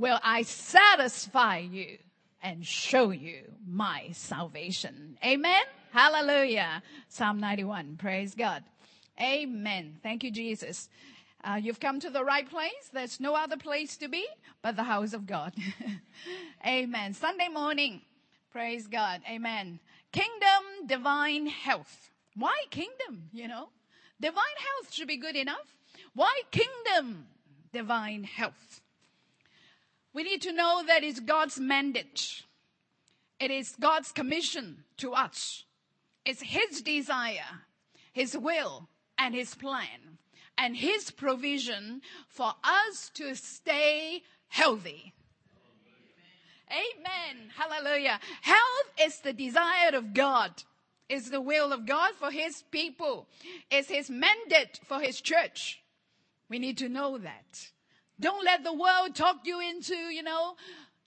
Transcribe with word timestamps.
will 0.00 0.18
I 0.24 0.42
satisfy 0.42 1.58
you 1.58 1.98
and 2.42 2.66
show 2.66 3.10
you 3.10 3.42
my 3.68 4.08
salvation. 4.12 5.18
Amen. 5.22 5.62
Hallelujah. 5.92 6.82
Psalm 7.08 7.38
91. 7.38 7.98
Praise 7.98 8.34
God. 8.34 8.64
Amen. 9.20 9.98
Thank 10.02 10.24
you, 10.24 10.30
Jesus. 10.30 10.88
Uh, 11.44 11.60
you've 11.62 11.80
come 11.80 12.00
to 12.00 12.08
the 12.08 12.24
right 12.24 12.48
place. 12.48 12.90
There's 12.92 13.20
no 13.20 13.34
other 13.34 13.58
place 13.58 13.98
to 13.98 14.08
be 14.08 14.26
but 14.62 14.76
the 14.76 14.84
house 14.84 15.12
of 15.12 15.26
God. 15.26 15.52
Amen. 16.66 17.12
Sunday 17.12 17.48
morning. 17.48 18.00
Praise 18.52 18.86
God. 18.86 19.20
Amen. 19.30 19.80
Kingdom, 20.12 20.86
divine 20.86 21.46
health. 21.46 22.10
Why 22.34 22.56
kingdom? 22.70 23.28
You 23.32 23.48
know, 23.48 23.68
divine 24.18 24.56
health 24.56 24.94
should 24.94 25.08
be 25.08 25.18
good 25.18 25.36
enough. 25.36 25.76
Why 26.14 26.40
kingdom, 26.50 27.26
divine 27.72 28.24
health? 28.24 28.80
We 30.12 30.22
need 30.24 30.42
to 30.42 30.52
know 30.52 30.82
that 30.86 31.04
it's 31.04 31.20
God's 31.20 31.58
mandate. 31.60 32.42
It 33.38 33.50
is 33.50 33.76
God's 33.78 34.12
commission 34.12 34.84
to 34.98 35.12
us. 35.12 35.64
It's 36.24 36.42
His 36.42 36.82
desire, 36.82 37.62
His 38.12 38.36
will, 38.36 38.88
and 39.16 39.34
His 39.34 39.54
plan, 39.54 40.18
and 40.58 40.76
His 40.76 41.10
provision 41.10 42.02
for 42.28 42.52
us 42.64 43.10
to 43.14 43.34
stay 43.34 44.22
healthy. 44.48 45.14
Amen. 46.70 47.50
Hallelujah. 47.56 48.20
Health 48.42 48.92
is 49.00 49.20
the 49.20 49.32
desire 49.32 49.94
of 49.94 50.14
God. 50.14 50.62
Is 51.08 51.30
the 51.30 51.40
will 51.40 51.72
of 51.72 51.86
God 51.86 52.12
for 52.14 52.30
His 52.30 52.62
people. 52.70 53.26
Is 53.70 53.88
His 53.88 54.08
mandate 54.08 54.78
for 54.84 55.00
His 55.00 55.20
church. 55.20 55.82
We 56.48 56.60
need 56.60 56.78
to 56.78 56.88
know 56.88 57.18
that. 57.18 57.70
Don't 58.20 58.44
let 58.44 58.62
the 58.62 58.72
world 58.72 59.14
talk 59.14 59.38
you 59.44 59.60
into, 59.60 59.94
you 59.94 60.22
know, 60.22 60.54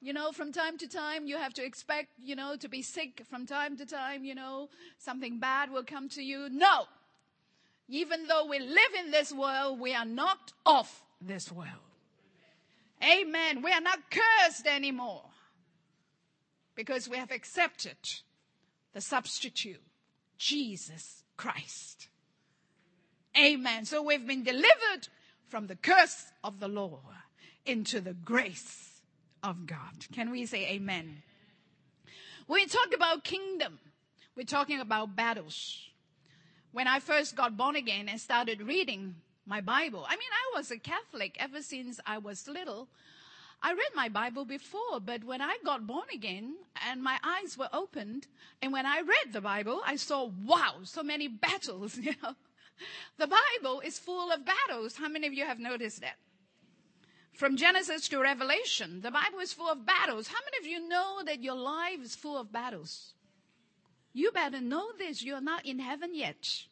you 0.02 0.12
know, 0.12 0.31
from 0.31 0.52
time 0.52 0.77
to 0.80 0.88
time 0.88 1.27
you 1.27 1.38
have 1.38 1.53
to 1.53 1.63
expect, 1.63 2.09
you 2.19 2.36
know, 2.36 2.56
to 2.58 2.67
be 2.67 2.81
sick 2.81 3.22
from 3.30 3.45
time 3.45 3.78
to 3.78 3.86
time, 3.86 4.25
you 4.25 4.36
know, 4.36 4.69
something 4.97 5.39
bad 5.39 5.72
will 5.72 5.84
come 5.84 6.09
to 6.09 6.23
you. 6.23 6.50
No. 6.50 6.86
Even 7.88 8.28
though 8.28 8.47
we 8.47 8.59
live 8.59 8.94
in 9.06 9.11
this 9.11 9.31
world, 9.31 9.80
we 9.80 9.94
are 9.94 10.06
not 10.06 10.52
of 10.66 10.89
this 11.22 11.52
world. 11.52 11.69
Amen. 13.03 13.61
We 13.61 13.72
are 13.72 13.81
not 13.81 14.00
cursed 14.09 14.66
anymore 14.66 15.23
because 16.75 17.08
we 17.08 17.17
have 17.17 17.31
accepted 17.31 17.97
the 18.94 19.02
substitute, 19.02 19.81
Jesus 20.38 21.23
Christ. 21.38 22.08
Amen. 23.38 23.86
So 23.86 24.02
we've 24.02 24.25
been 24.25 24.44
delivered 24.44 25.08
from 25.54 25.68
the 25.68 25.76
curse 25.76 26.32
of 26.44 26.59
the 26.59 26.68
law 26.68 27.00
into 27.68 28.02
the 28.02 28.16
grace 28.16 29.02
of 29.44 29.68
God. 29.68 30.08
Can 30.12 30.32
we 30.32 30.48
say 30.48 30.68
amen? 30.68 31.22
When 32.48 32.59
we 32.59 32.66
talk 32.66 32.88
about 32.96 33.23
kingdom, 33.23 33.78
we're 34.36 34.48
talking 34.48 34.80
about 34.80 35.16
battles. 35.16 35.78
When 36.72 36.88
I 36.88 37.00
first 37.00 37.36
got 37.36 37.56
born 37.56 37.76
again 37.76 38.09
and 38.09 38.20
started 38.20 38.64
reading 38.64 39.14
my 39.46 39.62
Bible, 39.62 40.04
I 40.09 40.16
mean, 40.16 40.31
I 40.31 40.58
was 40.58 40.72
a 40.72 40.80
Catholic 40.80 41.38
ever 41.40 41.62
since 41.62 42.00
I 42.04 42.18
was 42.18 42.48
little. 42.48 42.88
I 43.62 43.74
read 43.74 43.94
my 43.94 44.09
Bible 44.09 44.46
before, 44.46 45.00
but 45.06 45.24
when 45.24 45.40
I 45.40 45.59
got 45.64 45.86
born 45.86 46.08
again 46.12 46.56
and 46.90 47.04
my 47.04 47.20
eyes 47.24 47.59
were 47.59 47.70
opened, 47.72 48.26
and 48.64 48.74
when 48.74 48.88
I 48.88 49.02
read 49.02 49.34
the 49.34 49.42
Bible, 49.42 49.84
I 49.86 49.98
saw, 49.98 50.31
wow, 50.48 50.78
so 50.81 51.04
many 51.04 51.28
battles, 51.28 51.96
you 52.02 52.16
know. 52.24 52.34
The 53.17 53.27
Bible 53.27 53.81
is 53.81 53.99
full 53.99 54.31
of 54.31 54.45
battles. 54.45 54.97
How 54.97 55.07
many 55.07 55.27
of 55.27 55.33
you 55.33 55.45
have 55.45 55.59
noticed 55.59 56.02
that? 56.02 56.17
From 57.33 57.57
Genesis 57.57 58.07
to 58.09 58.19
Revelation, 58.19 59.02
the 59.02 59.11
Bible 59.11 59.39
is 59.39 59.53
full 59.53 59.69
of 59.69 59.85
battles. 59.85 60.27
How 60.27 60.39
many 60.45 60.57
of 60.66 60.71
you 60.71 60.88
know 60.88 61.23
that 61.25 61.44
your 61.44 61.55
life 61.55 61.99
is 62.01 62.16
full 62.16 62.38
of 62.38 62.51
battles? 62.51 63.13
You 64.13 64.31
better 64.31 64.61
know 64.61 64.91
this. 64.97 65.23
You're 65.23 65.41
not 65.41 65.66
in 65.66 65.79
heaven 65.79 66.13
yet. 66.13 66.66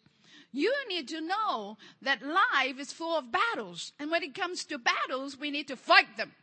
You 0.52 0.74
need 0.88 1.08
to 1.08 1.22
know 1.22 1.78
that 2.02 2.22
life 2.22 2.80
is 2.80 2.94
full 2.94 3.18
of 3.18 3.32
battles. 3.32 3.94
And 4.00 4.12
when 4.12 4.22
it 4.22 4.36
comes 4.36 4.64
to 4.66 4.78
battles, 4.78 5.38
we 5.38 5.50
need 5.50 5.68
to 5.70 5.76
fight 5.76 6.18
them. 6.18 6.34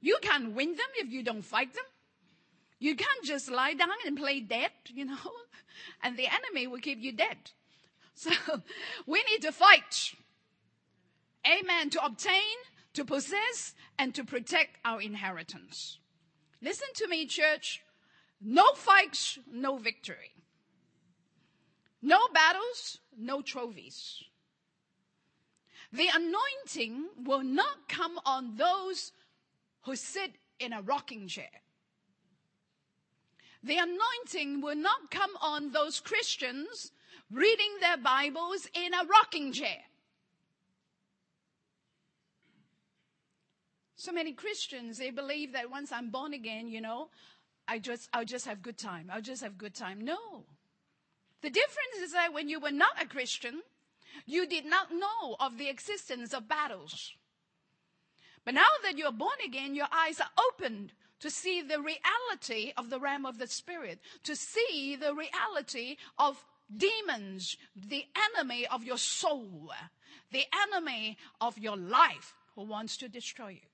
You 0.00 0.18
can't 0.20 0.52
win 0.52 0.70
them 0.70 0.86
if 0.96 1.10
you 1.10 1.22
don't 1.22 1.42
fight 1.42 1.72
them. 1.72 1.84
You 2.78 2.94
can't 2.94 3.24
just 3.24 3.50
lie 3.50 3.74
down 3.74 3.88
and 4.06 4.16
play 4.16 4.40
dead, 4.40 4.70
you 4.88 5.06
know, 5.06 5.16
and 6.02 6.16
the 6.16 6.26
enemy 6.26 6.66
will 6.66 6.80
keep 6.80 7.00
you 7.00 7.12
dead. 7.12 7.38
So 8.16 8.30
we 9.06 9.22
need 9.30 9.42
to 9.42 9.52
fight. 9.52 10.14
Amen. 11.46 11.90
To 11.90 12.04
obtain, 12.04 12.56
to 12.94 13.04
possess, 13.04 13.74
and 13.98 14.12
to 14.14 14.24
protect 14.24 14.78
our 14.84 15.00
inheritance. 15.00 15.98
Listen 16.60 16.88
to 16.94 17.06
me, 17.06 17.26
church. 17.26 17.82
No 18.40 18.72
fights, 18.74 19.38
no 19.50 19.76
victory. 19.76 20.32
No 22.02 22.18
battles, 22.32 22.98
no 23.16 23.42
trophies. 23.42 24.22
The 25.92 26.08
anointing 26.14 27.06
will 27.24 27.42
not 27.42 27.88
come 27.88 28.18
on 28.24 28.56
those 28.56 29.12
who 29.82 29.94
sit 29.94 30.32
in 30.58 30.72
a 30.72 30.82
rocking 30.82 31.28
chair. 31.28 31.50
The 33.62 33.78
anointing 33.78 34.60
will 34.60 34.76
not 34.76 35.10
come 35.10 35.30
on 35.40 35.72
those 35.72 36.00
Christians 36.00 36.92
reading 37.30 37.78
their 37.80 37.96
Bibles 37.96 38.68
in 38.74 38.94
a 38.94 39.04
rocking 39.04 39.52
chair. 39.52 39.78
So 43.96 44.12
many 44.12 44.32
Christians, 44.32 44.98
they 44.98 45.10
believe 45.10 45.52
that 45.52 45.70
once 45.70 45.90
I'm 45.90 46.10
born 46.10 46.32
again, 46.32 46.68
you 46.68 46.80
know, 46.80 47.08
I 47.66 47.78
just, 47.78 48.08
I'll 48.12 48.24
just 48.24 48.46
have 48.46 48.62
good 48.62 48.78
time. 48.78 49.10
I'll 49.12 49.22
just 49.22 49.42
have 49.42 49.58
good 49.58 49.74
time. 49.74 50.00
No. 50.04 50.44
The 51.42 51.50
difference 51.50 51.98
is 52.02 52.12
that 52.12 52.32
when 52.32 52.48
you 52.48 52.60
were 52.60 52.70
not 52.70 53.02
a 53.02 53.06
Christian, 53.06 53.62
you 54.24 54.46
did 54.46 54.64
not 54.64 54.92
know 54.92 55.36
of 55.40 55.58
the 55.58 55.68
existence 55.68 56.32
of 56.32 56.48
battles. 56.48 57.12
But 58.44 58.54
now 58.54 58.62
that 58.84 58.96
you're 58.96 59.12
born 59.12 59.38
again, 59.44 59.74
your 59.74 59.88
eyes 59.92 60.20
are 60.20 60.30
opened 60.52 60.92
to 61.18 61.30
see 61.30 61.62
the 61.62 61.80
reality 61.80 62.72
of 62.76 62.90
the 62.90 63.00
realm 63.00 63.26
of 63.26 63.38
the 63.38 63.46
spirit, 63.46 63.98
to 64.22 64.36
see 64.36 64.96
the 64.96 65.14
reality 65.14 65.96
of 66.18 66.44
demons, 66.74 67.56
the 67.74 68.04
enemy 68.34 68.66
of 68.66 68.84
your 68.84 68.98
soul, 68.98 69.70
the 70.32 70.44
enemy 70.70 71.16
of 71.40 71.58
your 71.58 71.76
life 71.76 72.34
who 72.54 72.62
wants 72.62 72.96
to 72.98 73.08
destroy 73.08 73.50
you. 73.50 73.68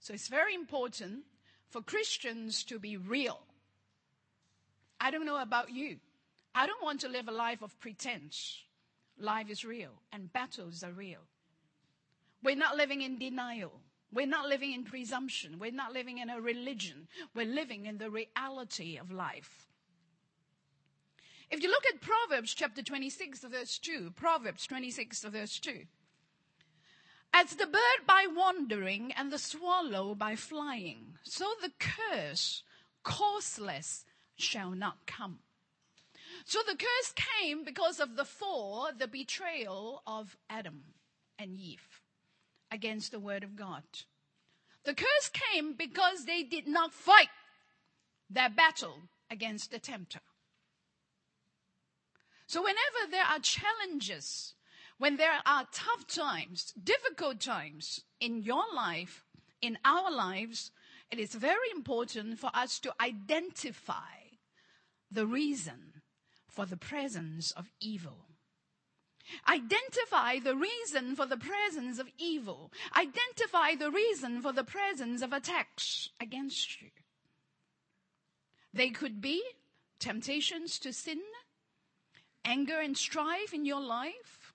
So 0.00 0.14
it's 0.14 0.28
very 0.28 0.54
important 0.54 1.24
for 1.68 1.82
Christians 1.82 2.64
to 2.64 2.78
be 2.78 2.96
real. 2.96 3.40
I 5.00 5.10
don't 5.10 5.26
know 5.26 5.40
about 5.40 5.70
you. 5.70 5.98
I 6.54 6.66
don't 6.66 6.82
want 6.82 7.00
to 7.02 7.08
live 7.08 7.28
a 7.28 7.32
life 7.32 7.62
of 7.62 7.78
pretense. 7.80 8.58
Life 9.18 9.50
is 9.50 9.64
real 9.64 9.92
and 10.12 10.32
battles 10.32 10.82
are 10.82 10.92
real. 10.92 11.20
We're 12.42 12.56
not 12.56 12.76
living 12.76 13.02
in 13.02 13.18
denial. 13.18 13.72
We're 14.12 14.26
not 14.26 14.48
living 14.48 14.72
in 14.72 14.84
presumption. 14.84 15.58
We're 15.58 15.70
not 15.70 15.92
living 15.92 16.18
in 16.18 16.30
a 16.30 16.40
religion. 16.40 17.08
We're 17.34 17.46
living 17.46 17.86
in 17.86 17.98
the 17.98 18.10
reality 18.10 18.96
of 18.96 19.12
life. 19.12 19.68
If 21.50 21.62
you 21.62 21.70
look 21.70 21.84
at 21.86 22.00
Proverbs 22.00 22.54
chapter 22.54 22.82
26, 22.82 23.40
verse 23.40 23.78
2, 23.78 24.12
Proverbs 24.16 24.66
26, 24.66 25.22
verse 25.24 25.58
2. 25.58 25.80
As 27.32 27.54
the 27.54 27.66
bird 27.66 28.06
by 28.06 28.26
wandering 28.28 29.12
and 29.12 29.32
the 29.32 29.38
swallow 29.38 30.14
by 30.14 30.36
flying, 30.36 31.14
so 31.22 31.46
the 31.60 31.72
curse, 31.78 32.62
causeless, 33.02 34.04
shall 34.36 34.72
not 34.72 35.06
come. 35.06 35.40
So 36.44 36.60
the 36.66 36.76
curse 36.76 37.14
came 37.14 37.64
because 37.64 38.00
of 38.00 38.16
the 38.16 38.24
fall, 38.24 38.90
the 38.96 39.06
betrayal 39.06 40.02
of 40.06 40.36
Adam 40.48 40.82
and 41.38 41.56
Eve 41.58 42.00
against 42.70 43.12
the 43.12 43.20
word 43.20 43.44
of 43.44 43.56
God. 43.56 43.82
The 44.84 44.94
curse 44.94 45.30
came 45.32 45.74
because 45.74 46.24
they 46.24 46.42
did 46.42 46.66
not 46.66 46.92
fight 46.92 47.28
their 48.28 48.48
battle 48.48 49.02
against 49.30 49.70
the 49.70 49.78
tempter. 49.78 50.20
So 52.46 52.62
whenever 52.62 53.10
there 53.10 53.24
are 53.24 53.38
challenges, 53.38 54.54
when 54.98 55.16
there 55.16 55.40
are 55.46 55.68
tough 55.72 56.06
times, 56.06 56.72
difficult 56.82 57.40
times 57.40 58.00
in 58.20 58.42
your 58.42 58.64
life, 58.74 59.24
in 59.62 59.78
our 59.84 60.10
lives, 60.10 60.72
it 61.10 61.18
is 61.18 61.34
very 61.34 61.70
important 61.74 62.38
for 62.38 62.50
us 62.54 62.78
to 62.80 62.94
identify 63.00 64.34
the 65.10 65.26
reason 65.26 66.02
for 66.48 66.66
the 66.66 66.76
presence 66.76 67.50
of 67.52 67.70
evil. 67.80 68.29
Identify 69.48 70.38
the 70.38 70.56
reason 70.56 71.16
for 71.16 71.26
the 71.26 71.36
presence 71.36 71.98
of 71.98 72.08
evil. 72.18 72.72
Identify 72.96 73.74
the 73.74 73.90
reason 73.90 74.42
for 74.42 74.52
the 74.52 74.64
presence 74.64 75.22
of 75.22 75.32
attacks 75.32 76.10
against 76.20 76.80
you. 76.82 76.88
They 78.72 78.90
could 78.90 79.20
be 79.20 79.42
temptations 79.98 80.78
to 80.80 80.92
sin, 80.92 81.20
anger 82.44 82.80
and 82.80 82.96
strife 82.96 83.52
in 83.52 83.64
your 83.64 83.80
life. 83.80 84.54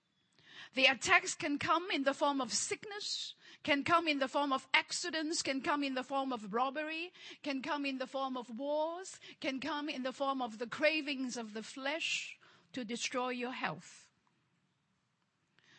The 0.74 0.86
attacks 0.86 1.36
can 1.36 1.57
come 1.57 1.86
in 1.94 2.04
the 2.04 2.13
form 2.13 2.42
of 2.42 2.51
sickness, 2.51 3.33
can 3.63 3.83
come 3.83 4.07
in 4.07 4.19
the 4.19 4.27
form 4.27 4.51
of 4.51 4.68
accidents, 4.74 5.42
can 5.42 5.62
come 5.62 5.83
in 5.83 5.95
the 5.95 6.04
form 6.04 6.33
of 6.33 6.54
robbery, 6.54 7.12
can 7.44 7.62
come 7.62 7.86
in 7.86 7.98
the 7.98 8.07
form 8.07 8.36
of 8.36 8.50
wars, 8.57 9.19
can 9.39 9.60
come 9.60 9.89
in 9.89 10.04
the 10.04 10.12
form 10.12 10.42
of 10.42 10.60
the 10.60 10.68
cravings 10.68 11.38
of 11.38 11.54
the 11.54 11.63
flesh 11.63 12.38
to 12.74 12.83
destroy 12.83 13.30
your 13.30 13.54
health. 13.54 14.04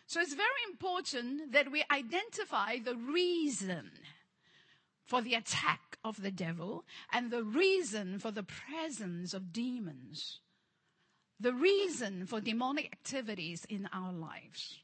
So 0.06 0.20
it's 0.20 0.35
very 0.35 0.62
important 0.70 1.53
that 1.53 1.70
we 1.70 1.85
identify 1.91 2.79
the 2.79 2.94
reason 2.94 3.91
for 5.05 5.20
the 5.20 5.35
attack 5.35 5.99
of 6.05 6.23
the 6.23 6.31
devil 6.31 6.85
and 7.12 7.31
the 7.31 7.43
reason 7.43 8.19
for 8.19 8.31
the 8.31 8.44
presence 8.44 9.35
of 9.35 9.53
demons. 9.53 10.41
The 11.41 11.53
reason 11.53 12.26
for 12.26 12.41
demonic 12.41 12.87
activities 12.87 13.67
in 13.69 13.88
our 13.93 14.12
lives. 14.12 14.79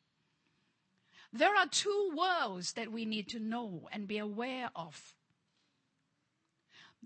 There 1.32 1.56
are 1.56 1.66
two 1.66 2.12
worlds 2.14 2.74
that 2.74 2.92
we 2.92 3.04
need 3.04 3.28
to 3.28 3.38
know 3.38 3.88
and 3.90 4.06
be 4.06 4.18
aware 4.18 4.70
of. 4.76 5.14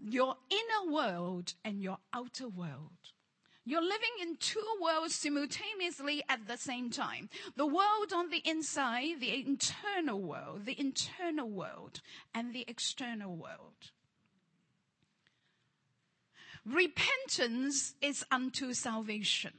Your 0.03 0.37
inner 0.51 0.93
world 0.93 1.55
and 1.65 1.81
your 1.81 1.99
outer 2.13 2.49
world. 2.49 3.13
You're 3.69 3.83
living 3.83 4.17
in 4.23 4.37
two 4.37 4.65
worlds 4.81 5.17
simultaneously 5.17 6.23
at 6.29 6.47
the 6.47 6.57
same 6.57 6.89
time. 6.89 7.29
The 7.57 7.67
world 7.67 8.13
on 8.15 8.31
the 8.31 8.41
inside, 8.45 9.19
the 9.19 9.45
internal 9.45 10.21
world, 10.23 10.67
the 10.67 10.79
internal 10.79 11.51
world, 11.51 12.01
and 12.33 12.55
the 12.55 12.65
external 12.69 13.35
world. 13.35 13.91
Repentance 16.65 17.95
is 18.01 18.25
unto 18.31 18.73
salvation. 18.73 19.53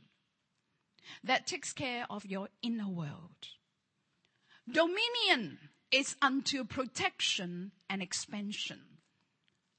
That 1.21 1.45
takes 1.45 1.73
care 1.73 2.05
of 2.09 2.25
your 2.25 2.47
inner 2.61 2.87
world. 2.87 3.49
Dominion 4.71 5.59
is 5.91 6.15
unto 6.21 6.63
protection 6.63 7.71
and 7.89 8.01
expansion. 8.01 8.79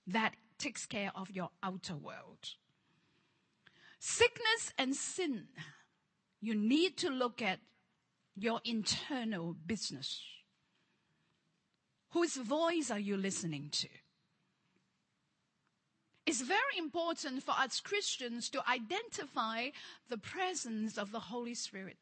That 0.07 0.35
takes 0.59 0.85
care 0.85 1.13
of 1.15 1.31
your 1.31 1.51
outer 1.63 1.97
world. 1.97 2.57
Sickness 3.99 4.73
and 4.79 4.95
sin, 4.95 5.49
you 6.41 6.55
need 6.55 6.97
to 6.99 7.11
look 7.11 7.43
at 7.43 7.59
your 8.37 8.61
internal 8.65 9.57
business. 9.67 10.23
Whose 12.13 12.37
voice 12.37 12.91
are 12.91 12.99
you 12.99 13.17
listening 13.17 13.69
to? 13.73 13.89
It's 16.27 16.43
very 16.43 16.79
important 16.79 17.43
for 17.43 17.53
us 17.53 17.81
Christians 17.81 18.51
to 18.51 18.63
identify 18.69 19.71
the 20.09 20.19
presence 20.19 20.99
of 20.99 21.11
the 21.11 21.21
Holy 21.21 21.55
Spirit. 21.55 21.99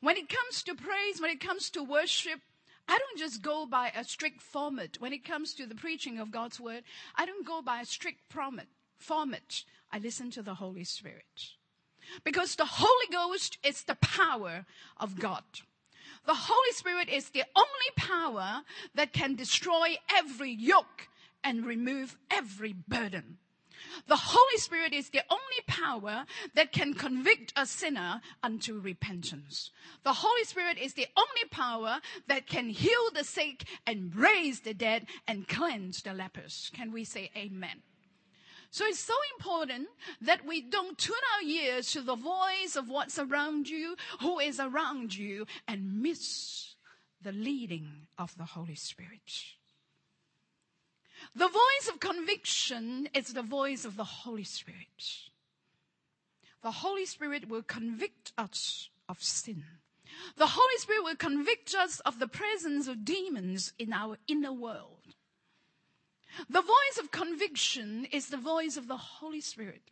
When 0.00 0.16
it 0.16 0.28
comes 0.28 0.62
to 0.64 0.74
praise, 0.74 1.20
when 1.20 1.30
it 1.30 1.40
comes 1.40 1.70
to 1.70 1.82
worship, 1.82 2.40
I 2.88 2.98
don't 2.98 3.18
just 3.18 3.42
go 3.42 3.64
by 3.64 3.92
a 3.94 4.02
strict 4.02 4.42
format. 4.42 4.96
When 4.98 5.12
it 5.12 5.24
comes 5.24 5.54
to 5.54 5.66
the 5.66 5.74
preaching 5.74 6.18
of 6.18 6.30
God's 6.30 6.58
word, 6.58 6.82
I 7.14 7.26
don't 7.26 7.46
go 7.46 7.62
by 7.62 7.80
a 7.80 7.84
strict 7.84 8.20
format. 8.28 8.66
Format. 8.98 9.64
I 9.92 9.98
listen 9.98 10.30
to 10.32 10.42
the 10.42 10.54
Holy 10.54 10.84
Spirit. 10.84 11.54
Because 12.24 12.56
the 12.56 12.66
Holy 12.66 13.06
Ghost 13.10 13.58
is 13.62 13.84
the 13.84 13.96
power 13.96 14.66
of 14.98 15.18
God. 15.18 15.44
The 16.26 16.34
Holy 16.34 16.72
Spirit 16.72 17.08
is 17.08 17.30
the 17.30 17.44
only 17.56 17.68
power 17.96 18.62
that 18.94 19.12
can 19.12 19.34
destroy 19.34 19.96
every 20.14 20.52
yoke 20.52 21.08
and 21.42 21.64
remove 21.64 22.16
every 22.30 22.72
burden. 22.72 23.38
The 24.06 24.16
Holy 24.16 24.58
Spirit 24.58 24.92
is 24.92 25.10
the 25.10 25.22
only 25.30 25.62
power 25.66 26.26
that 26.54 26.72
can 26.72 26.94
convict 26.94 27.52
a 27.56 27.64
sinner 27.64 28.20
unto 28.42 28.78
repentance. 28.78 29.70
The 30.02 30.12
Holy 30.12 30.44
Spirit 30.44 30.78
is 30.78 30.94
the 30.94 31.06
only 31.16 31.48
power 31.50 32.00
that 32.26 32.46
can 32.46 32.70
heal 32.70 33.10
the 33.14 33.24
sick 33.24 33.64
and 33.86 34.14
raise 34.14 34.60
the 34.60 34.74
dead 34.74 35.06
and 35.26 35.46
cleanse 35.46 36.02
the 36.02 36.12
lepers. 36.12 36.70
Can 36.74 36.92
we 36.92 37.04
say 37.04 37.30
amen? 37.36 37.82
So 38.70 38.84
it's 38.84 38.98
so 38.98 39.14
important 39.38 39.88
that 40.20 40.44
we 40.44 40.60
don't 40.60 40.98
tune 40.98 41.16
our 41.36 41.48
ears 41.48 41.92
to 41.92 42.02
the 42.02 42.16
voice 42.16 42.76
of 42.76 42.88
what's 42.88 43.18
around 43.18 43.68
you, 43.68 43.96
who 44.20 44.38
is 44.38 44.60
around 44.60 45.16
you, 45.16 45.46
and 45.66 46.02
miss 46.02 46.74
the 47.22 47.32
leading 47.32 48.06
of 48.18 48.36
the 48.36 48.44
Holy 48.44 48.74
Spirit. 48.74 49.44
The 51.34 51.48
voice 51.48 51.88
of 51.92 52.00
conviction 52.00 53.08
is 53.14 53.32
the 53.32 53.42
voice 53.42 53.84
of 53.84 53.96
the 53.96 54.04
Holy 54.04 54.44
Spirit. 54.44 55.30
The 56.62 56.70
Holy 56.70 57.06
Spirit 57.06 57.48
will 57.48 57.62
convict 57.62 58.32
us 58.36 58.90
of 59.08 59.22
sin. 59.22 59.64
The 60.36 60.46
Holy 60.46 60.78
Spirit 60.78 61.04
will 61.04 61.16
convict 61.16 61.74
us 61.74 62.00
of 62.00 62.18
the 62.18 62.28
presence 62.28 62.88
of 62.88 63.04
demons 63.04 63.72
in 63.78 63.92
our 63.92 64.18
inner 64.26 64.52
world. 64.52 64.97
The 66.48 66.62
voice 66.62 66.98
of 67.00 67.10
conviction 67.10 68.06
is 68.12 68.28
the 68.28 68.36
voice 68.36 68.76
of 68.76 68.88
the 68.88 68.96
Holy 68.96 69.40
Spirit. 69.40 69.82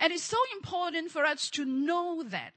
And 0.00 0.12
it's 0.12 0.24
so 0.24 0.38
important 0.56 1.10
for 1.10 1.24
us 1.24 1.50
to 1.50 1.64
know 1.64 2.22
that 2.24 2.52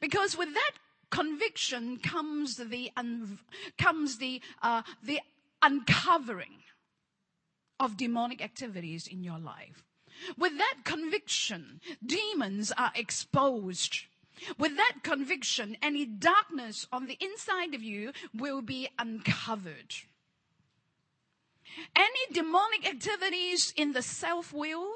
because 0.00 0.36
with 0.36 0.52
that 0.54 0.72
conviction 1.10 1.98
comes 1.98 2.56
the, 2.56 2.90
un- 2.96 3.38
comes 3.78 4.18
the, 4.18 4.40
uh, 4.62 4.82
the 5.02 5.20
uncovering 5.62 6.62
of 7.80 7.96
demonic 7.96 8.42
activities 8.42 9.06
in 9.06 9.22
your 9.22 9.38
life. 9.38 9.84
With 10.36 10.58
that 10.58 10.78
conviction, 10.84 11.80
demons 12.04 12.72
are 12.72 12.92
exposed. 12.94 14.00
With 14.58 14.76
that 14.76 14.98
conviction, 15.02 15.76
any 15.82 16.04
darkness 16.04 16.86
on 16.92 17.06
the 17.06 17.18
inside 17.20 17.74
of 17.74 17.82
you 17.82 18.12
will 18.34 18.62
be 18.62 18.88
uncovered. 18.98 19.94
Any 21.94 22.32
demonic 22.32 22.88
activities 22.88 23.72
in 23.76 23.92
the 23.92 24.02
self 24.02 24.52
will, 24.52 24.88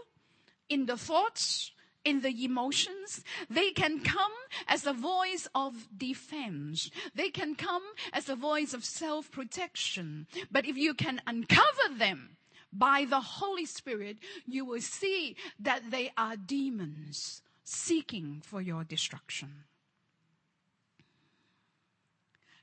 in 0.69 0.87
the 0.87 0.97
thoughts, 0.97 1.73
in 2.05 2.21
the 2.21 2.45
emotions. 2.45 3.23
They 3.49 3.71
can 3.71 4.01
come 4.01 4.33
as 4.67 4.87
a 4.87 4.93
voice 4.93 5.49
of 5.55 5.89
defense. 5.97 6.91
They 7.15 7.31
can 7.31 7.55
come 7.55 7.83
as 8.13 8.29
a 8.29 8.37
voice 8.37 8.75
of 8.75 8.85
self 8.85 9.31
protection. 9.31 10.27
But 10.51 10.67
if 10.67 10.77
you 10.77 10.95
can 10.95 11.21
uncover 11.27 11.95
them, 11.97 12.37
by 12.73 13.05
the 13.05 13.21
Holy 13.21 13.67
Spirit, 13.67 14.17
you 14.47 14.65
will 14.65 14.81
see 14.81 15.37
that 15.61 15.91
they 15.91 16.11
are 16.17 16.37
demons 16.37 17.43
seeking 17.65 18.43
for 18.45 18.63
your 18.63 18.83
destruction. 18.83 19.65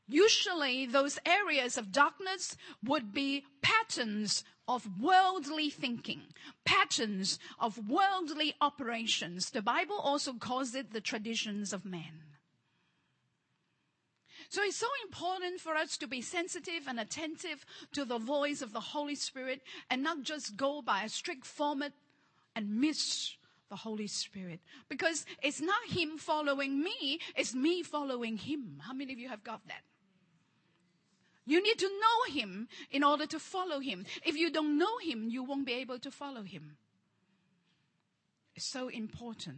Usually 0.10 0.88
those 0.88 1.20
areas 1.24 1.78
of 1.78 1.92
darkness 1.92 2.58
would 2.84 3.14
be 3.14 3.46
patterns 3.62 4.44
of 4.68 5.00
worldly 5.00 5.70
thinking, 5.70 6.22
patterns 6.66 7.38
of 7.60 7.88
worldly 7.88 8.56
operations. 8.60 9.52
The 9.52 9.62
Bible 9.62 10.00
also 10.00 10.34
calls 10.34 10.74
it 10.74 10.94
the 10.94 11.02
traditions 11.02 11.74
of 11.74 11.86
men. 11.86 12.24
So 14.50 14.64
it's 14.64 14.78
so 14.78 14.88
important 15.04 15.60
for 15.60 15.76
us 15.76 15.96
to 15.98 16.08
be 16.08 16.22
sensitive 16.22 16.88
and 16.88 17.00
attentive 17.00 17.64
to 17.94 18.04
the 18.04 18.18
voice 18.18 18.64
of 18.64 18.74
the 18.74 18.80
Holy 18.80 19.14
Spirit 19.14 19.62
and 19.92 20.02
not 20.02 20.24
just 20.24 20.58
go 20.58 20.82
by 20.82 21.04
a 21.04 21.10
strict 21.10 21.46
format 21.46 21.94
and 22.56 22.82
miss 22.82 23.36
the 23.70 23.76
Holy 23.76 24.08
Spirit. 24.08 24.60
Because 24.90 25.28
it's 25.44 25.62
not 25.62 25.78
Him 25.88 26.18
following 26.18 26.82
me, 26.82 27.20
it's 27.36 27.54
me 27.54 27.84
following 27.84 28.38
Him. 28.38 28.82
How 28.82 28.94
many 28.94 29.14
of 29.14 29.20
you 29.20 29.30
have 29.30 29.44
got 29.44 29.68
that? 29.68 29.84
You 31.50 31.64
need 31.64 31.80
to 31.80 31.90
know 31.90 32.32
Him 32.32 32.68
in 32.92 33.04
order 33.04 33.26
to 33.26 33.40
follow 33.40 33.80
Him. 33.80 34.06
If 34.24 34.38
you 34.38 34.52
don't 34.52 34.78
know 34.78 35.00
Him, 35.02 35.30
you 35.30 35.44
won't 35.44 35.66
be 35.66 35.74
able 35.74 35.98
to 35.98 36.12
follow 36.12 36.44
Him. 36.44 36.78
It's 38.54 38.68
so 38.68 38.88
important. 38.88 39.58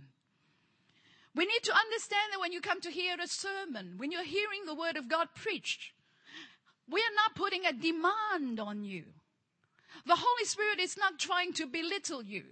We 1.35 1.45
need 1.45 1.63
to 1.63 1.75
understand 1.75 2.31
that 2.31 2.39
when 2.39 2.53
you 2.53 2.61
come 2.61 2.79
to 2.79 2.89
hear 2.89 3.17
a 3.21 3.27
sermon, 3.27 3.95
when 3.97 4.09
you're 4.09 4.23
hearing 4.23 4.61
the 4.65 4.73
word 4.73 4.95
of 4.95 5.09
God 5.09 5.27
preached, 5.35 5.91
we 6.89 7.01
are 7.01 7.15
not 7.15 7.35
putting 7.35 7.65
a 7.65 7.73
demand 7.73 8.61
on 8.61 8.85
you. 8.85 9.03
The 10.05 10.15
Holy 10.15 10.45
Spirit 10.45 10.79
is 10.79 10.95
not 10.97 11.19
trying 11.19 11.51
to 11.53 11.67
belittle 11.67 12.23
you. 12.23 12.43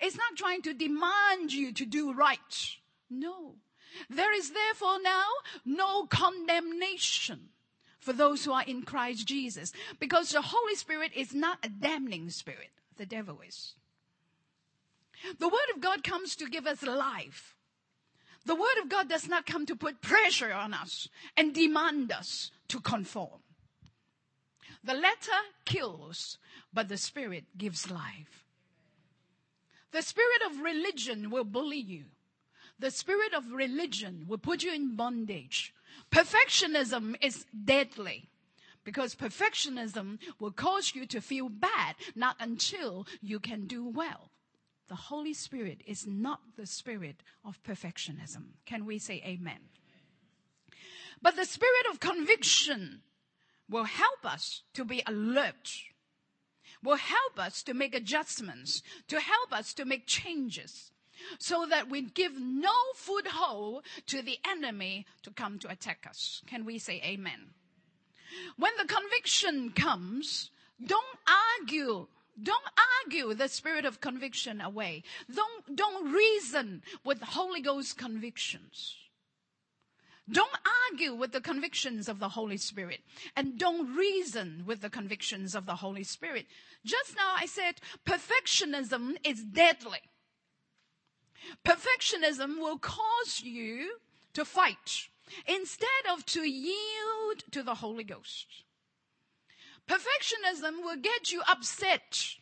It's 0.00 0.16
not 0.16 0.36
trying 0.36 0.62
to 0.62 0.74
demand 0.74 1.52
you 1.52 1.72
to 1.72 1.86
do 1.86 2.12
right. 2.12 2.76
No. 3.08 3.54
There 4.10 4.36
is 4.36 4.50
therefore 4.50 5.00
now 5.00 5.28
no 5.64 6.06
condemnation 6.06 7.50
for 8.00 8.12
those 8.12 8.44
who 8.44 8.52
are 8.52 8.64
in 8.64 8.82
Christ 8.82 9.26
Jesus 9.26 9.72
because 9.98 10.30
the 10.30 10.42
Holy 10.42 10.74
Spirit 10.74 11.12
is 11.14 11.34
not 11.34 11.58
a 11.64 11.68
damning 11.68 12.30
spirit. 12.30 12.70
The 12.96 13.06
devil 13.06 13.40
is. 13.46 13.74
The 15.38 15.48
Word 15.48 15.74
of 15.74 15.80
God 15.80 16.04
comes 16.04 16.36
to 16.36 16.48
give 16.48 16.66
us 16.66 16.82
life. 16.82 17.54
The 18.48 18.54
word 18.54 18.78
of 18.82 18.88
God 18.88 19.10
does 19.10 19.28
not 19.28 19.44
come 19.44 19.66
to 19.66 19.76
put 19.76 20.00
pressure 20.00 20.54
on 20.54 20.72
us 20.72 21.10
and 21.36 21.54
demand 21.54 22.10
us 22.10 22.50
to 22.68 22.80
conform. 22.80 23.42
The 24.82 24.94
letter 24.94 25.38
kills, 25.66 26.38
but 26.72 26.88
the 26.88 26.96
spirit 26.96 27.44
gives 27.58 27.90
life. 27.90 28.46
The 29.90 30.00
spirit 30.00 30.40
of 30.46 30.60
religion 30.60 31.28
will 31.28 31.44
bully 31.44 31.76
you. 31.76 32.04
The 32.78 32.90
spirit 32.90 33.34
of 33.34 33.52
religion 33.52 34.24
will 34.26 34.38
put 34.38 34.62
you 34.62 34.72
in 34.72 34.96
bondage. 34.96 35.74
Perfectionism 36.10 37.14
is 37.22 37.46
deadly 37.64 38.28
because 38.84 39.14
perfectionism 39.14 40.18
will 40.40 40.50
cause 40.50 40.94
you 40.94 41.06
to 41.06 41.20
feel 41.20 41.48
bad, 41.48 41.94
not 42.14 42.36
until 42.40 43.06
you 43.20 43.38
can 43.38 43.66
do 43.66 43.86
well. 43.86 44.30
The 44.88 44.94
Holy 44.94 45.34
Spirit 45.34 45.82
is 45.86 46.06
not 46.06 46.40
the 46.56 46.66
spirit 46.66 47.22
of 47.44 47.62
perfectionism. 47.62 48.54
Can 48.64 48.86
we 48.86 48.98
say 48.98 49.22
amen? 49.26 49.60
But 51.20 51.36
the 51.36 51.44
spirit 51.44 51.86
of 51.90 52.00
conviction 52.00 53.02
will 53.68 53.84
help 53.84 54.24
us 54.24 54.62
to 54.74 54.84
be 54.84 55.02
alert, 55.06 55.70
will 56.82 56.96
help 56.96 57.38
us 57.38 57.62
to 57.64 57.74
make 57.74 57.94
adjustments, 57.94 58.82
to 59.08 59.20
help 59.20 59.52
us 59.52 59.74
to 59.74 59.84
make 59.84 60.06
changes, 60.06 60.92
so 61.38 61.66
that 61.66 61.88
we 61.88 62.02
give 62.02 62.32
no 62.38 62.72
foothold 62.94 63.84
to 64.06 64.22
the 64.22 64.38
enemy 64.48 65.06
to 65.22 65.30
come 65.30 65.58
to 65.58 65.70
attack 65.70 66.06
us. 66.08 66.42
Can 66.46 66.64
we 66.64 66.78
say 66.78 67.00
amen? 67.04 67.54
When 68.56 68.72
the 68.76 68.86
conviction 68.86 69.70
comes, 69.70 70.50
don't 70.84 71.18
argue. 71.60 72.06
Don't 72.40 72.64
argue 73.04 73.34
the 73.34 73.48
spirit 73.48 73.84
of 73.84 74.00
conviction 74.00 74.60
away. 74.60 75.02
Don't, 75.34 75.76
don't 75.76 76.12
reason 76.12 76.82
with 77.04 77.18
the 77.20 77.26
Holy 77.26 77.60
Ghost 77.60 77.98
convictions. 77.98 78.94
Don't 80.30 80.50
argue 80.90 81.14
with 81.14 81.32
the 81.32 81.40
convictions 81.40 82.08
of 82.08 82.18
the 82.18 82.28
Holy 82.28 82.58
Spirit 82.58 83.00
and 83.34 83.58
don't 83.58 83.96
reason 83.96 84.64
with 84.66 84.82
the 84.82 84.90
convictions 84.90 85.54
of 85.54 85.64
the 85.64 85.76
Holy 85.76 86.04
Spirit. 86.04 86.46
Just 86.84 87.16
now 87.16 87.32
I 87.34 87.46
said 87.46 87.80
perfectionism 88.04 89.16
is 89.24 89.42
deadly. 89.42 90.00
Perfectionism 91.64 92.58
will 92.58 92.78
cause 92.78 93.42
you 93.42 93.98
to 94.34 94.44
fight 94.44 95.08
instead 95.46 95.88
of 96.10 96.24
to 96.26 96.48
yield 96.48 97.44
to 97.50 97.62
the 97.62 97.76
Holy 97.76 98.04
Ghost. 98.04 98.46
Perfectionism 99.88 100.82
will 100.82 100.96
get 100.96 101.32
you 101.32 101.42
upset. 101.48 102.36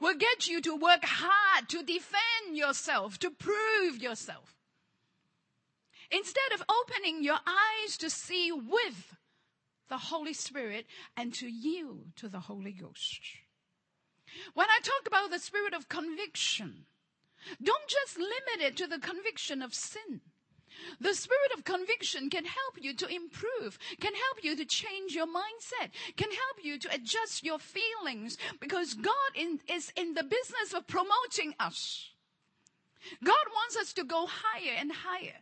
Will 0.00 0.14
get 0.14 0.46
you 0.46 0.60
to 0.60 0.76
work 0.76 1.04
hard 1.04 1.68
to 1.70 1.82
defend 1.82 2.56
yourself, 2.56 3.18
to 3.18 3.30
prove 3.30 4.00
yourself. 4.00 4.54
Instead 6.10 6.52
of 6.54 6.62
opening 6.68 7.24
your 7.24 7.38
eyes 7.46 7.96
to 7.96 8.10
see 8.10 8.52
with 8.52 9.16
the 9.88 9.98
Holy 9.98 10.34
Spirit 10.34 10.86
and 11.16 11.34
to 11.34 11.48
yield 11.48 12.14
to 12.16 12.28
the 12.28 12.40
Holy 12.40 12.72
Ghost. 12.72 13.20
When 14.54 14.68
I 14.68 14.80
talk 14.82 15.06
about 15.06 15.30
the 15.30 15.38
spirit 15.38 15.74
of 15.74 15.88
conviction, 15.88 16.86
don't 17.62 17.88
just 17.88 18.18
limit 18.18 18.60
it 18.60 18.76
to 18.76 18.86
the 18.86 18.98
conviction 18.98 19.62
of 19.62 19.74
sin. 19.74 20.20
The 21.00 21.14
spirit 21.14 21.52
of 21.56 21.64
conviction 21.64 22.30
can 22.30 22.44
help 22.44 22.80
you 22.80 22.94
to 22.94 23.06
improve, 23.06 23.78
can 24.00 24.14
help 24.14 24.42
you 24.42 24.56
to 24.56 24.64
change 24.64 25.14
your 25.14 25.26
mindset, 25.26 25.90
can 26.16 26.30
help 26.30 26.64
you 26.64 26.78
to 26.78 26.94
adjust 26.94 27.44
your 27.44 27.58
feelings 27.58 28.36
because 28.60 28.94
God 28.94 29.14
in, 29.34 29.60
is 29.68 29.92
in 29.96 30.14
the 30.14 30.24
business 30.24 30.72
of 30.74 30.86
promoting 30.86 31.54
us. 31.60 32.10
God 33.22 33.46
wants 33.52 33.76
us 33.76 33.92
to 33.94 34.04
go 34.04 34.26
higher 34.26 34.74
and 34.78 34.92
higher. 34.92 35.40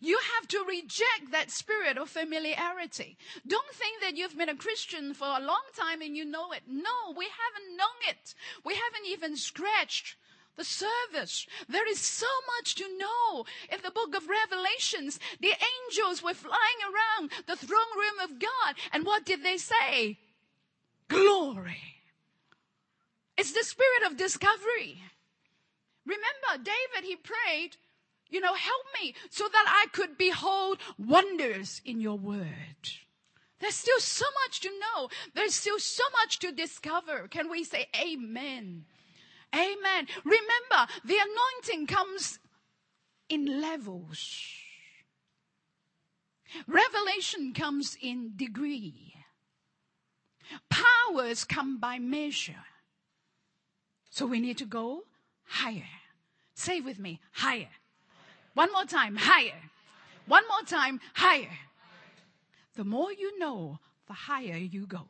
You 0.00 0.18
have 0.36 0.48
to 0.48 0.64
reject 0.66 1.30
that 1.32 1.50
spirit 1.50 1.98
of 1.98 2.08
familiarity. 2.08 3.18
Don't 3.46 3.74
think 3.74 4.00
that 4.00 4.16
you've 4.16 4.36
been 4.36 4.48
a 4.48 4.56
Christian 4.56 5.12
for 5.12 5.26
a 5.26 5.40
long 5.44 5.62
time 5.78 6.00
and 6.00 6.16
you 6.16 6.24
know 6.24 6.52
it. 6.52 6.62
No, 6.66 7.12
we 7.16 7.26
haven't 7.26 7.76
known 7.76 8.00
it. 8.08 8.34
We 8.64 8.74
haven't 8.74 9.06
even 9.08 9.36
scratched 9.36 10.16
the 10.56 10.64
service. 10.64 11.46
There 11.68 11.88
is 11.88 12.00
so 12.00 12.26
much 12.58 12.74
to 12.76 12.84
know. 12.98 13.44
In 13.72 13.80
the 13.82 13.90
book 13.90 14.14
of 14.14 14.28
Revelations, 14.28 15.18
the 15.40 15.52
angels 15.88 16.22
were 16.22 16.34
flying 16.34 16.80
around 16.82 17.30
the 17.46 17.56
throne 17.56 17.78
room 17.96 18.30
of 18.30 18.38
God. 18.38 18.74
And 18.92 19.04
what 19.04 19.24
did 19.24 19.42
they 19.42 19.56
say? 19.56 20.18
Glory. 21.08 21.82
It's 23.36 23.52
the 23.52 23.64
spirit 23.64 24.10
of 24.10 24.16
discovery. 24.16 25.02
Remember, 26.06 26.62
David, 26.62 27.08
he 27.08 27.16
prayed, 27.16 27.76
you 28.28 28.40
know, 28.40 28.54
help 28.54 28.84
me 29.00 29.14
so 29.30 29.44
that 29.50 29.64
I 29.66 29.86
could 29.92 30.16
behold 30.16 30.78
wonders 30.98 31.80
in 31.84 32.00
your 32.00 32.18
word. 32.18 32.48
There's 33.60 33.74
still 33.74 34.00
so 34.00 34.26
much 34.44 34.60
to 34.60 34.68
know. 34.68 35.08
There's 35.34 35.54
still 35.54 35.78
so 35.78 36.04
much 36.22 36.38
to 36.40 36.52
discover. 36.52 37.28
Can 37.28 37.50
we 37.50 37.64
say 37.64 37.86
amen? 37.98 38.84
Amen. 39.54 40.08
Remember, 40.24 40.92
the 41.04 41.16
anointing 41.16 41.86
comes 41.86 42.38
in 43.28 43.60
levels. 43.60 44.50
Revelation 46.66 47.52
comes 47.52 47.96
in 48.00 48.32
degree. 48.36 49.14
Powers 50.68 51.44
come 51.44 51.78
by 51.78 51.98
measure. 51.98 52.64
So 54.10 54.26
we 54.26 54.40
need 54.40 54.58
to 54.58 54.66
go 54.66 55.04
higher. 55.46 55.88
Say 56.54 56.80
with 56.80 56.98
me, 56.98 57.20
higher. 57.32 57.70
One 58.54 58.72
more 58.72 58.84
time, 58.84 59.16
higher. 59.16 59.60
One 60.26 60.44
more 60.48 60.66
time, 60.66 61.00
higher. 61.14 61.58
The 62.76 62.84
more 62.84 63.12
you 63.12 63.38
know, 63.38 63.78
the 64.06 64.12
higher 64.12 64.56
you 64.56 64.86
go. 64.86 65.08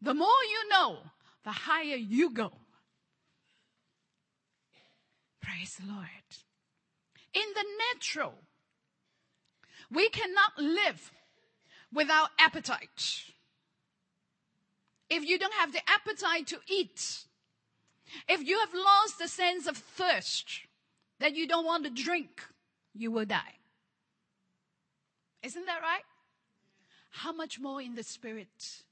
The 0.00 0.14
more 0.14 0.42
you 0.50 0.68
know, 0.68 0.98
the 1.44 1.52
higher 1.52 1.96
you 1.96 2.30
go. 2.30 2.52
Praise 5.42 5.76
the 5.76 5.92
Lord. 5.92 6.08
In 7.34 7.42
the 7.54 7.64
natural, 7.92 8.34
we 9.90 10.08
cannot 10.08 10.58
live 10.58 11.12
without 11.92 12.30
appetite. 12.38 13.24
If 15.10 15.24
you 15.24 15.38
don't 15.38 15.54
have 15.54 15.72
the 15.72 15.82
appetite 15.86 16.46
to 16.48 16.58
eat, 16.68 17.24
if 18.28 18.42
you 18.42 18.58
have 18.58 18.72
lost 18.72 19.18
the 19.18 19.28
sense 19.28 19.66
of 19.66 19.76
thirst, 19.76 20.62
that 21.20 21.36
you 21.36 21.46
don't 21.46 21.66
want 21.66 21.84
to 21.84 21.90
drink, 21.90 22.42
you 22.94 23.10
will 23.10 23.24
die. 23.24 23.58
Isn't 25.42 25.66
that 25.66 25.82
right? 25.82 26.02
How 27.10 27.32
much 27.32 27.60
more 27.60 27.80
in 27.80 27.94
the 27.94 28.02
spirit? 28.02 28.82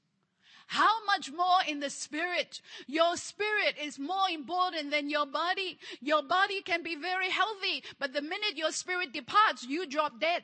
How 0.73 1.05
much 1.05 1.31
more 1.31 1.59
in 1.67 1.81
the 1.81 1.91
spirit? 1.91 2.59
Your 2.87 3.15
spirit 3.15 3.75
is 3.79 3.99
more 3.99 4.27
important 4.33 4.89
than 4.89 5.07
your 5.07 5.27
body. 5.27 5.77
Your 6.01 6.23
body 6.23 6.63
can 6.63 6.81
be 6.81 6.95
very 6.95 7.29
healthy, 7.29 7.83
but 7.99 8.11
the 8.11 8.23
minute 8.23 8.55
your 8.57 8.71
spirit 8.71 9.13
departs, 9.13 9.63
you 9.63 9.85
drop 9.85 10.19
dead. 10.19 10.41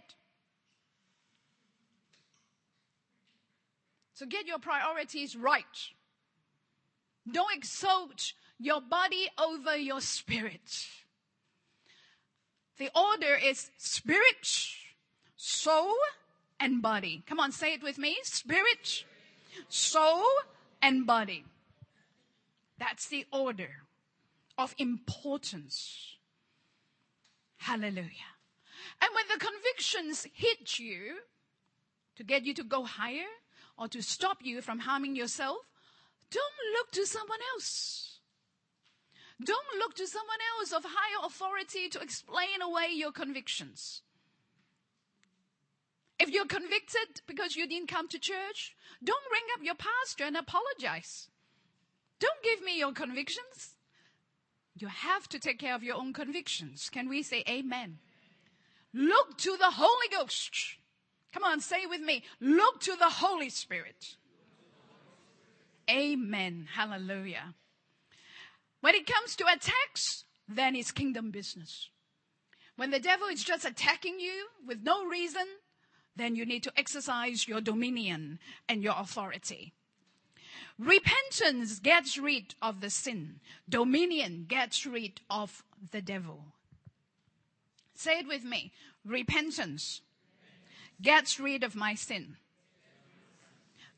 So 4.14 4.28
get 4.28 4.46
your 4.46 4.60
priorities 4.60 5.36
right. 5.36 5.64
Don't 7.32 7.58
exalt 7.58 8.34
your 8.60 8.82
body 8.82 9.30
over 9.40 9.76
your 9.78 10.00
spirit. 10.00 10.86
The 12.78 12.92
order 12.96 13.34
is 13.34 13.72
spirit, 13.80 14.48
soul, 15.38 15.96
and 16.60 16.84
body. 16.84 17.24
Come 17.26 17.40
on, 17.40 17.52
say 17.52 17.74
it 17.74 17.82
with 17.82 17.98
me. 17.98 18.18
Spirit, 18.22 19.06
soul, 19.68 20.24
and 20.82 21.06
body. 21.06 21.46
That's 22.78 23.08
the 23.08 23.26
order 23.32 23.84
of 24.58 24.74
importance. 24.78 26.16
Hallelujah. 27.58 28.32
And 29.02 29.10
when 29.14 29.26
the 29.32 29.46
convictions 29.46 30.28
hit 30.34 30.80
you 30.80 31.18
to 32.16 32.24
get 32.24 32.46
you 32.46 32.54
to 32.54 32.64
go 32.64 32.84
higher 32.84 33.28
or 33.78 33.88
to 33.90 34.02
stop 34.02 34.40
you 34.42 34.62
from 34.62 34.80
harming 34.80 35.16
yourself, 35.16 35.58
don't 36.32 36.74
look 36.74 36.92
to 36.92 37.06
someone 37.06 37.40
else. 37.54 38.20
Don't 39.44 39.78
look 39.78 39.96
to 39.96 40.08
someone 40.08 40.40
else 40.58 40.74
of 40.74 40.84
higher 40.86 41.26
authority 41.26 41.88
to 41.90 42.00
explain 42.00 42.62
away 42.62 42.90
your 42.94 43.12
convictions. 43.12 44.02
If 46.20 46.30
you're 46.30 46.46
convicted 46.46 47.22
because 47.28 47.56
you 47.56 47.68
didn't 47.68 47.88
come 47.88 48.08
to 48.10 48.20
church, 48.20 48.76
don't 49.04 49.32
ring 49.32 49.44
up 49.56 49.64
your 49.64 49.76
pastor 49.76 50.26
and 50.26 50.36
apologize. 50.36 51.30
Don't 52.20 52.44
give 52.44 52.62
me 52.62 52.78
your 52.78 52.92
convictions. 52.92 53.76
You 54.76 54.88
have 54.88 55.28
to 55.30 55.40
take 55.40 55.60
care 55.60 55.76
of 55.76 55.84
your 55.84 55.96
own 55.96 56.14
convictions. 56.14 56.90
Can 56.90 57.08
we 57.08 57.24
say 57.24 57.44
amen? 57.48 58.00
Look 58.94 59.38
to 59.40 59.56
the 59.58 59.72
Holy 59.72 60.08
Ghost. 60.12 60.76
Come 61.34 61.44
on, 61.44 61.60
say 61.60 61.86
with 61.86 62.02
me. 62.02 62.24
Look 62.40 62.82
to 62.82 62.96
the 62.98 63.10
Holy 63.10 63.50
Spirit. 63.50 64.16
Amen. 65.90 66.68
Hallelujah. 66.74 67.56
When 68.82 68.96
it 68.96 69.08
comes 69.08 69.36
to 69.38 69.46
attacks, 69.46 70.26
then 70.48 70.76
it's 70.76 70.92
kingdom 70.92 71.32
business. 71.32 71.90
When 72.76 72.92
the 72.92 73.00
devil 73.00 73.28
is 73.28 73.44
just 73.44 73.66
attacking 73.66 74.20
you 74.20 74.48
with 74.66 74.82
no 74.84 75.06
reason, 75.06 75.46
then 76.20 76.36
you 76.36 76.46
need 76.46 76.64
to 76.64 76.74
exercise 76.78 77.48
your 77.48 77.62
dominion 77.62 78.40
and 78.68 78.84
your 78.84 78.96
authority. 78.98 79.74
Repentance 80.78 81.80
gets 81.80 82.18
rid 82.18 82.56
of 82.62 82.82
the 82.82 82.90
sin. 82.90 83.40
Dominion 83.68 84.46
gets 84.48 84.86
rid 84.86 85.22
of 85.30 85.64
the 85.92 86.02
devil. 86.02 86.46
Say 87.96 88.20
it 88.20 88.28
with 88.28 88.44
me. 88.44 88.72
Repentance 89.06 90.02
gets 91.02 91.40
rid 91.40 91.64
of 91.64 91.76
my 91.76 91.96
sin. 91.96 92.38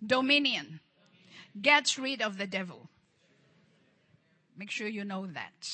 Dominion 0.06 0.80
gets 1.60 2.00
rid 2.00 2.22
of 2.22 2.38
the 2.38 2.48
devil. 2.48 2.90
Make 4.58 4.72
sure 4.72 4.88
you 4.88 5.04
know 5.04 5.28
that. 5.28 5.70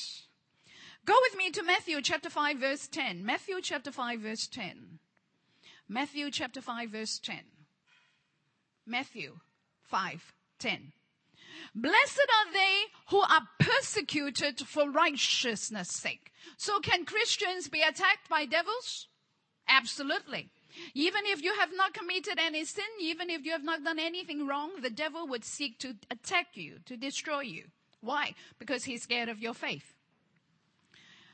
Go 1.04 1.14
with 1.22 1.38
me 1.38 1.50
to 1.50 1.62
Matthew 1.62 2.02
chapter 2.02 2.28
5 2.28 2.58
verse 2.58 2.86
10. 2.86 3.24
Matthew 3.24 3.60
chapter 3.62 3.90
5 3.90 4.20
verse 4.20 4.46
10. 4.46 4.98
Matthew 5.88 6.30
chapter 6.30 6.60
5 6.60 6.90
verse 6.90 7.18
10. 7.18 7.38
Matthew 8.86 9.38
5 9.82 10.32
10. 10.58 10.92
Blessed 11.74 12.20
are 12.20 12.52
they 12.52 12.74
who 13.08 13.20
are 13.20 13.48
persecuted 13.58 14.60
for 14.60 14.90
righteousness' 14.90 15.88
sake. 15.88 16.32
So 16.56 16.80
can 16.80 17.04
Christians 17.04 17.68
be 17.68 17.80
attacked 17.80 18.28
by 18.28 18.44
devils? 18.44 19.08
Absolutely. 19.68 20.50
Even 20.94 21.22
if 21.24 21.42
you 21.42 21.54
have 21.54 21.70
not 21.74 21.94
committed 21.94 22.38
any 22.38 22.64
sin, 22.64 22.84
even 23.00 23.30
if 23.30 23.44
you 23.44 23.52
have 23.52 23.64
not 23.64 23.84
done 23.84 23.98
anything 23.98 24.46
wrong, 24.46 24.70
the 24.80 24.90
devil 24.90 25.26
would 25.26 25.44
seek 25.44 25.78
to 25.80 25.96
attack 26.10 26.48
you, 26.54 26.78
to 26.86 26.96
destroy 26.96 27.40
you. 27.40 27.64
Why? 28.00 28.34
Because 28.58 28.84
he's 28.84 29.02
scared 29.02 29.28
of 29.28 29.40
your 29.40 29.54
faith. 29.54 29.94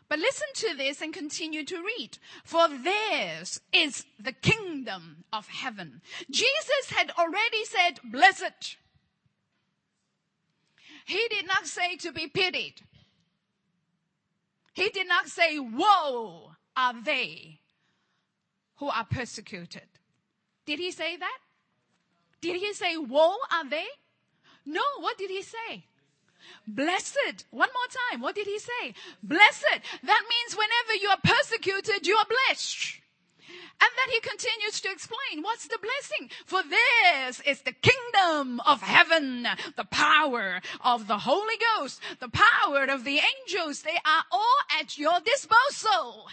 But 0.08 0.18
listen 0.18 0.48
to 0.54 0.76
this 0.76 1.00
and 1.00 1.12
continue 1.12 1.64
to 1.64 1.82
read. 1.82 2.18
For 2.44 2.68
theirs 2.68 3.60
is 3.72 4.04
the 4.18 4.32
kingdom 4.32 5.24
of 5.32 5.48
heaven. 5.48 6.02
Jesus 6.30 6.90
had 6.90 7.10
already 7.18 7.64
said, 7.64 8.00
blessed. 8.04 8.76
He 11.06 11.26
did 11.30 11.46
not 11.46 11.66
say 11.66 11.96
to 11.96 12.12
be 12.12 12.26
pitied. 12.26 12.82
He 14.74 14.90
did 14.90 15.08
not 15.08 15.28
say, 15.28 15.58
woe 15.58 16.52
are 16.76 16.94
they 17.02 17.60
who 18.76 18.88
are 18.88 19.04
persecuted. 19.04 19.88
Did 20.66 20.78
he 20.78 20.90
say 20.90 21.16
that? 21.16 21.38
Did 22.40 22.56
he 22.56 22.72
say, 22.72 22.96
woe 22.96 23.36
are 23.52 23.68
they? 23.68 23.86
No, 24.66 24.82
what 25.00 25.16
did 25.16 25.30
he 25.30 25.42
say? 25.42 25.86
Blessed. 26.66 27.44
One 27.50 27.68
more 27.68 28.00
time. 28.10 28.20
What 28.20 28.34
did 28.34 28.46
he 28.46 28.58
say? 28.58 28.94
Blessed. 29.22 29.80
That 30.02 30.22
means 30.28 30.56
whenever 30.56 30.94
you 31.00 31.08
are 31.08 31.18
persecuted, 31.22 32.06
you 32.06 32.16
are 32.16 32.26
blessed. 32.48 33.00
And 33.80 33.90
then 33.98 34.14
he 34.14 34.20
continues 34.20 34.80
to 34.80 34.90
explain 34.90 35.42
what's 35.42 35.66
the 35.66 35.78
blessing? 35.78 36.30
For 36.46 36.62
this 36.62 37.40
is 37.40 37.62
the 37.62 37.72
kingdom 37.72 38.60
of 38.60 38.80
heaven, 38.82 39.46
the 39.76 39.84
power 39.84 40.60
of 40.82 41.06
the 41.06 41.18
Holy 41.18 41.56
Ghost, 41.76 42.00
the 42.20 42.30
power 42.30 42.84
of 42.84 43.04
the 43.04 43.20
angels. 43.20 43.82
They 43.82 43.98
are 44.06 44.24
all 44.30 44.58
at 44.80 44.96
your 44.96 45.20
disposal. 45.20 46.26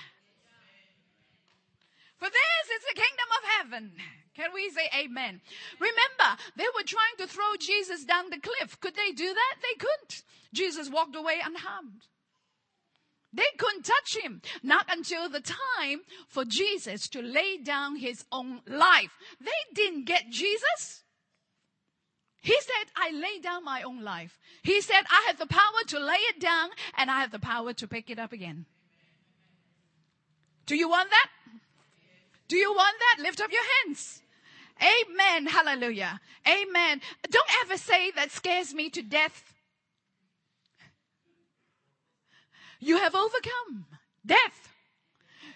For 2.18 2.30
this 2.30 2.78
is 2.78 2.84
the 2.88 3.02
kingdom 3.02 3.28
of 3.38 3.50
heaven. 3.58 3.92
Can 4.36 4.50
we 4.54 4.70
say 4.70 4.90
amen? 4.98 5.42
Remember, 5.80 6.42
they 6.56 6.66
were 6.76 6.86
trying 6.86 7.18
to 7.20 7.28
throw 7.28 7.56
Jesus 7.60 8.06
down 8.06 8.30
the 8.30 8.40
cliff. 8.40 8.80
Could 8.80 8.96
they 8.96 9.12
do 9.12 9.34
that? 9.34 9.56
They 9.62 9.78
couldn't. 9.78 10.24
Jesus 10.54 10.90
walked 10.90 11.16
away 11.16 11.40
unharmed. 11.44 12.08
They 13.34 13.44
couldn't 13.58 13.86
touch 13.86 14.18
him. 14.18 14.42
Not 14.64 14.86
until 14.90 15.30
the 15.30 15.42
time 15.42 16.02
for 16.28 16.46
Jesus 16.46 17.08
to 17.10 17.22
lay 17.22 17.58
down 17.58 17.96
his 17.96 18.26
own 18.32 18.62
life. 18.68 19.18
They 19.40 19.74
didn't 19.74 20.06
get 20.06 20.30
Jesus. 20.30 21.04
He 22.42 22.58
said, 22.60 22.92
I 22.96 23.12
lay 23.12 23.40
down 23.40 23.64
my 23.64 23.84
own 23.84 24.02
life. 24.02 24.40
He 24.64 24.82
said, 24.82 25.04
I 25.10 25.26
have 25.28 25.38
the 25.38 25.46
power 25.46 25.84
to 25.88 26.00
lay 26.00 26.16
it 26.16 26.40
down 26.40 26.70
and 26.98 27.12
I 27.12 27.22
have 27.22 27.32
the 27.32 27.40
power 27.40 27.72
to 27.74 27.88
pick 27.88 28.10
it 28.10 28.18
up 28.18 28.34
again. 28.34 28.66
Do 30.66 30.76
you 30.76 30.90
want 30.90 31.10
that? 31.10 31.30
Do 32.48 32.58
you 32.58 32.74
want 32.74 32.96
that? 33.00 33.24
Lift 33.24 33.42
up 33.42 33.52
your 33.52 33.62
hands. 33.86 34.21
Amen. 34.82 35.46
Hallelujah. 35.46 36.20
Amen. 36.48 37.02
Don't 37.30 37.50
ever 37.64 37.78
say 37.78 38.12
that 38.12 38.32
scares 38.32 38.74
me 38.74 38.90
to 38.90 39.02
death. 39.02 39.54
You 42.80 42.98
have 42.98 43.14
overcome 43.14 43.86
death. 44.26 44.70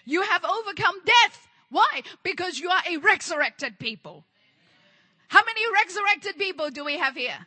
You 0.04 0.22
have 0.22 0.44
overcome 0.44 0.94
death. 1.04 1.48
Why? 1.70 2.02
Because 2.22 2.60
you 2.60 2.70
are 2.70 2.82
a 2.88 2.98
resurrected 2.98 3.80
people. 3.80 4.24
How 5.28 5.42
many 5.44 5.60
resurrected 5.72 6.38
people 6.38 6.70
do 6.70 6.84
we 6.84 6.98
have 6.98 7.16
here? 7.16 7.46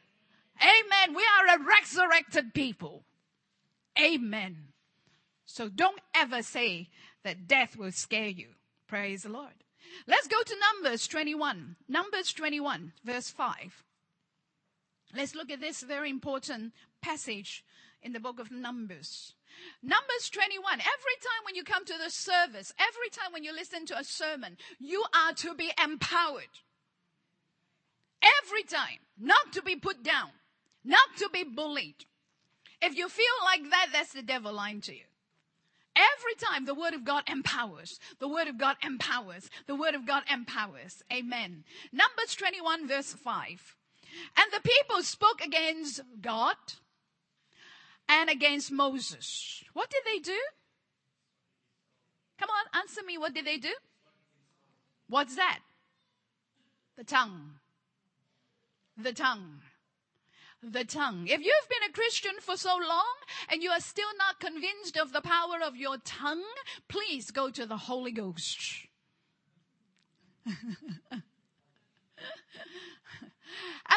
Amen. 0.61 1.15
We 1.15 1.23
are 1.23 1.55
a 1.55 1.63
resurrected 1.63 2.53
people. 2.53 3.03
Amen. 3.97 4.57
So 5.45 5.69
don't 5.69 6.01
ever 6.13 6.43
say 6.43 6.89
that 7.23 7.47
death 7.47 7.77
will 7.77 7.93
scare 7.93 8.27
you. 8.27 8.49
Praise 8.87 9.23
the 9.23 9.29
Lord. 9.29 9.53
Let's 10.07 10.27
go 10.27 10.41
to 10.43 10.55
Numbers 10.73 11.07
21. 11.07 11.75
Numbers 11.87 12.33
21, 12.33 12.93
verse 13.03 13.29
5. 13.29 13.83
Let's 15.15 15.35
look 15.35 15.51
at 15.51 15.59
this 15.59 15.81
very 15.81 16.09
important 16.09 16.73
passage 17.01 17.63
in 18.01 18.13
the 18.13 18.19
book 18.19 18.39
of 18.39 18.51
Numbers. 18.51 19.33
Numbers 19.81 20.29
21. 20.31 20.73
Every 20.73 21.17
time 21.21 21.45
when 21.45 21.55
you 21.55 21.63
come 21.63 21.85
to 21.85 21.97
the 22.03 22.11
service, 22.11 22.73
every 22.79 23.09
time 23.09 23.33
when 23.33 23.43
you 23.43 23.53
listen 23.53 23.85
to 23.87 23.97
a 23.97 24.03
sermon, 24.03 24.57
you 24.79 25.03
are 25.13 25.33
to 25.33 25.53
be 25.55 25.71
empowered. 25.83 26.59
Every 28.43 28.63
time. 28.63 28.99
Not 29.17 29.51
to 29.53 29.61
be 29.61 29.75
put 29.75 30.03
down. 30.03 30.29
Not 30.83 31.17
to 31.17 31.29
be 31.31 31.43
bullied. 31.43 32.05
If 32.81 32.95
you 32.95 33.09
feel 33.09 33.25
like 33.43 33.69
that, 33.69 33.87
that's 33.91 34.13
the 34.13 34.21
devil 34.21 34.53
lying 34.53 34.81
to 34.81 34.93
you. 34.93 35.03
Every 35.99 36.35
time 36.35 36.63
the 36.63 36.73
word 36.73 36.93
of 36.93 37.03
God 37.03 37.23
empowers. 37.27 37.99
The 38.19 38.27
word 38.27 38.47
of 38.47 38.57
God 38.57 38.77
empowers. 38.81 39.49
The 39.67 39.75
word 39.75 39.95
of 39.95 40.07
God 40.07 40.23
empowers. 40.31 41.03
Amen. 41.11 41.65
Numbers 41.91 42.35
21 42.35 42.87
verse 42.87 43.13
5. 43.13 43.75
And 44.37 44.51
the 44.53 44.61
people 44.61 45.03
spoke 45.03 45.41
against 45.41 46.01
God 46.21 46.55
and 48.07 48.29
against 48.29 48.71
Moses. 48.71 49.63
What 49.73 49.89
did 49.89 50.03
they 50.05 50.19
do? 50.19 50.39
Come 52.39 52.49
on, 52.49 52.79
answer 52.79 53.01
me. 53.05 53.17
What 53.17 53.33
did 53.33 53.45
they 53.45 53.57
do? 53.57 53.73
What's 55.09 55.35
that? 55.35 55.59
The 56.97 57.03
tongue. 57.03 57.55
The 58.97 59.13
tongue 59.13 59.61
the 60.61 60.83
tongue. 60.83 61.27
If 61.27 61.39
you've 61.39 61.69
been 61.69 61.89
a 61.89 61.93
Christian 61.93 62.33
for 62.41 62.57
so 62.57 62.75
long 62.75 63.15
and 63.51 63.63
you 63.63 63.69
are 63.71 63.79
still 63.79 64.09
not 64.17 64.39
convinced 64.39 64.97
of 64.97 65.13
the 65.13 65.21
power 65.21 65.57
of 65.63 65.77
your 65.77 65.97
tongue, 66.03 66.43
please 66.87 67.31
go 67.31 67.49
to 67.49 67.65
the 67.65 67.77
Holy 67.77 68.11
Ghost. 68.11 68.87
and 70.45 70.53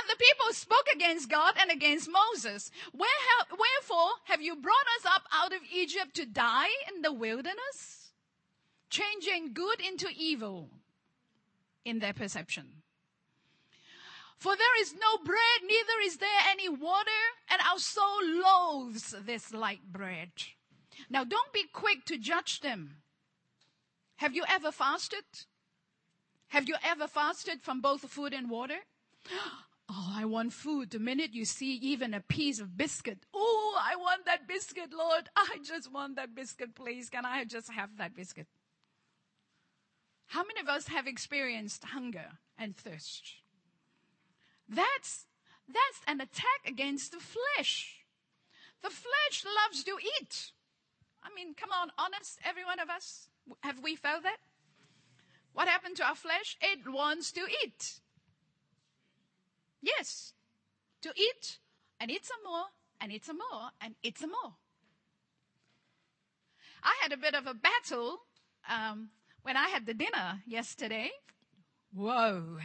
the 0.09 0.16
people 0.18 0.53
spoke 0.53 0.87
against 0.94 1.31
God 1.31 1.55
and 1.61 1.70
against 1.70 2.09
Moses. 2.11 2.70
Wherefore 2.92 4.11
have 4.25 4.42
you 4.42 4.57
brought 4.57 4.75
us 4.98 5.07
up 5.07 5.22
out 5.33 5.53
of 5.53 5.61
Egypt 5.75 6.14
to 6.14 6.27
die 6.27 6.70
in 6.94 7.03
the 7.03 7.12
wilderness? 7.12 8.12
Changing 8.90 9.53
good 9.55 9.81
into 9.81 10.09
evil 10.14 10.70
in 11.85 11.98
their 11.98 12.12
perception. 12.12 12.81
For 14.42 14.57
there 14.57 14.81
is 14.81 14.92
no 14.92 15.18
bread, 15.24 15.61
neither 15.62 16.00
is 16.02 16.16
there 16.16 16.40
any 16.50 16.68
water, 16.68 17.22
and 17.48 17.61
our 17.62 17.78
soul 17.78 18.18
loathes 18.24 19.14
this 19.24 19.55
light 19.55 19.92
bread. 19.92 20.33
Now 21.09 21.22
don't 21.22 21.52
be 21.52 21.66
quick 21.72 22.05
to 22.07 22.18
judge 22.18 22.59
them. 22.59 22.96
Have 24.16 24.35
you 24.35 24.42
ever 24.48 24.72
fasted? 24.72 25.22
Have 26.48 26.66
you 26.66 26.74
ever 26.85 27.07
fasted 27.07 27.62
from 27.62 27.81
both 27.81 28.00
food 28.11 28.33
and 28.33 28.50
water? 28.50 28.81
Oh, 29.94 30.14
I 30.16 30.24
want 30.24 30.55
food. 30.55 30.90
The 30.90 30.98
minute 30.98 31.35
you 31.35 31.44
see 31.44 31.74
even 31.74 32.14
a 32.14 32.20
piece 32.20 32.61
of 32.61 32.78
biscuit, 32.78 33.26
oh, 33.35 33.78
I 33.78 33.96
want 33.96 34.24
that 34.24 34.48
biscuit, 34.48 34.90
Lord. 34.96 35.28
I 35.37 35.59
just 35.62 35.92
want 35.92 36.16
that 36.16 36.35
biscuit, 36.35 36.74
please. 36.74 37.11
Can 37.11 37.26
I 37.26 37.44
just 37.44 37.70
have 37.70 37.98
that 37.98 38.16
biscuit? 38.16 38.46
How 40.28 40.44
many 40.44 40.61
of 40.61 40.68
us 40.68 40.88
have 40.88 41.07
experienced 41.07 41.85
hunger 41.85 42.38
and 42.57 42.74
thirst? 42.74 43.41
That's, 44.74 45.26
that's 45.68 46.00
an 46.06 46.20
attack 46.20 46.66
against 46.66 47.12
the 47.12 47.18
flesh. 47.18 48.04
The 48.82 48.90
flesh 48.90 49.44
loves 49.44 49.85
to 49.85 49.92
eat. 50.20 50.52
I 51.22 51.28
mean, 51.35 51.54
come 51.54 51.70
on, 51.70 51.90
honest, 51.98 52.38
every 52.44 52.64
one 52.64 52.80
of 52.80 52.88
us. 52.88 53.28
Have 53.61 53.80
we 53.82 53.96
felt 53.96 54.22
that? 54.22 54.38
What 55.52 55.68
happened 55.68 55.96
to 55.96 56.04
our 56.04 56.14
flesh? 56.14 56.56
It 56.61 56.90
wants 56.90 57.32
to 57.32 57.42
eat. 57.62 58.00
Yes. 59.82 60.32
To 61.02 61.12
eat 61.16 61.58
and 62.00 62.11
eat 62.11 62.24
some 62.24 62.42
more 62.44 62.64
and 63.00 63.12
eat 63.12 63.24
some 63.24 63.38
more 63.38 63.70
and 63.80 63.94
eat 64.02 64.18
some 64.18 64.30
more. 64.30 64.54
I 66.82 66.94
had 67.02 67.12
a 67.12 67.16
bit 67.16 67.35
of 67.35 67.46
a 67.46 67.54
battle 67.54 68.22
um, 68.68 69.11
when 69.42 69.56
I 69.56 69.68
had 69.68 69.87
the 69.87 69.94
dinner 69.94 70.42
yesterday. 70.46 71.11
Whoa. 71.94 72.58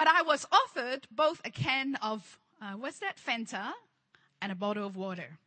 But 0.00 0.08
I 0.08 0.22
was 0.22 0.46
offered 0.50 1.06
both 1.10 1.42
a 1.44 1.50
can 1.50 1.96
of, 1.96 2.38
uh, 2.62 2.72
what's 2.72 3.00
that, 3.00 3.18
Fanta, 3.18 3.72
and 4.40 4.50
a 4.50 4.54
bottle 4.54 4.86
of 4.86 4.96
water. 4.96 5.38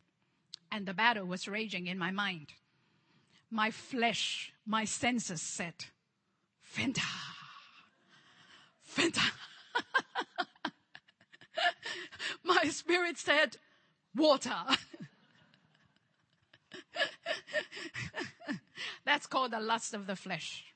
And 0.71 0.85
the 0.85 0.93
battle 0.93 1.25
was 1.25 1.47
raging 1.47 1.87
in 1.87 1.97
my 1.97 2.11
mind. 2.11 2.53
My 3.49 3.71
flesh 3.71 4.53
my 4.63 4.85
senses 4.85 5.41
said, 5.41 5.85
Fanta. 6.61 7.01
Fanta. 8.87 9.31
my 12.43 12.65
spirit 12.65 13.17
said, 13.17 13.57
water. 14.15 14.53
That's 19.03 19.25
called 19.25 19.49
the 19.49 19.59
lust 19.59 19.95
of 19.95 20.05
the 20.05 20.15
flesh. 20.15 20.75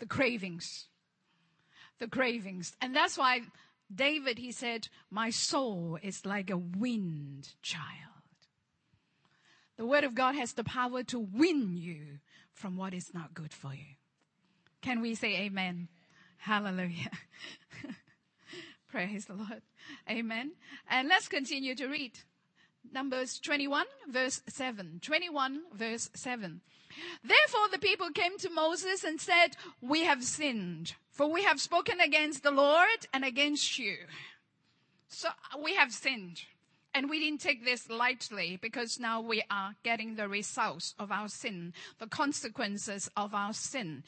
The 0.00 0.06
cravings. 0.06 0.88
The 1.98 2.08
cravings. 2.08 2.74
And 2.80 2.94
that's 2.94 3.16
why 3.16 3.42
David, 3.94 4.38
he 4.38 4.52
said, 4.52 4.88
my 5.10 5.30
soul 5.30 5.98
is 6.02 6.26
like 6.26 6.50
a 6.50 6.56
wind 6.56 7.54
child. 7.62 8.14
The 9.76 9.86
word 9.86 10.04
of 10.04 10.14
God 10.14 10.34
has 10.36 10.52
the 10.52 10.64
power 10.64 11.02
to 11.04 11.18
win 11.18 11.76
you 11.76 12.18
from 12.52 12.76
what 12.76 12.94
is 12.94 13.12
not 13.12 13.34
good 13.34 13.52
for 13.52 13.74
you. 13.74 13.96
Can 14.82 15.00
we 15.00 15.14
say 15.14 15.36
amen? 15.42 15.88
Hallelujah. 16.36 17.10
Praise 18.88 19.24
the 19.26 19.34
Lord. 19.34 19.62
Amen. 20.08 20.52
And 20.88 21.08
let's 21.08 21.26
continue 21.26 21.74
to 21.74 21.86
read. 21.86 22.12
Numbers 22.92 23.40
21 23.40 23.86
verse 24.08 24.42
7. 24.46 25.00
21 25.02 25.62
verse 25.72 26.10
7. 26.14 26.60
Therefore 27.24 27.68
the 27.72 27.78
people 27.78 28.10
came 28.10 28.38
to 28.38 28.50
Moses 28.50 29.02
and 29.02 29.20
said, 29.20 29.56
we 29.80 30.04
have 30.04 30.22
sinned, 30.22 30.94
for 31.14 31.30
we 31.30 31.44
have 31.44 31.60
spoken 31.60 32.00
against 32.00 32.42
the 32.42 32.50
Lord 32.50 33.06
and 33.12 33.24
against 33.24 33.78
you. 33.78 33.94
So 35.06 35.28
uh, 35.28 35.58
we 35.62 35.76
have 35.76 35.92
sinned. 35.92 36.42
And 36.92 37.08
we 37.08 37.20
didn't 37.20 37.40
take 37.40 37.64
this 37.64 37.88
lightly 37.88 38.58
because 38.60 39.00
now 39.00 39.20
we 39.20 39.42
are 39.50 39.74
getting 39.84 40.14
the 40.14 40.28
results 40.28 40.94
of 40.98 41.10
our 41.10 41.28
sin, 41.28 41.72
the 41.98 42.08
consequences 42.08 43.08
of 43.16 43.32
our 43.34 43.52
sin. 43.52 44.02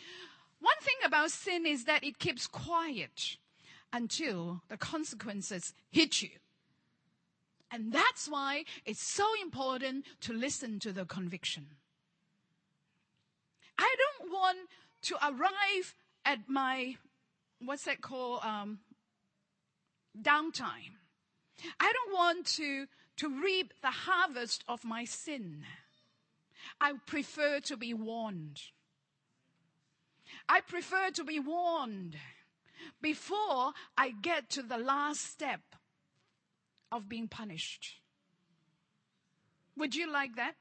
One 0.61 0.77
thing 0.81 0.97
about 1.05 1.31
sin 1.31 1.65
is 1.65 1.85
that 1.85 2.05
it 2.05 2.19
keeps 2.19 2.47
quiet 2.47 3.37
until 3.93 4.63
the 4.69 4.77
consequences 4.77 5.75
hit 5.91 6.23
you. 6.23 6.31
And 7.71 7.93
that's 7.93 8.29
why 8.29 8.65
it's 8.85 9.03
so 9.03 9.27
important 9.43 10.07
to 10.23 10.33
listen 10.33 10.79
to 10.81 10.93
the 10.93 11.05
conviction. 11.05 11.67
I 13.79 13.95
don't 14.21 14.33
want 14.33 14.59
to 15.03 15.17
arrive 15.25 15.95
at 16.27 16.41
my, 16.49 16.97
what's 17.65 17.85
that 17.85 18.03
called, 18.03 18.41
um, 18.43 18.81
downtime. 20.21 20.99
I 21.81 21.93
don't 21.93 22.13
want 22.13 22.47
to, 22.57 22.87
to 23.19 23.43
reap 23.43 23.73
the 23.81 23.91
harvest 23.91 24.65
of 24.69 24.85
my 24.85 25.05
sin. 25.05 25.63
I 26.81 26.95
prefer 27.07 27.61
to 27.61 27.77
be 27.77 27.95
warned. 27.95 28.61
I 30.49 30.61
prefer 30.61 31.11
to 31.11 31.25
be 31.25 31.39
warned 31.39 32.17
before 33.01 33.73
I 33.97 34.11
get 34.11 34.51
to 34.51 34.63
the 34.63 34.79
last 34.79 35.21
step 35.21 35.61
of 36.91 37.09
being 37.09 37.29
punished. 37.29 38.01
Would 39.77 39.95
you 39.95 40.11
like 40.11 40.37
that? 40.37 40.57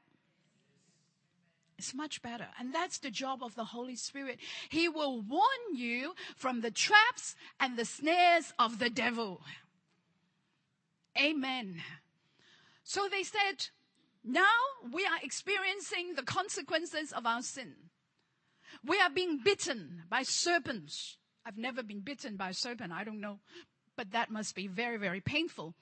It's 1.78 1.94
much 1.94 2.22
better. 2.22 2.46
And 2.58 2.74
that's 2.74 2.98
the 2.98 3.10
job 3.10 3.42
of 3.42 3.54
the 3.54 3.64
Holy 3.64 3.96
Spirit. 3.96 4.38
He 4.70 4.88
will 4.88 5.20
warn 5.20 5.74
you 5.74 6.14
from 6.36 6.60
the 6.60 6.70
traps 6.70 7.34
and 7.60 7.76
the 7.76 7.84
snares 7.84 8.52
of 8.58 8.78
the 8.78 8.88
devil. 8.88 9.42
Amen. 11.20 11.82
So 12.82 13.08
they 13.10 13.22
said, 13.22 13.68
now 14.24 14.44
we 14.92 15.04
are 15.04 15.18
experiencing 15.22 16.14
the 16.14 16.22
consequences 16.22 17.12
of 17.12 17.26
our 17.26 17.42
sin. 17.42 17.74
We 18.84 18.98
are 19.00 19.10
being 19.10 19.40
bitten 19.44 20.02
by 20.08 20.22
serpents. 20.22 21.18
I've 21.44 21.58
never 21.58 21.82
been 21.82 22.00
bitten 22.00 22.36
by 22.36 22.50
a 22.50 22.54
serpent. 22.54 22.92
I 22.92 23.04
don't 23.04 23.20
know. 23.20 23.38
But 23.96 24.12
that 24.12 24.30
must 24.30 24.54
be 24.54 24.66
very, 24.66 24.96
very 24.98 25.20
painful. 25.20 25.74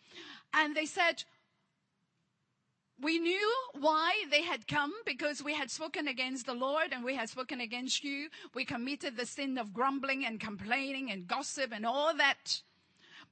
And 0.53 0.77
they 0.77 0.87
said, 0.87 1.25
we 3.05 3.19
knew 3.19 3.53
why 3.79 4.25
they 4.31 4.43
had 4.43 4.67
come 4.67 4.93
because 5.05 5.45
we 5.45 5.55
had 5.55 5.71
spoken 5.71 6.09
against 6.09 6.47
the 6.47 6.55
Lord 6.55 6.89
and 6.93 7.05
we 7.05 7.15
had 7.15 7.29
spoken 7.29 7.61
against 7.61 8.03
you. 8.03 8.29
We 8.55 8.65
committed 8.65 9.17
the 9.17 9.27
sin 9.27 9.59
of 9.59 9.75
grumbling 9.75 10.25
and 10.25 10.41
complaining 10.41 11.11
and 11.11 11.29
gossip 11.29 11.71
and 11.73 11.85
all 11.85 12.17
that. 12.17 12.63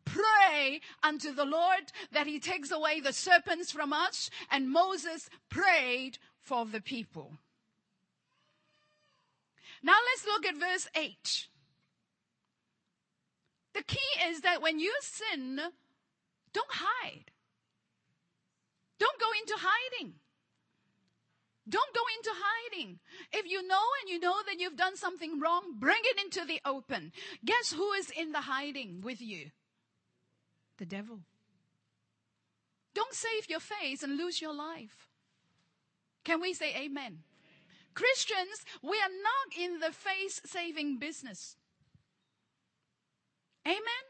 Pray 0.04 0.80
unto 1.02 1.32
the 1.32 1.46
Lord 1.46 1.90
that 2.12 2.26
he 2.26 2.38
takes 2.38 2.70
away 2.70 3.00
the 3.00 3.14
serpents 3.14 3.72
from 3.72 3.92
us. 3.92 4.30
And 4.50 4.70
Moses 4.70 5.30
prayed 5.48 6.18
for 6.42 6.66
the 6.66 6.80
people. 6.80 7.38
Now 9.82 9.96
let's 10.12 10.26
look 10.26 10.44
at 10.44 10.56
verse 10.56 10.86
8. 10.94 11.46
The 13.72 13.82
key 13.84 13.98
is 14.28 14.42
that 14.42 14.60
when 14.60 14.78
you 14.78 14.92
sin, 15.00 15.58
don't 16.52 16.70
hide. 16.70 17.30
Don't 19.02 19.20
go 19.20 19.26
into 19.40 19.54
hiding. 19.58 20.14
Don't 21.68 21.92
go 21.92 22.02
into 22.16 22.30
hiding. 22.32 23.00
If 23.32 23.50
you 23.50 23.66
know 23.66 23.82
and 24.00 24.08
you 24.08 24.20
know 24.20 24.36
that 24.46 24.60
you've 24.60 24.76
done 24.76 24.96
something 24.96 25.40
wrong, 25.40 25.74
bring 25.76 25.98
it 26.04 26.20
into 26.22 26.44
the 26.44 26.60
open. 26.64 27.10
Guess 27.44 27.72
who 27.72 27.90
is 27.94 28.10
in 28.10 28.30
the 28.30 28.42
hiding 28.42 29.00
with 29.00 29.20
you? 29.20 29.50
The 30.78 30.86
devil. 30.86 31.18
Don't 32.94 33.12
save 33.12 33.50
your 33.50 33.58
face 33.58 34.04
and 34.04 34.16
lose 34.16 34.40
your 34.40 34.54
life. 34.54 35.08
Can 36.22 36.40
we 36.40 36.54
say 36.54 36.72
amen? 36.76 37.24
Christians, 37.94 38.64
we 38.82 38.98
are 38.98 39.16
not 39.30 39.58
in 39.58 39.80
the 39.80 39.90
face 39.90 40.40
saving 40.44 41.00
business. 41.00 41.56
Amen? 43.66 44.04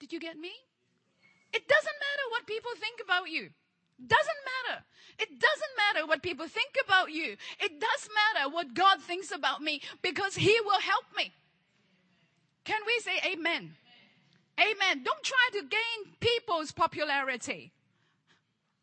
Did 0.00 0.14
you 0.14 0.18
get 0.18 0.38
me? 0.38 0.52
It 1.52 1.66
doesn't 1.66 1.98
matter 2.06 2.26
what 2.30 2.46
people 2.46 2.70
think 2.78 3.00
about 3.02 3.30
you. 3.30 3.50
Doesn't 3.98 4.42
matter. 4.52 4.84
It 5.18 5.28
doesn't 5.40 5.74
matter 5.76 6.06
what 6.06 6.22
people 6.22 6.46
think 6.46 6.76
about 6.84 7.10
you. 7.10 7.36
It 7.60 7.80
does 7.80 8.08
matter 8.14 8.48
what 8.48 8.74
God 8.74 9.00
thinks 9.00 9.32
about 9.32 9.60
me 9.60 9.80
because 10.02 10.36
He 10.36 10.56
will 10.64 10.80
help 10.80 11.04
me. 11.16 11.32
Can 12.64 12.80
we 12.86 13.00
say 13.00 13.18
amen? 13.32 13.74
Amen. 14.60 14.74
amen. 14.80 15.02
Don't 15.02 15.22
try 15.22 15.48
to 15.54 15.62
gain 15.62 16.14
people's 16.20 16.70
popularity. 16.70 17.72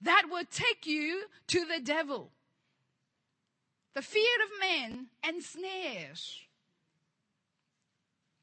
That 0.02 0.24
will 0.30 0.46
take 0.52 0.86
you 0.86 1.24
to 1.48 1.66
the 1.66 1.80
devil. 1.82 2.32
The 3.94 4.02
fear 4.02 4.24
of 4.44 4.60
men 4.60 5.08
ensnares. 5.28 6.45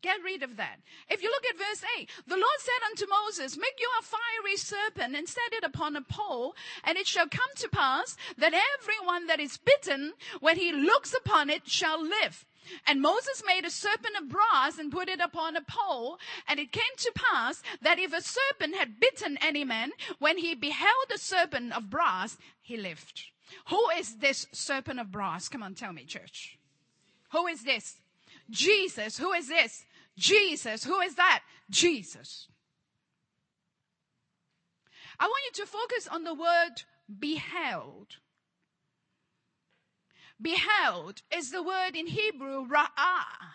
Get 0.03 0.23
rid 0.25 0.43
of 0.43 0.57
that. 0.57 0.81
If 1.09 1.23
you 1.23 1.31
look 1.31 1.45
at 1.47 1.57
verse 1.57 1.85
8, 1.99 2.11
the 2.27 2.37
Lord 2.37 2.59
said 2.59 2.87
unto 2.91 3.07
Moses, 3.09 3.57
Make 3.57 3.79
you 3.79 3.89
a 4.01 4.03
fiery 4.03 4.57
serpent 4.57 5.15
and 5.15 5.29
set 5.29 5.53
it 5.53 5.65
upon 5.65 5.95
a 5.95 6.03
pole, 6.03 6.55
and 6.83 6.99
it 6.99 7.07
shall 7.07 7.29
come 7.29 7.51
to 7.57 7.69
pass 7.69 8.17
that 8.37 8.53
everyone 8.81 9.29
that 9.29 9.39
is 9.39 9.59
bitten, 9.59 10.15
when 10.41 10.57
he 10.59 10.73
looks 10.73 11.15
upon 11.15 11.51
it, 11.51 11.69
shall 11.69 12.03
live. 12.03 12.45
And 12.87 13.01
Moses 13.01 13.43
made 13.47 13.65
a 13.65 13.71
serpent 13.71 14.17
of 14.21 14.29
brass 14.29 14.79
and 14.79 14.93
put 14.93 15.09
it 15.09 15.21
upon 15.21 15.57
a 15.57 15.63
pole. 15.63 16.19
And 16.49 16.59
it 16.61 16.73
came 16.73 16.83
to 16.99 17.13
pass 17.15 17.63
that 17.81 17.99
if 17.99 18.13
a 18.13 18.23
serpent 18.23 18.77
had 18.77 19.01
bitten 19.01 19.39
any 19.41 19.65
man, 19.65 19.91
when 20.19 20.39
he 20.39 20.55
beheld 20.55 21.07
the 21.09 21.19
serpent 21.19 21.73
of 21.77 21.91
brass, 21.91 22.39
he 22.61 22.77
lived. 22.77 23.25
Who 23.69 23.91
is 23.99 24.17
this 24.17 24.47
serpent 24.53 25.01
of 25.01 25.11
brass? 25.11 25.49
Come 25.49 25.63
on, 25.63 25.75
tell 25.75 25.93
me, 25.93 26.05
church. 26.05 26.59
Who 27.33 27.47
is 27.47 27.65
this? 27.65 27.97
Jesus. 28.51 29.19
Who 29.19 29.33
is 29.33 29.49
this? 29.49 29.85
Jesus. 30.17 30.85
Who 30.85 31.01
is 31.01 31.15
that? 31.17 31.43
Jesus. 31.71 32.49
I 35.19 35.27
want 35.27 35.45
you 35.47 35.65
to 35.65 35.71
focus 35.71 36.09
on 36.09 36.25
the 36.25 36.35
word 36.35 36.83
beheld. 37.19 38.17
Beheld 40.41 41.23
is 41.33 41.51
the 41.51 41.63
word 41.63 41.95
in 41.95 42.09
Hebrew, 42.09 42.67
ra'ah. 42.67 43.53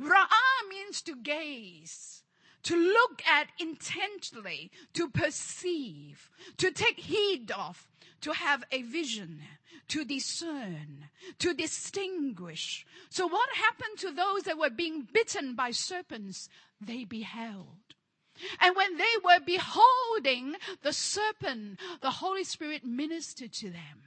Ra'ah 0.00 0.68
means 0.68 1.02
to 1.02 1.14
gaze, 1.14 2.22
to 2.62 2.76
look 2.76 3.22
at 3.26 3.48
intently, 3.58 4.70
to 4.94 5.10
perceive, 5.10 6.30
to 6.56 6.70
take 6.70 7.00
heed 7.00 7.50
of, 7.50 7.86
to 8.22 8.32
have 8.32 8.64
a 8.72 8.82
vision, 8.82 9.40
to 9.88 10.04
discern, 10.04 11.08
to 11.38 11.54
distinguish. 11.54 12.86
So 13.10 13.26
what 13.26 13.48
happened 13.54 13.98
to 13.98 14.10
those 14.10 14.44
that 14.44 14.58
were 14.58 14.70
being 14.70 15.06
bitten 15.12 15.54
by 15.54 15.70
serpents? 15.70 16.48
They 16.80 17.04
beheld. 17.04 17.66
And 18.60 18.74
when 18.74 18.96
they 18.96 19.14
were 19.24 19.40
beholding 19.44 20.54
the 20.82 20.92
serpent, 20.92 21.78
the 22.00 22.10
Holy 22.10 22.44
Spirit 22.44 22.84
ministered 22.84 23.52
to 23.54 23.70
them. 23.70 24.02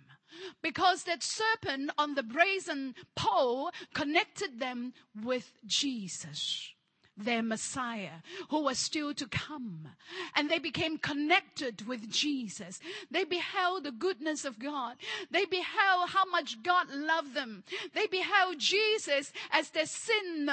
Because 0.62 1.04
that 1.04 1.24
serpent 1.24 1.92
on 1.98 2.16
the 2.16 2.24
brazen 2.24 2.96
pole 3.16 3.72
connected 3.94 4.60
them 4.60 4.94
with 5.24 5.54
Jesus. 5.66 6.74
Their 7.18 7.42
Messiah 7.42 8.22
who 8.50 8.62
was 8.62 8.78
still 8.78 9.14
to 9.14 9.28
come. 9.28 9.90
And 10.36 10.50
they 10.50 10.60
became 10.60 10.98
connected 10.98 11.88
with 11.88 12.10
Jesus. 12.10 12.80
They 13.10 13.24
beheld 13.24 13.84
the 13.84 13.92
goodness 13.92 14.46
of 14.46 14.60
God. 14.60 14.96
They 15.32 15.46
beheld 15.46 16.10
how 16.10 16.26
much 16.26 16.62
God 16.64 16.88
loved 16.92 17.34
them. 17.34 17.64
They 17.94 18.08
beheld 18.08 18.60
Jesus 18.60 19.32
as 19.52 19.70
their 19.70 19.86
sin 19.86 20.50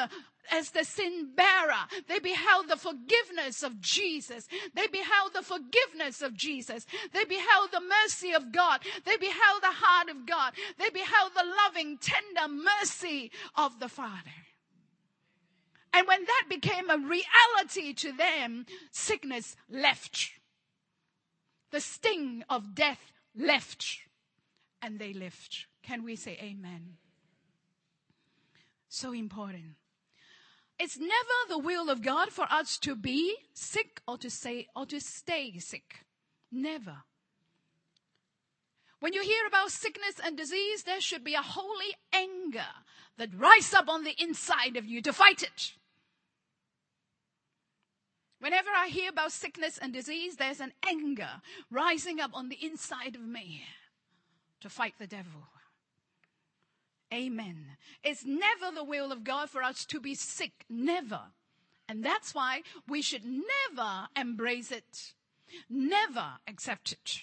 as 0.51 0.71
the 0.71 0.85
sin 0.85 1.31
bearer. 1.37 1.87
They 2.09 2.19
beheld 2.19 2.69
the 2.69 2.77
forgiveness 2.77 3.63
of 3.63 3.81
Jesus. 3.81 4.49
They 4.75 4.87
beheld 4.89 5.35
the 5.35 5.43
forgiveness 5.43 6.21
of 6.21 6.35
Jesus. 6.35 6.85
They 7.13 7.25
beheld 7.25 7.71
the 7.71 7.81
mercy 7.81 8.33
of 8.33 8.53
God. 8.53 8.81
They 9.05 9.17
beheld 9.17 9.63
the 9.63 9.71
heart 9.71 10.09
of 10.09 10.27
God. 10.27 10.53
They 10.79 10.91
beheld 10.91 11.33
the 11.35 11.45
loving, 11.65 11.99
tender 11.99 12.53
mercy 12.53 13.31
of 13.57 13.79
the 13.79 13.89
Father. 13.89 14.33
And 15.93 16.07
when 16.07 16.25
that 16.25 16.45
became 16.49 16.89
a 16.89 16.97
reality 16.97 17.93
to 17.95 18.13
them, 18.13 18.67
sickness 18.91 19.57
left. 19.69 20.31
The 21.71 21.81
sting 21.81 22.45
of 22.49 22.75
death 22.75 23.13
left. 23.37 23.99
And 24.81 24.99
they 24.99 25.13
lived. 25.13 25.67
Can 25.83 26.05
we 26.05 26.17
say 26.17 26.39
amen? 26.43 26.95
So 28.89 29.13
important. 29.13 29.77
It's 30.79 30.99
never 30.99 31.13
the 31.49 31.59
will 31.59 31.91
of 31.91 32.03
God 32.03 32.31
for 32.31 32.47
us 32.51 32.79
to 32.79 32.97
be 32.97 33.37
sick 33.53 34.01
or 34.09 34.19
to 34.19 34.31
say 34.31 34.67
or 34.75 34.87
to 34.87 35.01
stay 35.01 35.59
sick. 35.59 36.05
Never. 36.51 37.05
When 39.01 39.13
you 39.13 39.23
hear 39.23 39.47
about 39.47 39.71
sickness 39.71 40.15
and 40.25 40.37
disease, 40.37 40.85
there 40.85 41.01
should 41.01 41.25
be 41.25 41.35
a 41.35 41.43
holy 41.43 41.97
anger 42.13 42.67
that 43.19 43.35
rises 43.35 43.75
up 43.75 43.89
on 43.89 44.05
the 44.05 44.15
inside 44.19 44.77
of 44.77 44.85
you 44.85 45.03
to 45.03 45.13
fight 45.13 45.43
it. 45.43 45.73
Whenever 48.43 48.71
I 48.77 48.89
hear 48.89 49.09
about 49.09 49.31
sickness 49.31 49.79
and 49.79 49.93
disease, 49.93 50.35
there's 50.35 50.59
an 50.59 50.73
anger 50.85 51.29
rising 51.71 52.19
up 52.19 52.33
on 52.35 52.49
the 52.49 52.59
inside 52.61 53.15
of 53.15 53.23
me 53.23 53.63
to 54.61 54.69
fight 54.69 54.95
the 54.99 55.07
devil. 55.07 55.47
Amen. 57.15 57.77
It's 58.03 58.25
never 58.25 58.75
the 58.75 58.83
will 58.83 59.13
of 59.13 59.23
God 59.23 59.49
for 59.49 59.63
us 59.63 59.85
to 59.85 60.01
be 60.01 60.17
sick. 60.17 60.65
Never. 60.69 61.21
And 61.89 62.05
that's 62.05 62.35
why 62.35 62.63
we 62.89 63.01
should 63.01 63.23
never 63.25 64.09
embrace 64.17 64.73
it. 64.73 65.13
Never 65.71 66.39
accept 66.49 66.91
it. 66.91 67.23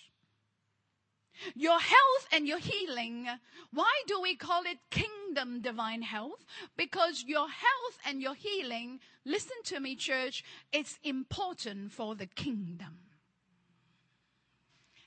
Your 1.55 1.79
health 1.79 2.27
and 2.31 2.47
your 2.47 2.59
healing, 2.59 3.27
why 3.71 3.91
do 4.07 4.21
we 4.21 4.35
call 4.35 4.63
it 4.63 4.77
kingdom 4.89 5.61
divine 5.61 6.01
health? 6.01 6.45
Because 6.77 7.23
your 7.27 7.47
health 7.47 7.97
and 8.05 8.21
your 8.21 8.35
healing, 8.35 8.99
listen 9.25 9.57
to 9.65 9.79
me, 9.79 9.95
church, 9.95 10.43
it's 10.71 10.99
important 11.03 11.91
for 11.91 12.15
the 12.15 12.27
kingdom. 12.27 12.99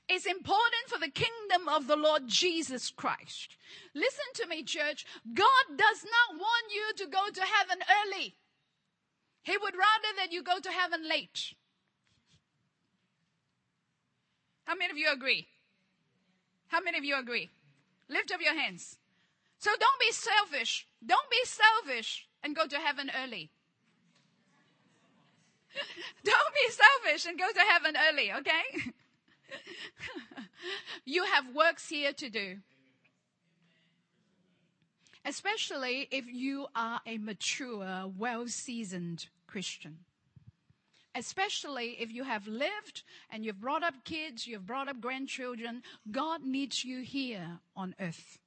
It's 0.09 0.25
important 0.25 0.87
for 0.87 0.99
the 0.99 1.09
kingdom 1.09 1.69
of 1.69 1.87
the 1.87 1.95
Lord 1.95 2.27
Jesus 2.27 2.91
Christ. 2.91 3.57
Listen 3.95 4.25
to 4.35 4.47
me, 4.47 4.63
church. 4.63 5.05
God 5.33 5.77
does 5.77 6.03
not 6.03 6.39
want 6.39 6.73
you 6.73 7.05
to 7.05 7.11
go 7.11 7.29
to 7.33 7.41
heaven 7.41 7.77
early. 8.05 8.35
He 9.43 9.57
would 9.57 9.73
rather 9.73 10.15
that 10.17 10.31
you 10.31 10.43
go 10.43 10.59
to 10.59 10.69
heaven 10.69 11.07
late. 11.07 11.53
How 14.65 14.75
many 14.75 14.91
of 14.91 14.97
you 14.97 15.11
agree? 15.11 15.47
How 16.73 16.81
many 16.81 16.97
of 16.97 17.05
you 17.05 17.15
agree? 17.19 17.51
Lift 18.09 18.31
up 18.31 18.41
your 18.41 18.59
hands. 18.59 18.97
So 19.59 19.69
don't 19.79 19.99
be 19.99 20.11
selfish. 20.11 20.87
Don't 21.05 21.29
be 21.29 21.37
selfish 21.45 22.27
and 22.41 22.55
go 22.55 22.65
to 22.65 22.79
heaven 22.79 23.11
early. 23.23 23.51
don't 26.23 26.53
be 26.55 26.71
selfish 26.71 27.27
and 27.27 27.37
go 27.37 27.45
to 27.51 27.59
heaven 27.59 27.95
early, 28.09 28.31
okay? 28.33 28.91
you 31.05 31.25
have 31.25 31.53
works 31.53 31.89
here 31.89 32.11
to 32.11 32.27
do. 32.27 32.57
Especially 35.23 36.07
if 36.09 36.25
you 36.25 36.65
are 36.75 37.01
a 37.05 37.19
mature, 37.19 38.11
well 38.17 38.47
seasoned 38.47 39.27
Christian 39.45 39.99
especially 41.15 41.97
if 41.99 42.11
you 42.11 42.23
have 42.23 42.47
lived 42.47 43.03
and 43.29 43.45
you've 43.45 43.59
brought 43.61 43.83
up 43.83 44.03
kids, 44.03 44.47
you've 44.47 44.65
brought 44.65 44.87
up 44.87 44.99
grandchildren, 44.99 45.83
God 46.11 46.43
needs 46.43 46.83
you 46.83 47.01
here 47.01 47.59
on 47.75 47.95
earth. 47.99 48.39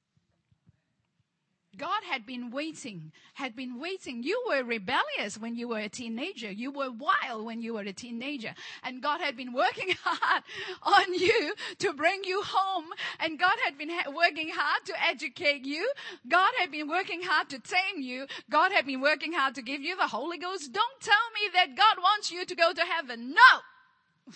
God 1.79 2.03
had 2.11 2.27
been 2.27 2.51
waiting, 2.51 3.13
had 3.35 3.55
been 3.55 3.79
waiting. 3.79 4.23
You 4.23 4.43
were 4.49 4.63
rebellious 4.63 5.39
when 5.39 5.57
you 5.57 5.69
were 5.69 5.79
a 5.79 5.89
teenager. 5.89 6.51
You 6.51 6.71
were 6.71 6.91
wild 6.91 7.45
when 7.45 7.61
you 7.61 7.75
were 7.75 7.83
a 7.83 7.93
teenager. 7.93 8.55
And 8.83 9.03
God 9.03 9.21
had 9.21 9.37
been 9.37 9.53
working 9.53 9.95
hard 10.03 10.43
on 10.83 11.15
you 11.15 11.55
to 11.79 11.93
bring 11.93 12.25
you 12.25 12.43
home. 12.43 12.87
And 13.21 13.39
God 13.39 13.57
had 13.65 13.77
been 13.77 13.91
ha- 13.91 14.11
working 14.11 14.51
hard 14.53 14.85
to 14.87 14.95
educate 15.05 15.65
you. 15.65 15.91
God 16.29 16.51
had 16.59 16.71
been 16.71 16.89
working 16.89 17.23
hard 17.23 17.49
to 17.51 17.59
tame 17.59 18.03
you. 18.03 18.27
God 18.51 18.73
had 18.73 18.87
been 18.87 19.01
working 19.01 19.33
hard 19.33 19.55
to 19.57 19.63
give 19.63 19.83
you 19.83 19.97
the 19.97 20.09
Holy 20.09 20.39
Ghost. 20.39 20.73
Don't 20.73 21.01
tell 21.01 21.15
me 21.35 21.51
that 21.55 21.77
God 21.77 22.03
wants 22.03 22.31
you 22.31 22.45
to 22.45 22.55
go 22.55 22.73
to 22.73 22.83
heaven. 22.83 23.31
No! 23.31 24.33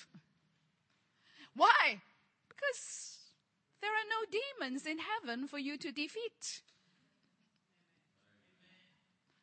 Why? 1.54 2.00
Because 2.48 3.18
there 3.80 3.90
are 3.90 4.08
no 4.08 4.26
demons 4.30 4.86
in 4.86 4.98
heaven 4.98 5.46
for 5.46 5.58
you 5.58 5.78
to 5.78 5.90
defeat. 5.90 6.62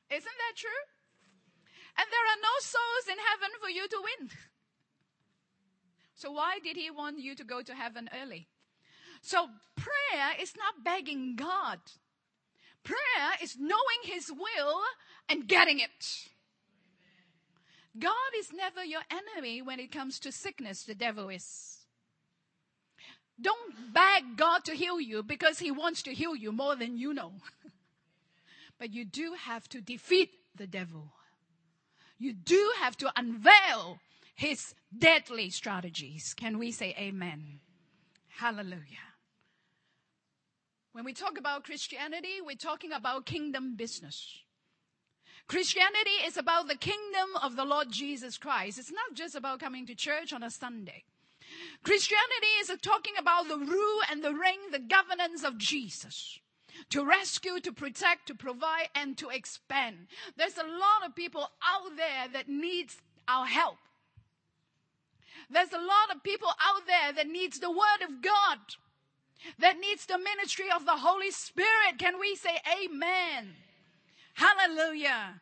Isn't 0.09 0.23
that 0.23 0.55
true? 0.55 0.83
And 1.97 2.07
there 2.11 2.27
are 2.31 2.41
no 2.41 2.55
souls 2.61 3.07
in 3.09 3.17
heaven 3.17 3.51
for 3.61 3.69
you 3.69 3.87
to 3.87 4.03
win. 4.03 4.29
So 6.19 6.31
why 6.31 6.57
did 6.63 6.77
he 6.77 6.89
want 6.89 7.19
you 7.19 7.35
to 7.35 7.43
go 7.43 7.61
to 7.61 7.75
heaven 7.75 8.09
early? 8.19 8.47
So 9.21 9.49
prayer 9.75 10.31
is 10.41 10.53
not 10.57 10.83
begging 10.83 11.35
God. 11.35 11.77
Prayer 12.83 13.37
is 13.39 13.55
knowing 13.59 14.01
his 14.01 14.31
will 14.31 14.81
and 15.29 15.47
getting 15.47 15.79
it. 15.79 16.29
God 17.99 18.31
is 18.35 18.51
never 18.51 18.83
your 18.83 19.01
enemy 19.11 19.61
when 19.61 19.79
it 19.79 19.91
comes 19.91 20.19
to 20.21 20.31
sickness, 20.31 20.83
the 20.83 20.95
devil 20.95 21.29
is. 21.29 21.85
Don't 23.39 23.93
beg 23.93 24.37
God 24.37 24.65
to 24.65 24.73
heal 24.73 24.99
you 24.99 25.21
because 25.21 25.59
he 25.59 25.69
wants 25.69 26.01
to 26.03 26.13
heal 26.13 26.35
you 26.35 26.51
more 26.51 26.75
than 26.75 26.97
you 26.97 27.13
know. 27.13 27.33
But 28.79 28.93
you 28.93 29.05
do 29.05 29.33
have 29.39 29.67
to 29.69 29.81
defeat 29.81 30.31
the 30.55 30.67
devil. 30.67 31.13
You 32.19 32.33
do 32.33 32.71
have 32.79 32.97
to 32.97 33.11
unveil 33.15 33.99
his 34.35 34.73
deadly 34.95 35.49
strategies. 35.49 36.33
Can 36.33 36.57
we 36.57 36.71
say 36.71 36.95
amen? 36.97 37.59
Hallelujah. 38.27 39.05
When 40.93 41.05
we 41.05 41.13
talk 41.13 41.37
about 41.37 41.63
Christianity, 41.63 42.41
we're 42.43 42.55
talking 42.55 42.91
about 42.91 43.25
kingdom 43.25 43.75
business. 43.75 44.41
Christianity 45.47 46.25
is 46.25 46.37
about 46.37 46.67
the 46.67 46.75
kingdom 46.75 47.29
of 47.41 47.55
the 47.55 47.65
Lord 47.65 47.91
Jesus 47.91 48.37
Christ. 48.37 48.79
It's 48.79 48.91
not 48.91 49.15
just 49.15 49.35
about 49.35 49.59
coming 49.59 49.85
to 49.87 49.95
church 49.95 50.33
on 50.33 50.43
a 50.43 50.49
Sunday. 50.49 51.03
Christianity 51.83 52.47
is 52.59 52.71
talking 52.81 53.13
about 53.17 53.47
the 53.47 53.57
rule 53.57 54.01
and 54.11 54.23
the 54.23 54.33
reign, 54.33 54.71
the 54.71 54.79
governance 54.79 55.43
of 55.43 55.57
Jesus 55.57 56.39
to 56.89 57.05
rescue, 57.05 57.59
to 57.59 57.71
protect, 57.71 58.27
to 58.27 58.35
provide, 58.35 58.89
and 58.95 59.17
to 59.17 59.29
expand. 59.29 60.07
There's 60.35 60.57
a 60.57 60.63
lot 60.63 61.05
of 61.05 61.15
people 61.15 61.41
out 61.41 61.95
there 61.95 62.27
that 62.33 62.49
needs 62.49 62.97
our 63.27 63.45
help. 63.45 63.77
There's 65.49 65.73
a 65.73 65.77
lot 65.77 66.15
of 66.15 66.23
people 66.23 66.49
out 66.49 66.87
there 66.87 67.13
that 67.13 67.27
needs 67.27 67.59
the 67.59 67.71
word 67.71 68.01
of 68.03 68.21
God, 68.21 68.59
that 69.59 69.79
needs 69.79 70.05
the 70.05 70.17
ministry 70.17 70.65
of 70.75 70.85
the 70.85 70.97
Holy 70.97 71.31
Spirit. 71.31 71.97
Can 71.97 72.19
we 72.19 72.35
say 72.35 72.59
amen? 72.83 73.55
Hallelujah. 74.33 75.41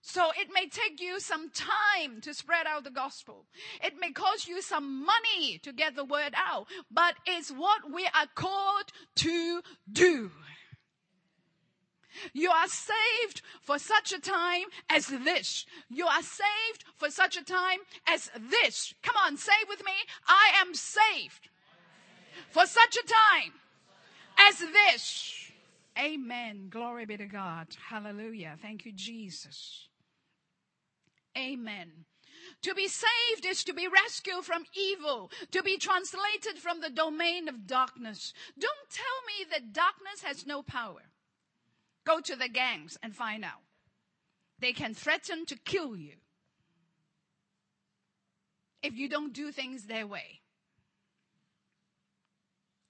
So 0.00 0.30
it 0.40 0.48
may 0.54 0.68
take 0.68 1.00
you 1.00 1.20
some 1.20 1.50
time 1.50 2.22
to 2.22 2.32
spread 2.32 2.66
out 2.66 2.84
the 2.84 2.90
gospel. 2.90 3.44
It 3.84 3.94
may 4.00 4.10
cost 4.10 4.48
you 4.48 4.62
some 4.62 5.04
money 5.04 5.58
to 5.62 5.72
get 5.72 5.96
the 5.96 6.04
word 6.04 6.32
out, 6.34 6.66
but 6.90 7.14
it's 7.26 7.50
what 7.50 7.92
we 7.92 8.06
are 8.06 8.26
called 8.34 8.90
to 9.16 9.60
do. 9.92 10.30
You 12.32 12.50
are 12.50 12.68
saved 12.68 13.42
for 13.60 13.78
such 13.78 14.12
a 14.12 14.20
time 14.20 14.66
as 14.88 15.06
this. 15.06 15.66
You 15.88 16.06
are 16.06 16.22
saved 16.22 16.84
for 16.96 17.10
such 17.10 17.36
a 17.36 17.44
time 17.44 17.80
as 18.06 18.30
this. 18.38 18.94
Come 19.02 19.16
on, 19.24 19.36
say 19.36 19.52
with 19.68 19.84
me, 19.84 19.92
I 20.26 20.52
am 20.60 20.74
saved 20.74 21.48
for 22.50 22.66
such 22.66 22.96
a 22.96 23.06
time 23.06 23.52
as 24.38 24.58
this. 24.58 25.52
Amen. 25.98 26.68
Glory 26.70 27.06
be 27.06 27.16
to 27.16 27.26
God. 27.26 27.66
Hallelujah. 27.88 28.56
Thank 28.62 28.86
you, 28.86 28.92
Jesus. 28.92 29.88
Amen. 31.36 31.90
To 32.62 32.74
be 32.74 32.88
saved 32.88 33.46
is 33.46 33.64
to 33.64 33.72
be 33.72 33.88
rescued 33.88 34.44
from 34.44 34.64
evil, 34.74 35.30
to 35.50 35.62
be 35.62 35.76
translated 35.76 36.58
from 36.58 36.80
the 36.80 36.90
domain 36.90 37.48
of 37.48 37.66
darkness. 37.66 38.32
Don't 38.58 38.90
tell 38.90 39.04
me 39.26 39.44
that 39.50 39.72
darkness 39.72 40.22
has 40.22 40.46
no 40.46 40.62
power. 40.62 41.02
Go 42.08 42.20
to 42.20 42.36
the 42.36 42.48
gangs 42.48 42.96
and 43.02 43.14
find 43.14 43.44
out. 43.44 43.60
They 44.58 44.72
can 44.72 44.94
threaten 44.94 45.44
to 45.44 45.56
kill 45.56 45.94
you 45.94 46.14
if 48.82 48.96
you 48.96 49.10
don't 49.10 49.34
do 49.34 49.52
things 49.52 49.84
their 49.84 50.06
way. 50.06 50.40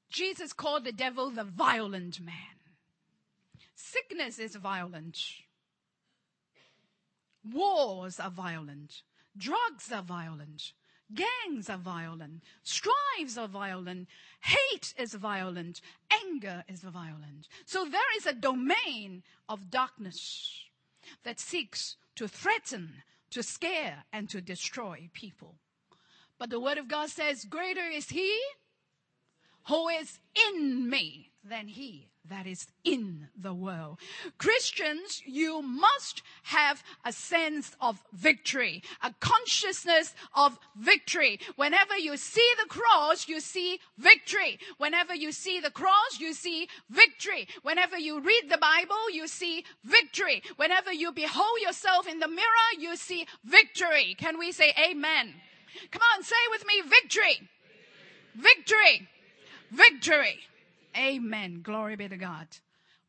Jesus 0.09 0.53
called 0.53 0.85
the 0.85 0.93
devil 0.93 1.31
the 1.31 1.43
violent 1.43 2.21
man. 2.21 2.63
Sickness 3.75 4.39
is 4.39 4.55
violent. 4.55 5.19
Wars 7.43 8.21
are 8.21 8.31
violent. 8.31 9.03
Drugs 9.37 9.91
are 9.91 10.03
violent. 10.03 10.75
Gangs 11.15 11.71
are 11.71 11.79
violent. 11.79 12.43
Strives 12.63 13.39
are 13.39 13.49
violent. 13.49 14.09
Hate 14.41 14.93
is 14.99 15.15
violent. 15.15 15.81
Anger 16.25 16.65
is 16.69 16.81
violent. 16.81 17.49
So 17.65 17.85
there 17.85 18.17
is 18.17 18.27
a 18.27 18.35
domain 18.35 19.23
of 19.49 19.71
darkness 19.71 20.65
that 21.25 21.41
seeks 21.41 21.97
to 22.17 22.29
threaten, 22.29 23.03
to 23.31 23.43
scare, 23.43 24.05
and 24.13 24.29
to 24.29 24.41
destroy 24.41 25.09
people. 25.15 25.55
But 26.39 26.51
the 26.51 26.61
word 26.61 26.79
of 26.79 26.89
God 26.89 27.09
says, 27.09 27.45
greater 27.45 27.89
is 27.89 28.11
he 28.11 28.39
who 29.67 29.89
is 29.89 30.21
in 30.51 30.89
me 30.89 31.31
than 31.43 31.69
he 31.69 32.08
that 32.31 32.47
is 32.47 32.67
in 32.85 33.29
the 33.41 33.55
world. 33.55 33.99
Christians, 34.39 35.23
you 35.27 35.63
must 35.63 36.23
have 36.45 36.83
a 37.05 37.13
sense 37.13 37.77
of 37.81 38.03
victory, 38.13 38.83
a 39.03 39.15
consciousness 39.21 40.15
of 40.35 40.59
victory. 40.77 41.41
Whenever 41.57 41.97
you 41.97 42.17
see 42.17 42.49
the 42.63 42.69
cross, 42.69 43.29
you 43.29 43.41
see 43.41 43.79
victory. 43.97 44.59
Whenever 44.79 45.15
you 45.15 45.33
see 45.33 45.61
the 45.61 45.71
cross, 45.71 46.19
you 46.19 46.35
see 46.35 46.69
victory. 46.91 47.49
Whenever 47.63 47.99
you 47.99 48.21
read 48.21 48.49
the 48.49 48.59
Bible, 48.59 49.11
you 49.13 49.27
see 49.27 49.65
victory. 49.85 50.43
Whenever 50.57 50.93
you 50.93 51.13
behold 51.13 51.61
yourself 51.63 52.07
in 52.07 52.19
the 52.19 52.29
mirror, 52.29 52.71
you 52.79 52.97
see 52.97 53.27
victory. 53.45 54.15
Can 54.19 54.39
we 54.39 54.53
say 54.53 54.73
amen? 54.91 55.35
Come 55.91 56.03
on, 56.15 56.23
say 56.23 56.37
with 56.51 56.65
me, 56.67 56.83
victory. 56.83 57.49
Victory. 58.35 59.09
Victory. 59.71 60.39
Amen. 60.97 61.61
Glory 61.63 61.97
be 61.97 62.09
to 62.09 62.17
God. 62.17 62.49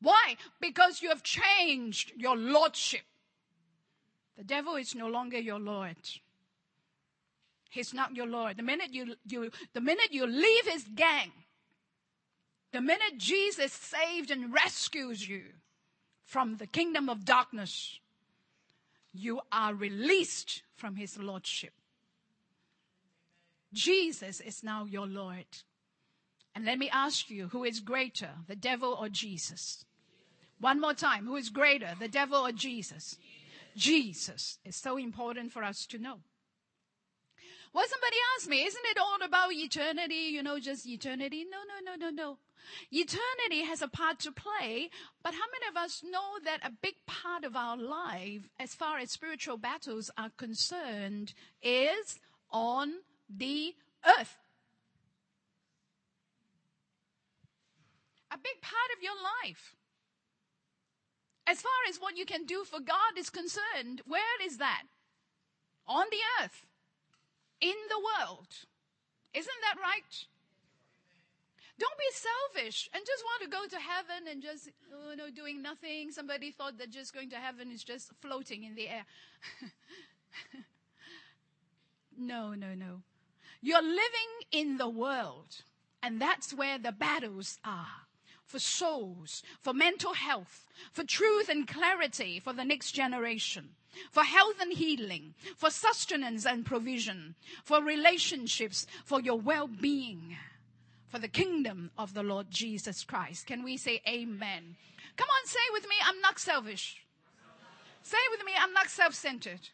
Why? 0.01 0.35
Because 0.59 1.01
you 1.01 1.09
have 1.09 1.23
changed 1.23 2.13
your 2.15 2.37
lordship. 2.37 3.01
The 4.37 4.43
devil 4.43 4.75
is 4.75 4.95
no 4.95 5.07
longer 5.07 5.37
your 5.37 5.59
Lord. 5.59 5.97
He's 7.69 7.93
not 7.93 8.15
your 8.15 8.25
Lord. 8.25 8.57
The 8.57 8.63
minute 8.63 8.93
you, 8.93 9.15
you, 9.27 9.51
the 9.73 9.81
minute 9.81 10.11
you 10.11 10.25
leave 10.25 10.65
his 10.65 10.85
gang, 10.95 11.31
the 12.71 12.81
minute 12.81 13.17
Jesus 13.17 13.73
saved 13.73 14.31
and 14.31 14.53
rescues 14.53 15.27
you 15.27 15.41
from 16.23 16.57
the 16.57 16.67
kingdom 16.67 17.09
of 17.09 17.25
darkness, 17.25 17.99
you 19.13 19.41
are 19.51 19.73
released 19.73 20.63
from 20.75 20.95
his 20.95 21.17
lordship. 21.17 21.73
Jesus 23.73 24.39
is 24.39 24.63
now 24.63 24.85
your 24.85 25.07
Lord. 25.07 25.45
And 26.59 26.65
let 26.65 26.77
me 26.77 26.89
ask 26.89 27.29
you, 27.29 27.47
who 27.47 27.63
is 27.63 27.79
greater, 27.79 28.31
the 28.49 28.55
devil 28.57 28.97
or 28.99 29.07
Jesus? 29.07 29.85
One 30.59 30.81
more 30.81 30.93
time, 30.93 31.25
who 31.25 31.37
is 31.37 31.47
greater, 31.47 31.95
the 31.97 32.09
devil 32.09 32.45
or 32.45 32.51
Jesus? 32.51 33.15
Jesus 33.77 34.57
is 34.65 34.75
so 34.75 34.97
important 34.97 35.53
for 35.53 35.63
us 35.63 35.85
to 35.85 35.97
know. 35.97 36.17
Well, 37.71 37.85
somebody 37.87 38.17
asked 38.35 38.49
me, 38.49 38.65
isn't 38.65 38.85
it 38.91 38.97
all 38.97 39.25
about 39.25 39.53
eternity? 39.53 40.31
You 40.33 40.43
know, 40.43 40.59
just 40.59 40.85
eternity? 40.85 41.45
No, 41.49 41.59
no, 41.63 41.95
no, 41.95 42.09
no, 42.09 42.09
no. 42.09 42.37
Eternity 42.91 43.63
has 43.63 43.81
a 43.81 43.87
part 43.87 44.19
to 44.19 44.33
play, 44.33 44.89
but 45.23 45.33
how 45.33 45.45
many 45.53 45.69
of 45.69 45.77
us 45.81 46.03
know 46.03 46.39
that 46.43 46.59
a 46.61 46.73
big 46.81 46.95
part 47.07 47.45
of 47.45 47.55
our 47.55 47.77
life, 47.77 48.49
as 48.59 48.75
far 48.75 48.97
as 48.97 49.11
spiritual 49.11 49.55
battles 49.55 50.11
are 50.17 50.31
concerned, 50.35 51.33
is 51.63 52.19
on 52.51 52.95
the 53.29 53.75
earth? 54.19 54.35
Big 58.43 58.61
part 58.61 58.91
of 58.95 59.03
your 59.03 59.15
life. 59.43 59.75
As 61.47 61.61
far 61.61 61.79
as 61.89 61.97
what 61.97 62.17
you 62.17 62.25
can 62.25 62.45
do 62.45 62.63
for 62.63 62.79
God 62.79 63.17
is 63.17 63.29
concerned, 63.29 64.01
where 64.05 64.41
is 64.45 64.57
that? 64.57 64.83
On 65.87 66.05
the 66.11 66.43
earth, 66.43 66.67
in 67.59 67.75
the 67.89 67.97
world. 67.97 68.47
Isn't 69.33 69.61
that 69.63 69.81
right? 69.81 70.25
Don't 71.79 71.97
be 71.97 72.11
selfish 72.11 72.89
and 72.93 73.03
just 73.05 73.23
want 73.23 73.43
to 73.43 73.49
go 73.49 73.65
to 73.67 73.81
heaven 73.81 74.27
and 74.29 74.43
just, 74.43 74.69
oh, 74.93 75.15
no, 75.15 75.31
doing 75.31 75.61
nothing. 75.61 76.11
Somebody 76.11 76.51
thought 76.51 76.77
that 76.77 76.91
just 76.91 77.13
going 77.13 77.29
to 77.29 77.37
heaven 77.37 77.71
is 77.71 77.83
just 77.83 78.11
floating 78.21 78.63
in 78.65 78.75
the 78.75 78.89
air. 78.89 79.05
no, 82.17 82.53
no, 82.53 82.75
no. 82.75 83.01
You're 83.61 83.81
living 83.81 84.31
in 84.51 84.77
the 84.77 84.89
world, 84.89 85.63
and 86.03 86.21
that's 86.21 86.53
where 86.53 86.77
the 86.77 86.91
battles 86.91 87.57
are 87.63 88.08
for 88.49 88.57
souls, 88.57 89.43
for 89.61 89.73
mental 89.73 90.15
health, 90.15 90.65
for 90.91 91.03
truth 91.03 91.49
and 91.49 91.67
clarity 91.67 92.39
for 92.39 92.51
the 92.51 92.65
next 92.65 92.93
generation, 92.93 93.69
for 94.09 94.23
health 94.23 94.55
and 94.59 94.73
healing, 94.73 95.35
for 95.55 95.69
sustenance 95.69 96.47
and 96.47 96.65
provision, 96.65 97.35
for 97.63 97.83
relationships, 97.83 98.87
for 99.05 99.21
your 99.21 99.39
well-being, 99.39 100.35
for 101.09 101.19
the 101.19 101.27
kingdom 101.27 101.91
of 101.95 102.15
the 102.15 102.23
Lord 102.23 102.47
Jesus 102.49 103.03
Christ. 103.03 103.45
Can 103.45 103.63
we 103.63 103.77
say 103.77 104.01
amen? 104.07 104.75
Come 105.15 105.27
on, 105.29 105.47
say 105.47 105.59
with 105.71 105.83
me, 105.83 105.95
I'm 106.03 106.19
not 106.19 106.39
selfish. 106.39 107.03
Say 108.01 108.17
with 108.31 108.43
me, 108.43 108.53
I'm 108.59 108.73
not 108.73 108.89
self-centered. 108.89 109.69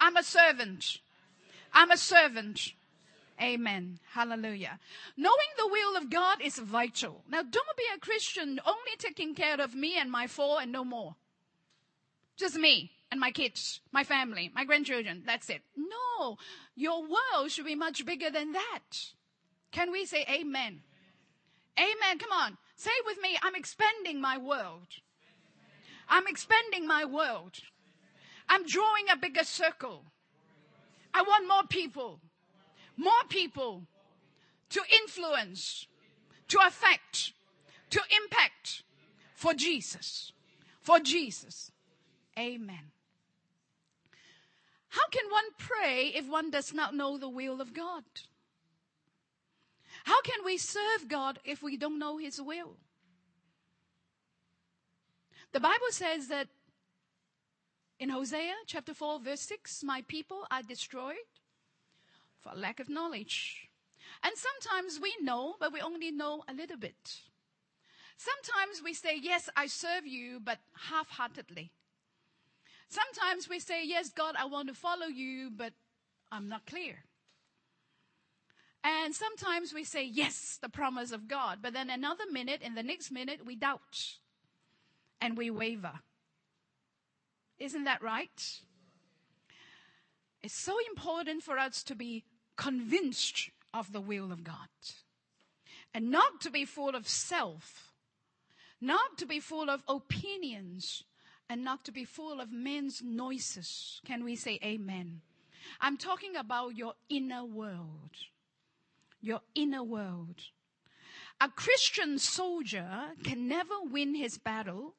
I'm 0.00 0.16
a 0.16 0.22
servant. 0.22 1.00
I'm 1.74 1.90
a 1.90 1.98
servant. 1.98 2.72
Amen. 3.40 3.98
Hallelujah. 4.12 4.78
Knowing 5.16 5.50
the 5.56 5.68
will 5.68 5.96
of 5.96 6.10
God 6.10 6.42
is 6.42 6.58
vital. 6.58 7.24
Now, 7.28 7.42
don't 7.42 7.76
be 7.76 7.84
a 7.94 7.98
Christian 7.98 8.60
only 8.66 8.96
taking 8.98 9.34
care 9.34 9.60
of 9.60 9.74
me 9.74 9.96
and 9.98 10.10
my 10.10 10.26
four 10.26 10.60
and 10.60 10.70
no 10.70 10.84
more. 10.84 11.16
Just 12.36 12.56
me 12.56 12.90
and 13.10 13.18
my 13.18 13.30
kids, 13.30 13.80
my 13.92 14.04
family, 14.04 14.50
my 14.54 14.64
grandchildren. 14.64 15.22
That's 15.24 15.48
it. 15.48 15.62
No, 15.76 16.36
your 16.74 17.00
world 17.02 17.50
should 17.50 17.64
be 17.64 17.74
much 17.74 18.04
bigger 18.04 18.30
than 18.30 18.52
that. 18.52 19.12
Can 19.70 19.90
we 19.90 20.04
say 20.04 20.26
amen? 20.28 20.82
Amen. 21.78 22.18
Come 22.18 22.32
on. 22.32 22.58
Say 22.76 22.90
with 23.06 23.20
me, 23.22 23.36
I'm 23.42 23.54
expanding 23.54 24.20
my 24.20 24.36
world. 24.36 24.88
I'm 26.08 26.26
expanding 26.26 26.86
my 26.86 27.04
world. 27.04 27.58
I'm 28.48 28.66
drawing 28.66 29.04
a 29.10 29.16
bigger 29.16 29.44
circle. 29.44 30.02
I 31.14 31.22
want 31.22 31.48
more 31.48 31.62
people 31.68 32.20
more 33.00 33.24
people 33.28 33.86
to 34.68 34.82
influence, 35.02 35.86
to 36.48 36.58
affect, 36.64 37.32
to 37.88 38.00
impact 38.22 38.82
for 39.34 39.54
Jesus. 39.54 40.32
For 40.82 41.00
Jesus. 41.00 41.72
Amen. 42.38 42.92
How 44.88 45.08
can 45.10 45.30
one 45.30 45.44
pray 45.56 46.12
if 46.14 46.28
one 46.28 46.50
does 46.50 46.74
not 46.74 46.94
know 46.94 47.16
the 47.16 47.28
will 47.28 47.60
of 47.60 47.72
God? 47.72 48.04
How 50.04 50.20
can 50.22 50.44
we 50.44 50.58
serve 50.58 51.08
God 51.08 51.38
if 51.44 51.62
we 51.62 51.76
don't 51.76 51.98
know 51.98 52.18
His 52.18 52.40
will? 52.40 52.76
The 55.52 55.60
Bible 55.60 55.90
says 55.90 56.28
that 56.28 56.48
in 57.98 58.10
Hosea 58.10 58.54
chapter 58.66 58.94
4 58.94 59.20
verse 59.20 59.40
6, 59.40 59.82
my 59.84 60.02
people 60.06 60.46
are 60.50 60.62
destroyed 60.62 61.16
for 62.42 62.52
lack 62.54 62.80
of 62.80 62.88
knowledge. 62.88 63.68
And 64.22 64.32
sometimes 64.36 65.00
we 65.00 65.14
know, 65.20 65.54
but 65.58 65.72
we 65.72 65.80
only 65.80 66.10
know 66.10 66.42
a 66.48 66.54
little 66.54 66.76
bit. 66.76 67.20
Sometimes 68.16 68.82
we 68.84 68.92
say, 68.92 69.18
Yes, 69.20 69.48
I 69.56 69.66
serve 69.66 70.06
you, 70.06 70.40
but 70.40 70.58
half 70.90 71.08
heartedly. 71.08 71.72
Sometimes 72.88 73.48
we 73.48 73.60
say, 73.60 73.86
Yes, 73.86 74.10
God, 74.10 74.34
I 74.38 74.44
want 74.44 74.68
to 74.68 74.74
follow 74.74 75.06
you, 75.06 75.50
but 75.54 75.72
I'm 76.30 76.48
not 76.48 76.66
clear. 76.66 77.04
And 78.82 79.14
sometimes 79.14 79.72
we 79.72 79.84
say, 79.84 80.04
Yes, 80.04 80.58
the 80.60 80.68
promise 80.68 81.12
of 81.12 81.28
God, 81.28 81.58
but 81.62 81.72
then 81.72 81.88
another 81.88 82.24
minute, 82.30 82.62
in 82.62 82.74
the 82.74 82.82
next 82.82 83.10
minute, 83.10 83.46
we 83.46 83.56
doubt 83.56 84.18
and 85.20 85.36
we 85.36 85.50
waver. 85.50 86.00
Isn't 87.58 87.84
that 87.84 88.02
right? 88.02 88.60
It's 90.42 90.54
so 90.54 90.76
important 90.90 91.42
for 91.42 91.58
us 91.58 91.82
to 91.84 91.94
be 91.94 92.24
convinced 92.60 93.48
of 93.72 93.90
the 93.90 94.02
will 94.02 94.30
of 94.30 94.44
God 94.44 94.68
and 95.94 96.10
not 96.10 96.42
to 96.42 96.50
be 96.50 96.66
full 96.66 96.94
of 96.94 97.08
self, 97.08 97.94
not 98.80 99.16
to 99.16 99.24
be 99.24 99.40
full 99.40 99.70
of 99.70 99.82
opinions, 99.88 101.04
and 101.48 101.64
not 101.64 101.84
to 101.84 101.90
be 101.90 102.04
full 102.04 102.38
of 102.38 102.52
men's 102.52 103.02
noises. 103.02 104.00
Can 104.04 104.24
we 104.24 104.36
say 104.36 104.58
amen? 104.62 105.22
I'm 105.80 105.96
talking 105.96 106.36
about 106.36 106.76
your 106.76 106.92
inner 107.08 107.44
world. 107.44 108.10
Your 109.22 109.40
inner 109.54 109.82
world. 109.82 110.36
A 111.40 111.48
Christian 111.48 112.18
soldier 112.18 113.12
can 113.24 113.48
never 113.48 113.74
win 113.90 114.14
his 114.14 114.36
battle 114.36 114.94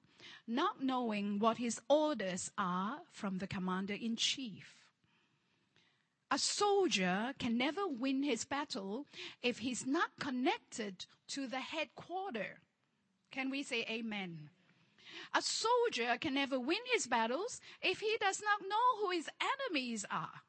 not 0.48 0.84
knowing 0.84 1.38
what 1.38 1.58
his 1.58 1.80
orders 1.88 2.52
are 2.58 2.98
from 3.12 3.38
the 3.38 3.48
commander 3.48 3.94
in 3.94 4.16
chief. 4.16 4.81
A 6.34 6.38
soldier 6.38 7.34
can 7.40 7.58
never 7.58 7.86
win 7.86 8.24
his 8.24 8.46
battle 8.46 9.06
if 9.44 9.60
he's 9.60 9.86
not 9.86 10.12
connected 10.18 11.06
to 11.28 11.46
the 11.46 11.60
headquarter. 11.60 12.62
Can 13.32 13.50
we 13.50 13.64
say 13.64 13.86
amen? 13.90 14.50
A 15.36 15.42
soldier 15.42 16.18
can 16.22 16.36
never 16.36 16.58
win 16.58 16.80
his 16.94 17.06
battles 17.06 17.60
if 17.82 18.00
he 18.00 18.16
does 18.22 18.42
not 18.42 18.62
know 18.62 19.02
who 19.02 19.12
his 19.12 19.30
enemies 19.42 20.06
are. 20.10 20.42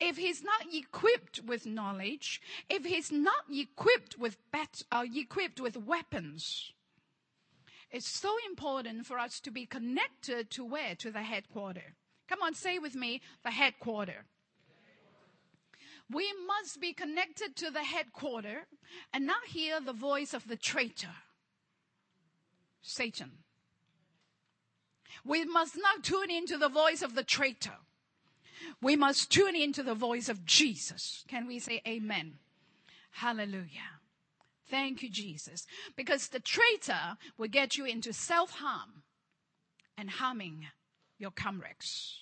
If 0.00 0.16
he's 0.16 0.42
not 0.42 0.72
equipped 0.72 1.40
with 1.44 1.66
knowledge, 1.66 2.40
if 2.70 2.86
he's 2.86 3.12
not 3.12 3.44
equipped 3.50 4.18
with 4.18 4.38
bat, 4.50 4.80
uh, 4.90 5.04
equipped 5.14 5.60
with 5.60 5.76
weapons, 5.76 6.72
it's 7.90 8.08
so 8.08 8.34
important 8.48 9.04
for 9.04 9.18
us 9.18 9.40
to 9.40 9.50
be 9.50 9.66
connected 9.66 10.50
to 10.52 10.64
where? 10.64 10.94
To 10.94 11.10
the 11.10 11.22
headquarter. 11.22 11.96
Come 12.28 12.42
on, 12.42 12.54
say 12.54 12.78
with 12.78 12.94
me, 12.94 13.20
the 13.42 13.50
headquarter. 13.50 14.24
We 16.10 16.32
must 16.46 16.80
be 16.80 16.92
connected 16.92 17.56
to 17.56 17.70
the 17.70 17.82
headquarter 17.82 18.66
and 19.12 19.26
not 19.26 19.46
hear 19.46 19.80
the 19.80 19.92
voice 19.92 20.34
of 20.34 20.48
the 20.48 20.56
traitor, 20.56 21.14
Satan. 22.82 23.32
We 25.24 25.44
must 25.44 25.76
not 25.76 26.04
tune 26.04 26.30
into 26.30 26.58
the 26.58 26.68
voice 26.68 27.02
of 27.02 27.14
the 27.14 27.24
traitor. 27.24 27.78
We 28.82 28.96
must 28.96 29.30
tune 29.30 29.56
into 29.56 29.82
the 29.82 29.94
voice 29.94 30.28
of 30.28 30.44
Jesus. 30.44 31.24
Can 31.28 31.46
we 31.46 31.58
say 31.58 31.80
amen? 31.86 32.34
Hallelujah. 33.12 34.00
Thank 34.68 35.02
you, 35.02 35.10
Jesus. 35.10 35.66
Because 35.96 36.28
the 36.28 36.40
traitor 36.40 37.16
will 37.38 37.48
get 37.48 37.76
you 37.76 37.84
into 37.84 38.12
self 38.12 38.58
harm 38.58 39.04
and 39.96 40.10
harming 40.10 40.66
your 41.18 41.30
comrades. 41.30 42.18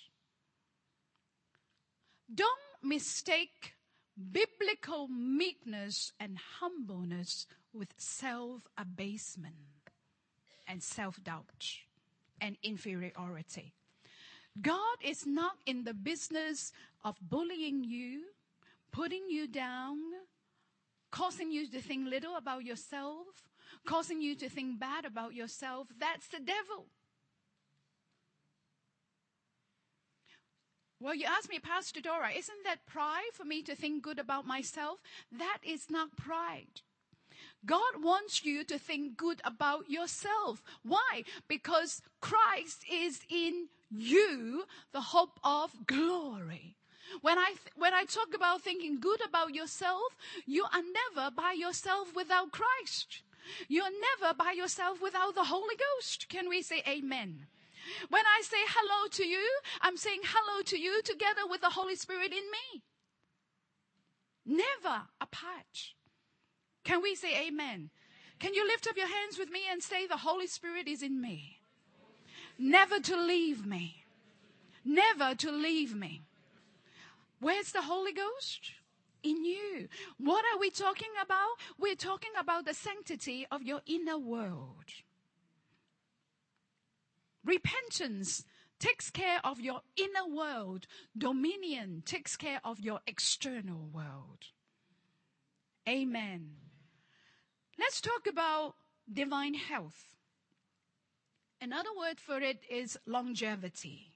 Don't 2.33 2.59
mistake 2.81 3.72
biblical 4.17 5.07
meekness 5.07 6.11
and 6.19 6.37
humbleness 6.59 7.47
with 7.73 7.89
self 7.97 8.61
abasement 8.77 9.55
and 10.67 10.81
self 10.81 11.23
doubt 11.23 11.65
and 12.39 12.57
inferiority. 12.63 13.73
God 14.61 14.97
is 15.03 15.25
not 15.25 15.53
in 15.65 15.83
the 15.83 15.93
business 15.93 16.71
of 17.03 17.15
bullying 17.21 17.83
you, 17.83 18.21
putting 18.91 19.23
you 19.29 19.47
down, 19.47 19.97
causing 21.11 21.51
you 21.51 21.67
to 21.69 21.81
think 21.81 22.07
little 22.07 22.35
about 22.35 22.63
yourself, 22.63 23.49
causing 23.85 24.21
you 24.21 24.35
to 24.35 24.49
think 24.49 24.79
bad 24.79 25.05
about 25.05 25.33
yourself. 25.33 25.87
That's 25.99 26.27
the 26.27 26.39
devil. 26.39 26.85
Well, 31.03 31.15
you 31.15 31.25
ask 31.25 31.49
me, 31.49 31.59
Pastor 31.59 31.99
Dora, 31.99 32.29
isn't 32.31 32.63
that 32.63 32.85
pride 32.85 33.33
for 33.33 33.43
me 33.43 33.61
to 33.63 33.75
think 33.75 34.01
good 34.01 34.19
about 34.19 34.47
myself? 34.47 35.01
That 35.37 35.57
is 35.61 35.91
not 35.91 36.15
pride. 36.15 36.79
God 37.65 38.01
wants 38.01 38.45
you 38.45 38.63
to 38.63 38.79
think 38.79 39.17
good 39.17 39.41
about 39.43 39.89
yourself. 39.89 40.63
Why? 40.81 41.25
Because 41.49 42.01
Christ 42.21 42.85
is 42.89 43.19
in 43.29 43.67
you, 43.91 44.63
the 44.93 45.01
hope 45.01 45.41
of 45.43 45.85
glory. 45.85 46.77
When 47.19 47.37
I, 47.37 47.47
th- 47.47 47.75
when 47.75 47.93
I 47.93 48.05
talk 48.05 48.33
about 48.33 48.61
thinking 48.61 49.01
good 49.01 49.19
about 49.27 49.53
yourself, 49.53 50.15
you 50.45 50.63
are 50.63 50.81
never 51.15 51.31
by 51.31 51.51
yourself 51.51 52.15
without 52.15 52.53
Christ. 52.53 53.23
You're 53.67 53.91
never 54.21 54.33
by 54.33 54.53
yourself 54.53 55.01
without 55.01 55.35
the 55.35 55.43
Holy 55.43 55.75
Ghost. 55.75 56.29
Can 56.29 56.47
we 56.47 56.61
say 56.61 56.81
amen? 56.87 57.47
When 58.09 58.23
I 58.25 58.41
say 58.43 58.57
hello 58.67 59.07
to 59.09 59.25
you, 59.25 59.47
I'm 59.81 59.97
saying 59.97 60.21
hello 60.23 60.61
to 60.63 60.77
you 60.79 61.01
together 61.03 61.41
with 61.49 61.61
the 61.61 61.69
Holy 61.69 61.95
Spirit 61.95 62.31
in 62.31 62.43
me. 62.51 62.83
Never 64.45 65.03
apart. 65.21 65.93
Can 66.83 67.01
we 67.01 67.15
say 67.15 67.47
amen? 67.47 67.89
Can 68.39 68.53
you 68.53 68.67
lift 68.67 68.87
up 68.87 68.97
your 68.97 69.07
hands 69.07 69.37
with 69.37 69.49
me 69.49 69.61
and 69.71 69.81
say, 69.81 70.05
The 70.05 70.17
Holy 70.17 70.47
Spirit 70.47 70.87
is 70.87 71.01
in 71.01 71.21
me? 71.21 71.59
Never 72.57 72.99
to 72.99 73.15
leave 73.15 73.65
me. 73.65 74.03
Never 74.83 75.33
to 75.35 75.51
leave 75.51 75.95
me. 75.95 76.23
Where's 77.39 77.71
the 77.71 77.83
Holy 77.83 78.11
Ghost? 78.11 78.71
In 79.23 79.45
you. 79.45 79.87
What 80.17 80.43
are 80.53 80.59
we 80.59 80.69
talking 80.69 81.11
about? 81.21 81.55
We're 81.79 81.95
talking 81.95 82.31
about 82.37 82.65
the 82.65 82.73
sanctity 82.73 83.47
of 83.49 83.63
your 83.63 83.79
inner 83.85 84.17
world. 84.17 84.91
Repentance 87.45 88.45
takes 88.79 89.09
care 89.09 89.39
of 89.43 89.59
your 89.59 89.81
inner 89.95 90.27
world. 90.27 90.87
Dominion 91.17 92.03
takes 92.05 92.35
care 92.35 92.61
of 92.63 92.79
your 92.79 92.99
external 93.07 93.89
world. 93.91 94.45
Amen. 95.87 96.51
Let's 97.77 98.01
talk 98.01 98.27
about 98.27 98.75
divine 99.11 99.55
health. 99.55 100.15
Another 101.61 101.89
word 101.97 102.19
for 102.19 102.39
it 102.39 102.61
is 102.69 102.97
longevity. 103.05 104.13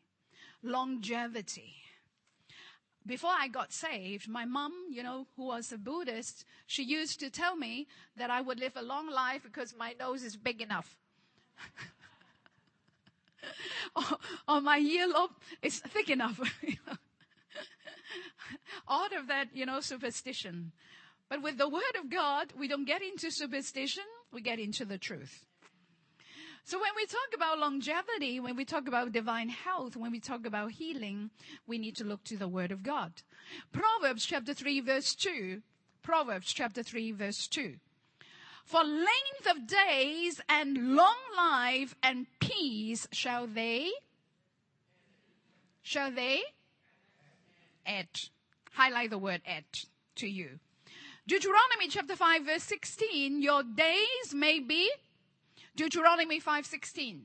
Longevity. 0.64 1.76
Before 3.06 3.32
I 3.34 3.48
got 3.48 3.72
saved, 3.72 4.28
my 4.28 4.44
mom, 4.44 4.74
you 4.92 5.02
know, 5.02 5.28
who 5.38 5.46
was 5.46 5.72
a 5.72 5.78
Buddhist, 5.78 6.44
she 6.66 6.84
used 6.84 7.22
to 7.22 7.30
tell 7.30 7.56
me 7.56 7.88
that 8.18 8.30
I 8.30 8.42
would 8.42 8.60
live 8.60 8.74
a 8.76 8.82
long 8.82 9.10
life 9.10 9.44
because 9.44 9.74
my 9.78 9.96
nose 9.98 10.24
is 10.24 10.36
big 10.36 10.62
enough. 10.62 10.98
or, 13.96 14.04
or, 14.12 14.18
oh, 14.48 14.62
my 14.62 14.80
earlobe 14.80 15.30
oh, 15.30 15.36
is 15.62 15.80
thick 15.80 16.10
enough. 16.10 16.40
All 18.88 19.08
of 19.18 19.28
that, 19.28 19.48
you 19.54 19.66
know, 19.66 19.80
superstition. 19.82 20.72
But 21.30 21.42
with 21.42 21.58
the 21.58 21.70
Word 21.70 21.96
of 22.00 22.10
God, 22.10 22.54
we 22.58 22.68
don't 22.68 22.86
get 22.86 23.02
into 23.02 23.32
superstition, 23.32 24.04
we 24.32 24.42
get 24.42 24.60
into 24.60 24.86
the 24.86 24.98
truth. 24.98 25.46
So 26.64 26.80
when 26.80 26.92
we 26.98 27.06
talk 27.06 27.30
about 27.34 27.60
longevity, 27.60 28.42
when 28.42 28.58
we 28.58 28.66
talk 28.66 28.90
about 28.90 29.14
divine 29.14 29.48
health, 29.48 29.96
when 29.96 30.12
we 30.12 30.20
talk 30.20 30.46
about 30.46 30.72
healing, 30.72 31.30
we 31.66 31.78
need 31.78 31.96
to 31.96 32.04
look 32.04 32.26
to 32.26 32.38
the 32.38 32.50
Word 32.50 32.72
of 32.72 32.84
God. 32.84 33.14
Proverbs 33.72 34.26
chapter 34.26 34.54
3 34.54 34.82
verse 34.82 35.16
2. 35.16 35.62
Proverbs 36.04 36.52
chapter 36.52 36.84
3 36.84 37.14
verse 37.14 37.48
2. 37.48 37.76
For 38.68 38.84
length 38.84 39.48
of 39.50 39.66
days 39.66 40.42
and 40.50 40.94
long 40.94 41.16
life 41.38 41.96
and 42.04 42.28
peace 42.42 43.08
shall 43.14 43.48
they, 43.48 43.92
shall 45.82 46.12
they 46.12 46.42
add. 47.86 48.10
Highlight 48.74 49.12
the 49.12 49.18
word 49.18 49.42
add 49.48 49.64
to 50.16 50.28
you. 50.28 50.60
Deuteronomy 51.26 51.88
chapter 51.88 52.18
5 52.18 52.44
verse 52.44 52.64
16, 52.64 53.42
your 53.42 53.64
days 53.64 54.34
may 54.34 54.60
be, 54.60 54.92
Deuteronomy 55.78 56.42
5:16. 56.42 57.22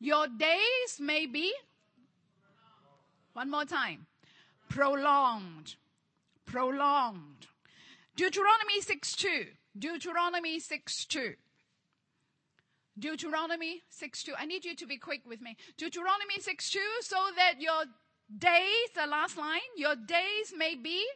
Your 0.00 0.26
days 0.26 0.98
may 0.98 1.26
be 1.26 1.54
one 3.34 3.50
more 3.50 3.64
time. 3.64 4.08
Prolonged. 4.68 5.76
Prolonged. 6.44 7.46
Deuteronomy 8.16 8.80
6:2. 8.80 9.55
Deuteronomy 9.78 10.58
6:2. 10.58 11.36
Deuteronomy 12.98 13.82
6:2. 13.90 14.34
I 14.38 14.46
need 14.46 14.64
you 14.64 14.74
to 14.74 14.86
be 14.86 14.96
quick 14.96 15.26
with 15.26 15.40
me. 15.40 15.56
Deuteronomy 15.76 16.38
6:2 16.38 16.80
so 17.02 17.30
that 17.36 17.60
your 17.60 17.84
days, 18.38 18.90
the 18.94 19.06
last 19.06 19.36
line, 19.36 19.60
your 19.76 19.96
days 19.96 20.54
may 20.56 20.74
be 20.74 21.06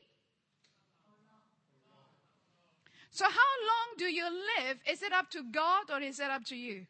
So 3.12 3.24
how 3.24 3.30
long 3.30 3.96
do 3.98 4.04
you 4.04 4.24
live? 4.24 4.78
Is 4.88 5.02
it 5.02 5.12
up 5.12 5.30
to 5.30 5.42
God 5.42 5.90
or 5.90 6.00
is 6.00 6.20
it 6.20 6.30
up 6.30 6.44
to 6.46 6.56
you? 6.56 6.86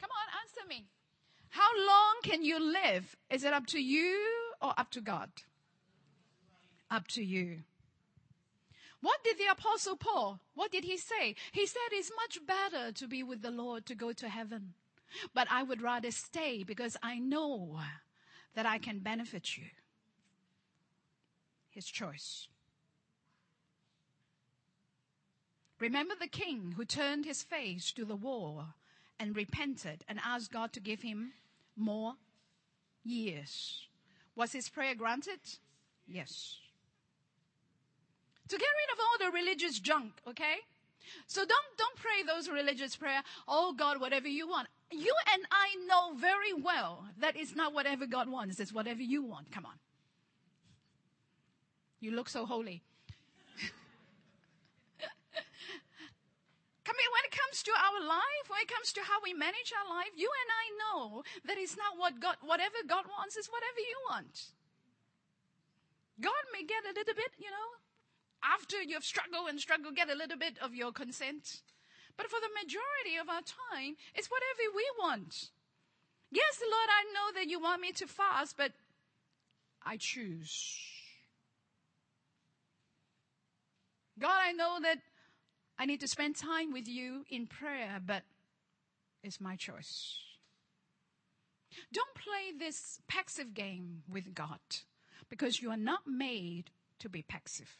Come 0.00 0.10
on, 0.10 0.40
answer 0.42 0.66
me. 0.66 0.86
How 1.50 1.68
long 1.86 2.14
can 2.22 2.42
you 2.42 2.58
live? 2.58 3.14
Is 3.30 3.44
it 3.44 3.52
up 3.52 3.66
to 3.68 3.80
you 3.80 4.18
or 4.60 4.72
up 4.78 4.90
to 4.92 5.00
God? 5.02 5.30
Up 6.92 7.08
to 7.08 7.24
you. 7.24 7.60
What 9.00 9.24
did 9.24 9.38
the 9.38 9.50
apostle 9.50 9.96
Paul, 9.96 10.40
what 10.54 10.70
did 10.70 10.84
he 10.84 10.98
say? 10.98 11.34
He 11.50 11.66
said 11.66 11.80
it's 11.90 12.12
much 12.14 12.38
better 12.46 12.92
to 12.92 13.08
be 13.08 13.22
with 13.22 13.40
the 13.40 13.50
Lord 13.50 13.86
to 13.86 13.94
go 13.94 14.12
to 14.12 14.28
heaven. 14.28 14.74
But 15.34 15.48
I 15.50 15.62
would 15.62 15.80
rather 15.80 16.10
stay 16.10 16.62
because 16.62 16.96
I 17.02 17.18
know 17.18 17.80
that 18.54 18.66
I 18.66 18.78
can 18.78 18.98
benefit 18.98 19.56
you 19.56 19.64
his 21.70 21.86
choice. 21.86 22.48
Remember 25.80 26.14
the 26.20 26.28
king 26.28 26.74
who 26.76 26.84
turned 26.84 27.24
his 27.24 27.42
face 27.42 27.90
to 27.92 28.04
the 28.04 28.14
wall 28.14 28.66
and 29.18 29.34
repented 29.34 30.04
and 30.06 30.20
asked 30.22 30.52
God 30.52 30.74
to 30.74 30.80
give 30.80 31.00
him 31.00 31.32
more 31.74 32.16
years. 33.02 33.88
Was 34.36 34.52
his 34.52 34.68
prayer 34.68 34.94
granted? 34.94 35.40
Yes. 36.06 36.58
To 38.52 38.58
get 38.58 38.68
rid 38.68 38.92
of 38.92 38.98
all 39.00 39.16
the 39.16 39.32
religious 39.34 39.80
junk, 39.80 40.12
okay? 40.28 40.56
So 41.26 41.40
don't, 41.40 41.70
don't 41.78 41.96
pray 41.96 42.22
those 42.26 42.50
religious 42.50 42.94
prayer, 42.94 43.22
oh 43.48 43.72
God, 43.72 43.98
whatever 43.98 44.28
you 44.28 44.46
want. 44.46 44.68
You 44.90 45.14
and 45.32 45.42
I 45.50 45.74
know 45.88 46.12
very 46.20 46.52
well 46.52 47.06
that 47.18 47.34
it's 47.34 47.56
not 47.56 47.72
whatever 47.72 48.04
God 48.04 48.28
wants, 48.28 48.60
it's 48.60 48.70
whatever 48.70 49.00
you 49.00 49.22
want. 49.22 49.50
Come 49.50 49.64
on. 49.64 49.72
You 51.98 52.10
look 52.10 52.28
so 52.28 52.44
holy. 52.44 52.82
Come 56.84 56.96
here, 57.00 57.12
when 57.16 57.24
it 57.24 57.32
comes 57.32 57.62
to 57.62 57.70
our 57.72 58.06
life, 58.06 58.44
when 58.48 58.60
it 58.60 58.68
comes 58.68 58.92
to 58.92 59.00
how 59.00 59.16
we 59.24 59.32
manage 59.32 59.72
our 59.72 59.96
life, 59.96 60.12
you 60.14 60.28
and 60.28 60.50
I 60.52 60.64
know 60.76 61.22
that 61.46 61.56
it's 61.56 61.78
not 61.78 61.96
what 61.96 62.20
God, 62.20 62.36
whatever 62.42 62.84
God 62.86 63.06
wants 63.18 63.38
is 63.38 63.48
whatever 63.48 63.80
you 63.80 63.96
want. 64.10 64.52
God 66.20 66.44
may 66.52 66.64
get 66.64 66.84
a 66.84 66.92
little 66.92 67.14
bit, 67.14 67.32
you 67.38 67.48
know, 67.48 67.81
after 68.42 68.80
you've 68.82 69.04
struggled 69.04 69.48
and 69.48 69.60
struggled, 69.60 69.96
get 69.96 70.10
a 70.10 70.14
little 70.14 70.38
bit 70.38 70.58
of 70.62 70.74
your 70.74 70.92
consent. 70.92 71.62
But 72.16 72.28
for 72.28 72.38
the 72.40 72.62
majority 72.62 73.16
of 73.20 73.28
our 73.28 73.40
time, 73.42 73.96
it's 74.14 74.28
whatever 74.28 74.74
we 74.74 74.86
want. 74.98 75.50
Yes, 76.30 76.60
Lord, 76.60 76.88
I 76.88 77.04
know 77.12 77.40
that 77.40 77.48
you 77.48 77.60
want 77.60 77.80
me 77.80 77.92
to 77.92 78.06
fast, 78.06 78.56
but 78.56 78.72
I 79.84 79.96
choose. 79.98 80.78
God, 84.18 84.38
I 84.40 84.52
know 84.52 84.78
that 84.82 84.98
I 85.78 85.86
need 85.86 86.00
to 86.00 86.08
spend 86.08 86.36
time 86.36 86.72
with 86.72 86.88
you 86.88 87.24
in 87.30 87.46
prayer, 87.46 88.00
but 88.04 88.22
it's 89.22 89.40
my 89.40 89.56
choice. 89.56 90.18
Don't 91.92 92.14
play 92.14 92.56
this 92.58 93.00
passive 93.08 93.54
game 93.54 94.02
with 94.10 94.34
God 94.34 94.60
because 95.28 95.62
you 95.62 95.70
are 95.70 95.76
not 95.76 96.06
made 96.06 96.70
to 96.98 97.08
be 97.08 97.22
passive. 97.22 97.76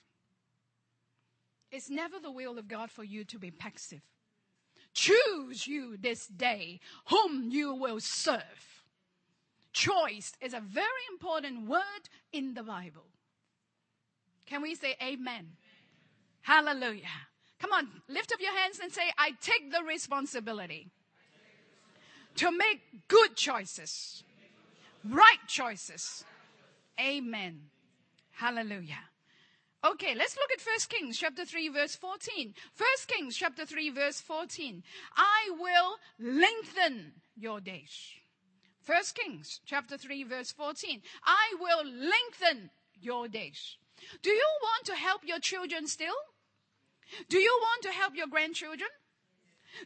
It's 1.72 1.88
never 1.88 2.18
the 2.20 2.30
will 2.30 2.58
of 2.58 2.68
God 2.68 2.90
for 2.90 3.02
you 3.02 3.24
to 3.24 3.38
be 3.38 3.50
passive. 3.50 4.02
Choose 4.92 5.66
you 5.66 5.96
this 5.96 6.26
day 6.26 6.80
whom 7.06 7.50
you 7.50 7.74
will 7.74 7.98
serve. 7.98 8.84
Choice 9.72 10.34
is 10.42 10.52
a 10.52 10.60
very 10.60 10.86
important 11.10 11.66
word 11.66 12.10
in 12.30 12.52
the 12.52 12.62
Bible. 12.62 13.06
Can 14.44 14.60
we 14.60 14.74
say 14.74 14.96
amen? 15.02 15.56
Hallelujah. 16.42 17.08
Come 17.58 17.72
on, 17.72 17.88
lift 18.06 18.32
up 18.32 18.40
your 18.40 18.54
hands 18.54 18.80
and 18.82 18.92
say, 18.92 19.10
I 19.16 19.30
take 19.40 19.72
the 19.72 19.82
responsibility 19.82 20.90
to 22.36 22.50
make 22.50 22.80
good 23.08 23.34
choices, 23.34 24.24
right 25.08 25.38
choices. 25.46 26.24
Amen. 27.00 27.60
Hallelujah. 28.32 28.98
Okay, 29.84 30.14
let's 30.14 30.36
look 30.36 30.50
at 30.52 30.64
1 30.64 30.78
Kings 30.88 31.18
chapter 31.18 31.44
3 31.44 31.68
verse 31.70 31.96
14. 31.96 32.54
1 32.76 32.88
Kings 33.08 33.36
chapter 33.36 33.66
3 33.66 33.90
verse 33.90 34.20
14. 34.20 34.82
I 35.16 35.50
will 35.58 35.96
lengthen 36.20 37.14
your 37.36 37.60
days. 37.60 38.12
1 38.86 38.98
Kings 39.14 39.60
chapter 39.66 39.98
3 39.98 40.22
verse 40.22 40.52
14. 40.52 41.02
I 41.24 41.54
will 41.58 41.84
lengthen 41.84 42.70
your 43.00 43.26
days. 43.26 43.76
Do 44.22 44.30
you 44.30 44.48
want 44.62 44.86
to 44.86 44.94
help 44.94 45.22
your 45.24 45.40
children 45.40 45.88
still? 45.88 46.14
Do 47.28 47.38
you 47.38 47.58
want 47.60 47.82
to 47.82 47.90
help 47.90 48.14
your 48.14 48.28
grandchildren? 48.28 48.88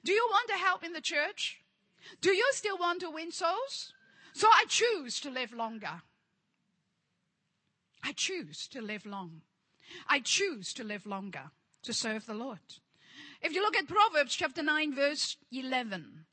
Do 0.05 0.13
you 0.13 0.27
want 0.31 0.49
to 0.51 0.57
help 0.57 0.85
in 0.85 0.93
the 0.93 1.01
church? 1.01 1.63
Do 2.21 2.31
you 2.31 2.47
still 2.53 2.77
want 2.77 3.01
to 3.01 3.11
win 3.11 3.33
souls? 3.33 3.95
So 4.35 4.47
I 4.49 4.65
choose 4.69 5.21
to 5.21 5.31
live 5.31 5.55
longer. 5.55 6.03
I 8.05 8.13
choose 8.13 8.69
to 8.69 8.83
live 8.83 9.07
long. 9.07 9.41
I 10.09 10.21
choose 10.21 10.73
to 10.75 10.85
live 10.85 11.07
longer 11.07 11.51
to 11.83 11.93
serve 11.93 12.27
the 12.27 12.35
Lord. 12.35 12.59
If 13.43 13.55
you 13.55 13.63
look 13.63 13.77
at 13.77 13.89
Proverbs 13.89 14.35
chapter 14.35 14.63
9 14.63 14.95
verse 14.95 15.37
11, 15.53 16.25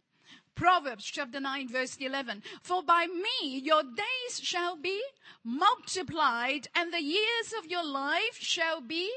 Proverbs 0.55 1.05
chapter 1.05 1.39
9 1.39 1.67
verse 1.67 1.97
11, 1.97 2.43
for 2.61 2.83
by 2.83 3.07
me 3.07 3.57
your 3.57 3.83
days 3.83 4.39
shall 4.41 4.75
be 4.75 5.01
multiplied 5.43 6.67
and 6.75 6.93
the 6.93 7.01
years 7.01 7.53
of 7.57 7.69
your 7.69 7.85
life 7.85 8.37
shall 8.37 8.81
be 8.81 9.11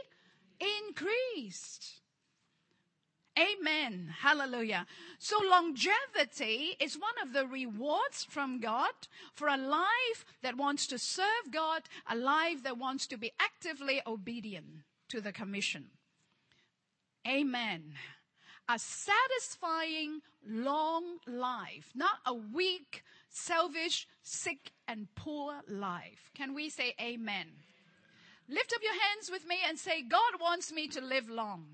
increased. 0.60 2.00
Amen. 3.38 4.14
Hallelujah. 4.20 4.86
So 5.18 5.36
longevity 5.50 6.76
is 6.80 6.98
one 6.98 7.12
of 7.22 7.34
the 7.34 7.46
rewards 7.46 8.24
from 8.24 8.60
God 8.60 8.94
for 9.34 9.48
a 9.48 9.58
life 9.58 10.24
that 10.42 10.56
wants 10.56 10.86
to 10.86 10.98
serve 10.98 11.52
God, 11.52 11.82
a 12.10 12.16
life 12.16 12.62
that 12.62 12.78
wants 12.78 13.06
to 13.08 13.18
be 13.18 13.32
actively 13.38 14.00
obedient 14.06 14.84
to 15.10 15.20
the 15.20 15.32
commission. 15.32 15.86
Amen. 17.28 17.92
A 18.68 18.78
satisfying 18.78 20.22
long 20.48 21.18
life, 21.26 21.92
not 21.94 22.18
a 22.24 22.32
weak, 22.32 23.04
selfish, 23.28 24.08
sick, 24.22 24.72
and 24.88 25.08
poor 25.14 25.60
life. 25.68 26.30
Can 26.34 26.54
we 26.54 26.70
say 26.70 26.94
amen? 27.00 27.48
Lift 28.48 28.72
up 28.72 28.82
your 28.82 28.92
hands 28.92 29.30
with 29.30 29.46
me 29.46 29.58
and 29.68 29.78
say, 29.78 30.02
God 30.02 30.40
wants 30.40 30.72
me 30.72 30.88
to 30.88 31.00
live 31.00 31.28
long 31.28 31.66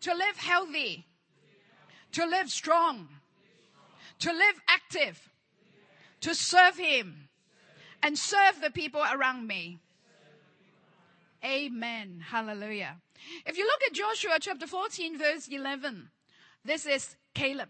to 0.00 0.14
live 0.14 0.36
healthy, 0.36 1.06
to 2.12 2.26
live 2.26 2.50
strong, 2.50 3.08
to 4.20 4.32
live 4.32 4.60
active, 4.68 5.30
to 6.20 6.34
serve 6.34 6.76
Him 6.76 7.28
and 8.02 8.18
serve 8.18 8.60
the 8.60 8.70
people 8.70 9.02
around 9.12 9.46
me. 9.46 9.78
Amen. 11.44 12.24
Hallelujah. 12.28 12.96
If 13.44 13.56
you 13.58 13.64
look 13.64 13.80
at 13.86 13.94
Joshua 13.94 14.38
chapter 14.40 14.66
14 14.66 15.18
verse 15.18 15.48
11, 15.48 16.10
this 16.64 16.86
is 16.86 17.16
Caleb. 17.34 17.68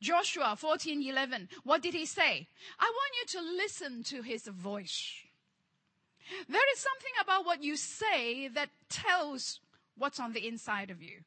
Joshua 0.00 0.56
14, 0.56 1.02
11. 1.02 1.48
What 1.64 1.82
did 1.82 1.92
he 1.92 2.06
say? 2.06 2.48
I 2.78 2.90
want 2.90 3.12
you 3.20 3.38
to 3.38 3.56
listen 3.56 4.02
to 4.04 4.22
his 4.22 4.46
voice. 4.46 5.12
There 6.48 6.72
is 6.72 6.78
something 6.78 7.12
about 7.20 7.44
what 7.44 7.62
you 7.62 7.76
say 7.76 8.48
that 8.48 8.70
tells 8.88 9.60
what's 9.98 10.20
on 10.20 10.32
the 10.32 10.46
inside 10.46 10.90
of 10.90 11.02
you. 11.02 11.20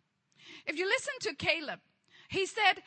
If 0.66 0.78
you 0.78 0.86
listen 0.86 1.14
to 1.22 1.36
Caleb, 1.36 1.80
he 2.30 2.46
said, 2.46 2.82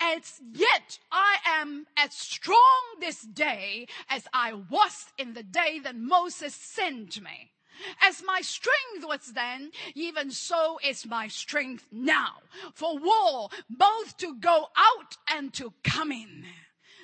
as 0.00 0.40
yet 0.52 0.98
I 1.12 1.36
am 1.46 1.86
as 1.96 2.14
strong 2.14 2.82
this 3.00 3.20
day 3.20 3.86
as 4.08 4.26
I 4.32 4.54
was 4.54 5.12
in 5.18 5.34
the 5.34 5.42
day 5.42 5.78
that 5.84 5.96
Moses 5.96 6.54
sent 6.54 7.20
me. 7.22 7.52
As 8.02 8.22
my 8.26 8.40
strength 8.40 9.06
was 9.06 9.32
then, 9.32 9.70
even 9.94 10.30
so 10.30 10.78
is 10.86 11.06
my 11.06 11.28
strength 11.28 11.86
now 11.90 12.42
for 12.74 12.98
war, 12.98 13.48
both 13.68 14.16
to 14.18 14.34
go 14.38 14.66
out 14.76 15.16
and 15.30 15.52
to 15.54 15.72
come 15.82 16.12
in. 16.12 16.44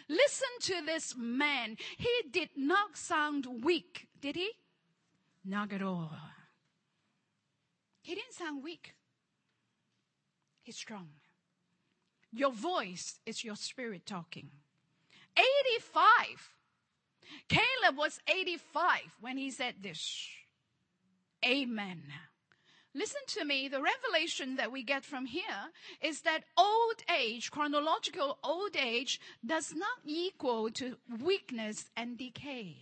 Listen 0.09 0.49
to 0.61 0.83
this 0.85 1.15
man. 1.17 1.77
He 1.97 2.11
did 2.31 2.51
not 2.57 2.97
sound 2.97 3.65
weak, 3.65 4.09
did 4.21 4.37
he? 4.37 4.51
Not 5.45 5.73
at 5.73 5.83
all. 5.83 6.17
He 8.03 8.15
didn't 8.15 8.35
sound 8.35 8.63
weak. 8.63 8.96
He's 10.67 10.77
strong. 10.77 11.11
Your 12.33 12.51
voice 12.51 13.21
is 13.25 13.45
your 13.45 13.55
spirit 13.55 14.05
talking. 14.05 14.51
85. 15.77 16.57
Caleb 17.49 17.97
was 17.97 18.19
85 18.29 18.99
when 19.21 19.39
he 19.39 19.53
said 19.53 19.77
this. 19.81 20.27
Amen. 21.47 22.03
Listen 22.97 23.21
to 23.29 23.45
me. 23.45 23.69
The 23.69 23.81
revelation 23.81 24.57
that 24.57 24.73
we 24.73 24.83
get 24.83 25.05
from 25.05 25.27
here 25.27 25.71
is 26.03 26.23
that 26.23 26.43
old 26.59 26.97
age, 27.17 27.53
chronological 27.53 28.37
old 28.43 28.75
age, 28.75 29.21
does 29.47 29.73
not 29.73 30.01
equal 30.05 30.69
to 30.73 30.97
weakness 31.23 31.85
and 31.97 32.19
decay. 32.19 32.77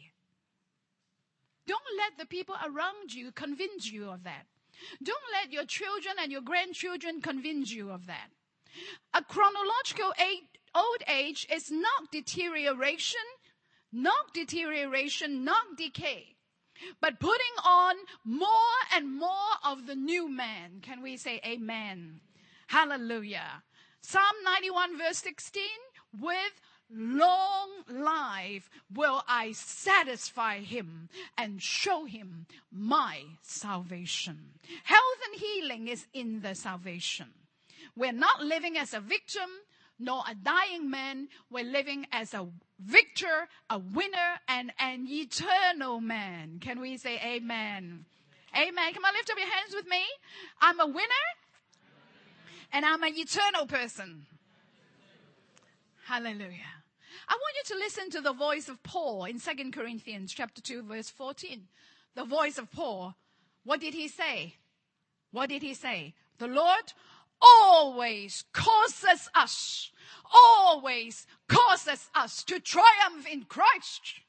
Don't 1.66 1.82
let 1.98 2.16
the 2.16 2.24
people 2.24 2.54
around 2.64 3.12
you 3.12 3.30
convince 3.30 3.92
you 3.92 4.08
of 4.08 4.24
that. 4.24 4.46
Don't 5.02 5.18
let 5.32 5.52
your 5.52 5.64
children 5.64 6.14
and 6.20 6.30
your 6.30 6.42
grandchildren 6.42 7.20
convince 7.20 7.72
you 7.72 7.90
of 7.90 8.06
that. 8.06 8.30
A 9.12 9.22
chronological 9.22 10.12
old 10.74 11.02
age 11.08 11.46
is 11.52 11.70
not 11.70 12.10
deterioration, 12.10 13.20
not 13.92 14.34
deterioration, 14.34 15.44
not 15.44 15.76
decay, 15.76 16.36
but 17.00 17.20
putting 17.20 17.56
on 17.64 17.94
more 18.24 18.50
and 18.92 19.16
more 19.16 19.54
of 19.64 19.86
the 19.86 19.94
new 19.94 20.28
man. 20.28 20.80
Can 20.82 21.02
we 21.02 21.16
say 21.16 21.40
amen? 21.46 22.20
Hallelujah. 22.66 23.62
Psalm 24.00 24.34
91 24.44 24.98
verse 24.98 25.18
16 25.18 25.62
with 26.20 26.60
long 26.90 27.68
life 27.88 28.70
will 28.92 29.22
I 29.28 29.52
satisfy 29.52 30.58
him 30.58 31.08
and 31.36 31.62
show 31.62 32.04
him 32.04 32.46
my 32.72 33.22
salvation. 33.42 34.38
Health 34.84 35.18
and 35.26 35.40
healing 35.40 35.88
is 35.88 36.06
in 36.12 36.40
the 36.40 36.54
salvation. 36.54 37.28
We're 37.96 38.12
not 38.12 38.42
living 38.42 38.76
as 38.76 38.94
a 38.94 39.00
victim 39.00 39.48
nor 39.98 40.22
a 40.28 40.34
dying 40.34 40.90
man. 40.90 41.28
We're 41.50 41.64
living 41.64 42.06
as 42.12 42.34
a 42.34 42.48
victor, 42.80 43.48
a 43.70 43.78
winner, 43.78 44.40
and 44.48 44.72
an 44.78 45.06
eternal 45.08 46.00
man. 46.00 46.58
Can 46.60 46.80
we 46.80 46.96
say 46.96 47.20
amen? 47.24 48.04
Amen. 48.56 48.94
Come 48.94 49.04
on, 49.04 49.14
lift 49.14 49.30
up 49.30 49.38
your 49.38 49.48
hands 49.48 49.74
with 49.74 49.88
me. 49.88 50.02
I'm 50.60 50.80
a 50.80 50.86
winner 50.86 51.26
and 52.72 52.84
I'm 52.84 53.02
an 53.02 53.14
eternal 53.16 53.66
person. 53.66 54.26
Hallelujah. 56.06 56.73
I 57.28 57.34
want 57.34 57.56
you 57.56 57.74
to 57.74 57.80
listen 57.80 58.10
to 58.10 58.20
the 58.20 58.32
voice 58.32 58.68
of 58.68 58.82
Paul 58.82 59.24
in 59.24 59.40
2 59.40 59.70
Corinthians 59.70 60.32
chapter 60.32 60.60
2 60.60 60.82
verse 60.82 61.10
14. 61.10 61.68
The 62.14 62.24
voice 62.24 62.58
of 62.58 62.70
Paul. 62.70 63.14
What 63.64 63.80
did 63.80 63.94
he 63.94 64.08
say? 64.08 64.56
What 65.30 65.48
did 65.48 65.62
he 65.62 65.74
say? 65.74 66.14
The 66.38 66.46
Lord 66.46 66.92
always 67.40 68.44
causes 68.52 69.28
us, 69.34 69.90
always 70.32 71.26
causes 71.48 72.08
us 72.14 72.44
to 72.44 72.60
triumph 72.60 73.26
in 73.30 73.44
Christ. 73.44 74.20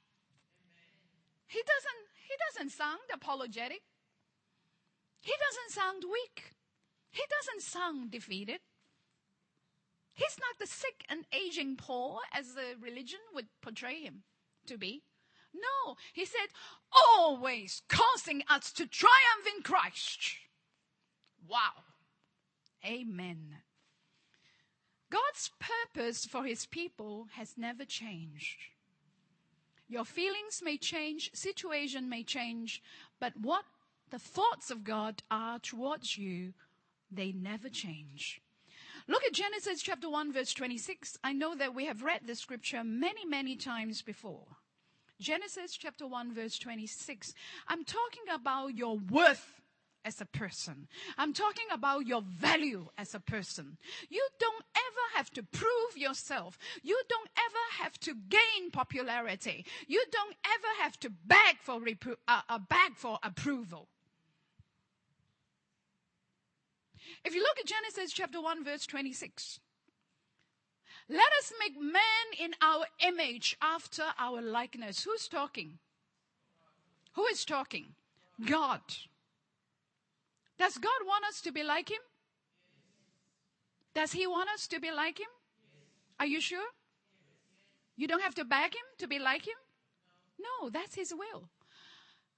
He 1.47 1.59
doesn't, 1.59 2.05
he 2.27 2.35
doesn't 2.49 2.71
sound 2.71 2.99
apologetic. 3.13 3.81
He 5.21 5.33
doesn't 5.39 5.81
sound 5.81 6.03
weak. 6.11 6.53
He 7.11 7.23
doesn't 7.29 7.61
sound 7.61 8.11
defeated. 8.11 8.59
He's 10.15 10.37
not 10.39 10.57
the 10.59 10.65
sick 10.65 11.05
and 11.09 11.25
aging 11.31 11.75
Paul 11.75 12.21
as 12.33 12.53
the 12.53 12.75
religion 12.81 13.19
would 13.33 13.47
portray 13.61 13.99
him 13.99 14.23
to 14.65 14.77
be. 14.77 15.03
No, 15.53 15.95
he 16.13 16.25
said, 16.25 16.47
always 16.91 17.81
causing 17.87 18.41
us 18.49 18.71
to 18.73 18.87
triumph 18.87 19.47
in 19.55 19.61
Christ. 19.61 20.37
Wow. 21.47 21.83
Amen. 22.85 23.57
God's 25.09 25.51
purpose 25.59 26.25
for 26.25 26.45
his 26.45 26.65
people 26.65 27.27
has 27.33 27.57
never 27.57 27.85
changed. 27.85 28.57
Your 29.87 30.05
feelings 30.05 30.61
may 30.63 30.77
change, 30.77 31.31
situation 31.33 32.09
may 32.09 32.23
change, 32.23 32.81
but 33.19 33.33
what 33.39 33.65
the 34.09 34.19
thoughts 34.19 34.71
of 34.71 34.83
God 34.83 35.23
are 35.29 35.59
towards 35.59 36.17
you, 36.17 36.53
they 37.11 37.31
never 37.31 37.69
change. 37.69 38.41
Look 39.07 39.23
at 39.23 39.33
Genesis 39.33 39.81
chapter 39.81 40.09
1 40.09 40.33
verse 40.33 40.53
26. 40.53 41.17
I 41.23 41.33
know 41.33 41.55
that 41.55 41.75
we 41.75 41.85
have 41.85 42.03
read 42.03 42.21
this 42.25 42.39
scripture 42.39 42.83
many, 42.83 43.25
many 43.25 43.55
times 43.55 44.01
before. 44.01 44.45
Genesis 45.19 45.75
chapter 45.77 46.07
1 46.07 46.33
verse 46.33 46.57
26. 46.57 47.33
I'm 47.67 47.85
talking 47.85 48.23
about 48.33 48.75
your 48.75 48.97
worth 48.97 49.61
as 50.03 50.21
a 50.21 50.25
person. 50.25 50.87
I'm 51.17 51.33
talking 51.33 51.65
about 51.71 52.05
your 52.05 52.21
value 52.21 52.87
as 52.97 53.13
a 53.15 53.19
person. 53.19 53.77
You 54.09 54.25
don't 54.39 54.65
ever 54.75 55.17
have 55.17 55.29
to 55.31 55.43
prove 55.43 55.97
yourself. 55.97 56.57
You 56.83 56.99
don't 57.09 57.29
ever 57.37 57.83
have 57.83 57.99
to 58.01 58.13
gain 58.13 58.71
popularity. 58.71 59.65
You 59.87 60.03
don't 60.11 60.35
ever 60.45 60.83
have 60.83 60.99
to 61.01 61.09
beg 61.09 61.57
for 61.61 61.79
repro- 61.79 62.17
uh, 62.27 62.41
uh, 62.49 62.59
beg 62.59 62.95
for 62.95 63.19
approval. 63.23 63.87
If 67.25 67.33
you 67.33 67.41
look 67.41 67.59
at 67.59 67.65
Genesis 67.65 68.13
chapter 68.13 68.39
1 68.39 68.63
verse 68.63 68.85
26, 68.85 69.59
let 71.09 71.31
us 71.39 71.51
make 71.59 71.81
man 71.81 71.91
in 72.39 72.51
our 72.61 72.85
image 73.05 73.57
after 73.61 74.03
our 74.19 74.41
likeness. 74.41 75.03
Who's 75.03 75.27
talking? 75.27 75.79
Who 77.13 77.25
is 77.25 77.43
talking? 77.43 77.95
God. 78.45 78.81
Does 80.59 80.77
God 80.77 81.01
want 81.05 81.25
us 81.25 81.41
to 81.41 81.51
be 81.51 81.63
like 81.63 81.89
Him? 81.89 82.01
Does 83.95 84.11
He 84.11 84.27
want 84.27 84.49
us 84.53 84.67
to 84.67 84.79
be 84.79 84.91
like 84.91 85.19
Him? 85.19 85.27
Are 86.19 86.27
you 86.27 86.39
sure? 86.39 86.69
You 87.97 88.07
don't 88.07 88.21
have 88.21 88.35
to 88.35 88.45
beg 88.45 88.73
Him 88.73 88.85
to 88.99 89.07
be 89.07 89.17
like 89.17 89.47
Him? 89.47 89.55
No, 90.39 90.69
that's 90.69 90.95
His 90.95 91.11
will. 91.11 91.49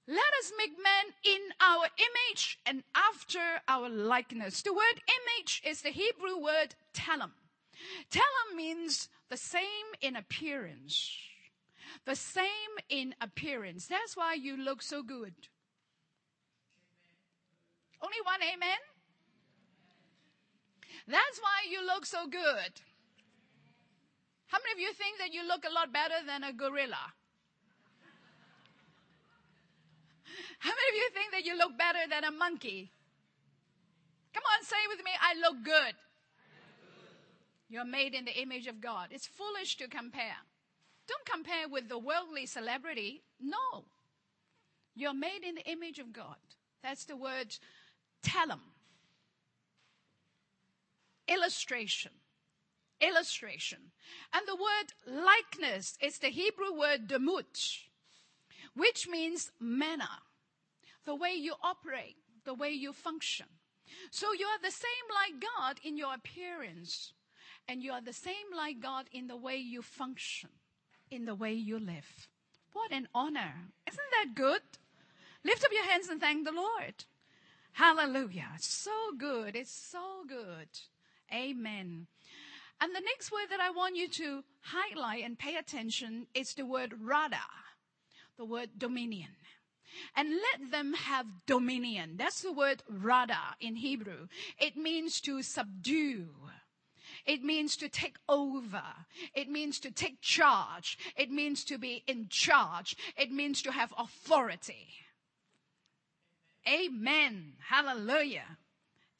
Let 0.08 0.32
us 0.40 0.52
make 0.56 0.72
man 0.82 1.12
in 1.22 1.40
our 1.60 1.84
image 1.98 2.58
and 2.64 2.82
after 2.94 3.60
our 3.68 3.90
likeness. 3.90 4.62
The 4.62 4.72
word 4.72 5.02
image 5.18 5.60
is 5.66 5.82
the 5.82 5.90
Hebrew 5.90 6.38
word 6.42 6.74
telem. 6.94 7.32
Telem 8.10 8.56
means 8.56 9.10
the 9.28 9.36
same 9.36 9.88
in 10.00 10.16
appearance. 10.16 11.14
The 12.06 12.16
same 12.16 12.48
in 12.88 13.14
appearance. 13.20 13.86
That's 13.86 14.16
why 14.16 14.32
you 14.32 14.56
look 14.56 14.80
so 14.80 15.02
good. 15.02 15.34
Only 18.00 18.18
one 18.24 18.40
amen? 18.42 18.78
That's 21.06 21.38
why 21.38 21.70
you 21.70 21.84
look 21.84 22.06
so 22.06 22.26
good. 22.26 22.72
How 24.46 24.58
many 24.64 24.72
of 24.72 24.78
you 24.78 24.94
think 24.94 25.18
that 25.18 25.34
you 25.34 25.46
look 25.46 25.66
a 25.68 25.74
lot 25.74 25.92
better 25.92 26.24
than 26.26 26.44
a 26.44 26.52
gorilla? 26.54 27.12
How 30.58 30.70
many 30.70 30.88
of 30.90 30.94
you 30.96 31.10
think 31.14 31.32
that 31.32 31.44
you 31.44 31.56
look 31.56 31.78
better 31.78 32.08
than 32.08 32.24
a 32.24 32.30
monkey? 32.30 32.90
Come 34.34 34.42
on, 34.42 34.64
say 34.64 34.76
with 34.88 35.04
me, 35.04 35.10
I 35.20 35.34
look 35.40 35.64
good. 35.64 35.94
You're 37.68 37.84
made 37.84 38.14
in 38.14 38.24
the 38.24 38.40
image 38.40 38.66
of 38.66 38.80
God. 38.80 39.08
It's 39.10 39.26
foolish 39.26 39.76
to 39.76 39.88
compare. 39.88 40.36
Don't 41.06 41.24
compare 41.26 41.68
with 41.68 41.88
the 41.88 41.98
worldly 41.98 42.46
celebrity. 42.46 43.22
No. 43.40 43.84
You're 44.94 45.14
made 45.14 45.44
in 45.46 45.56
the 45.56 45.70
image 45.70 45.98
of 45.98 46.12
God. 46.12 46.36
That's 46.82 47.04
the 47.04 47.16
word 47.16 47.56
telem. 48.22 48.60
Illustration. 51.26 52.12
Illustration. 53.00 53.78
And 54.32 54.46
the 54.46 54.56
word 54.56 55.24
likeness 55.24 55.96
is 56.02 56.18
the 56.18 56.28
Hebrew 56.28 56.72
word 56.72 57.06
demut, 57.06 57.84
which 58.78 59.08
means 59.08 59.50
manner 59.60 60.22
the 61.04 61.14
way 61.14 61.32
you 61.32 61.54
operate, 61.62 62.16
the 62.44 62.54
way 62.54 62.70
you 62.70 62.92
function. 62.92 63.46
So 64.10 64.32
you 64.32 64.46
are 64.46 64.60
the 64.62 64.70
same 64.70 65.06
like 65.10 65.42
God 65.56 65.80
in 65.82 65.96
your 65.96 66.14
appearance, 66.14 67.12
and 67.66 67.82
you 67.82 67.92
are 67.92 68.02
the 68.02 68.12
same 68.12 68.48
like 68.54 68.80
God 68.80 69.06
in 69.12 69.26
the 69.26 69.36
way 69.36 69.56
you 69.56 69.82
function, 69.82 70.50
in 71.10 71.24
the 71.24 71.34
way 71.34 71.52
you 71.52 71.78
live. 71.78 72.28
What 72.72 72.92
an 72.92 73.08
honor. 73.14 73.54
Isn't 73.86 74.00
that 74.12 74.34
good? 74.34 74.62
Lift 75.44 75.64
up 75.64 75.72
your 75.72 75.84
hands 75.84 76.08
and 76.08 76.20
thank 76.20 76.44
the 76.44 76.52
Lord. 76.52 77.04
Hallelujah. 77.72 78.50
So 78.58 78.90
good. 79.16 79.56
It's 79.56 79.72
so 79.72 80.24
good. 80.28 80.68
Amen. 81.32 82.06
And 82.80 82.94
the 82.94 83.00
next 83.00 83.32
word 83.32 83.46
that 83.50 83.60
I 83.60 83.70
want 83.70 83.96
you 83.96 84.08
to 84.08 84.44
highlight 84.60 85.24
and 85.24 85.38
pay 85.38 85.56
attention 85.56 86.26
is 86.34 86.54
the 86.54 86.66
word 86.66 86.94
rada, 87.00 87.40
the 88.38 88.44
word 88.44 88.70
dominion 88.78 89.28
and 90.16 90.30
let 90.30 90.70
them 90.70 90.92
have 90.94 91.26
dominion. 91.46 92.14
That's 92.16 92.40
the 92.40 92.52
word 92.52 92.82
rada 92.88 93.56
in 93.60 93.76
Hebrew. 93.76 94.28
It 94.60 94.76
means 94.76 95.20
to 95.22 95.42
subdue. 95.42 96.28
It 97.26 97.42
means 97.42 97.76
to 97.78 97.88
take 97.88 98.16
over. 98.28 98.82
It 99.34 99.48
means 99.50 99.80
to 99.80 99.90
take 99.90 100.20
charge. 100.20 100.98
It 101.16 101.30
means 101.30 101.64
to 101.64 101.78
be 101.78 102.04
in 102.06 102.28
charge. 102.28 102.96
It 103.16 103.32
means 103.32 103.60
to 103.62 103.72
have 103.72 103.92
authority. 103.98 104.88
Amen. 106.66 107.54
Hallelujah. 107.68 108.58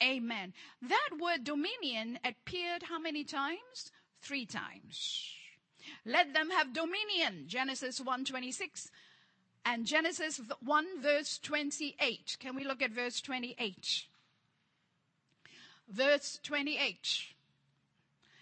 Amen. 0.00 0.52
That 0.80 1.08
word 1.20 1.42
dominion 1.42 2.20
appeared 2.24 2.84
how 2.84 3.00
many 3.00 3.24
times? 3.24 3.90
Three 4.22 4.46
times. 4.46 5.34
Let 6.04 6.34
them 6.34 6.50
have 6.50 6.72
dominion. 6.72 7.44
Genesis 7.46 7.98
126 7.98 8.90
and 9.68 9.84
Genesis 9.84 10.40
1 10.64 10.86
verse 11.02 11.38
28. 11.42 12.38
Can 12.40 12.56
we 12.56 12.64
look 12.64 12.80
at 12.80 12.90
verse 12.90 13.20
28? 13.20 14.04
Verse 15.90 16.40
28. 16.42 17.34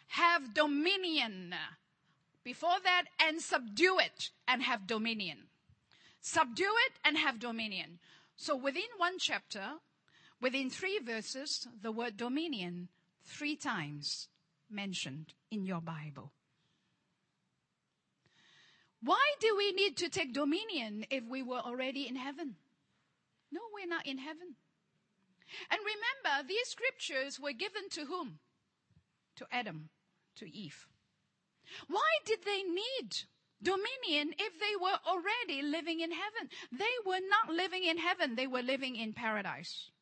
Have 0.09 0.55
dominion. 0.55 1.53
Before 2.45 2.79
that, 2.85 3.07
and 3.19 3.41
subdue 3.41 3.99
it 3.99 4.31
and 4.47 4.63
have 4.63 4.87
dominion. 4.87 5.49
Subdue 6.21 6.75
it 6.87 6.93
and 7.05 7.19
have 7.19 7.41
dominion. 7.41 7.99
So 8.37 8.55
within 8.55 8.83
one 8.97 9.19
chapter, 9.19 9.81
within 10.41 10.71
three 10.71 11.01
verses, 11.01 11.67
the 11.83 11.91
word 11.91 12.17
dominion 12.17 12.89
three 13.25 13.57
times 13.57 14.29
mentioned 14.71 15.35
in 15.51 15.67
your 15.67 15.81
Bible. 15.81 16.31
Why 19.07 19.25
do 19.39 19.55
we 19.57 19.71
need 19.71 19.97
to 19.99 20.09
take 20.09 20.33
dominion 20.35 21.07
if 21.11 21.23
we 21.29 21.41
were 21.41 21.61
already 21.61 22.09
in 22.09 22.17
heaven? 22.17 22.57
No, 23.53 23.61
we're 23.73 23.87
not 23.87 24.05
in 24.05 24.19
heaven. 24.19 24.57
And 25.71 25.79
remember, 25.79 26.49
these 26.49 26.67
scriptures 26.67 27.39
were 27.39 27.53
given 27.53 27.89
to 27.91 28.07
whom? 28.07 28.41
To 29.37 29.47
Adam, 29.53 29.91
to 30.35 30.53
Eve. 30.53 30.89
Why 31.87 32.19
did 32.25 32.41
they 32.45 32.65
need 32.65 33.17
dominion 33.63 34.35
if 34.41 34.59
they 34.59 34.75
were 34.75 34.99
already 35.07 35.63
living 35.63 36.01
in 36.01 36.11
heaven? 36.11 36.51
They 36.73 36.85
were 37.07 37.23
not 37.31 37.55
living 37.55 37.85
in 37.85 37.99
heaven, 37.99 38.35
they 38.35 38.49
were 38.49 38.63
living 38.63 38.97
in 38.97 39.13
paradise. 39.13 39.93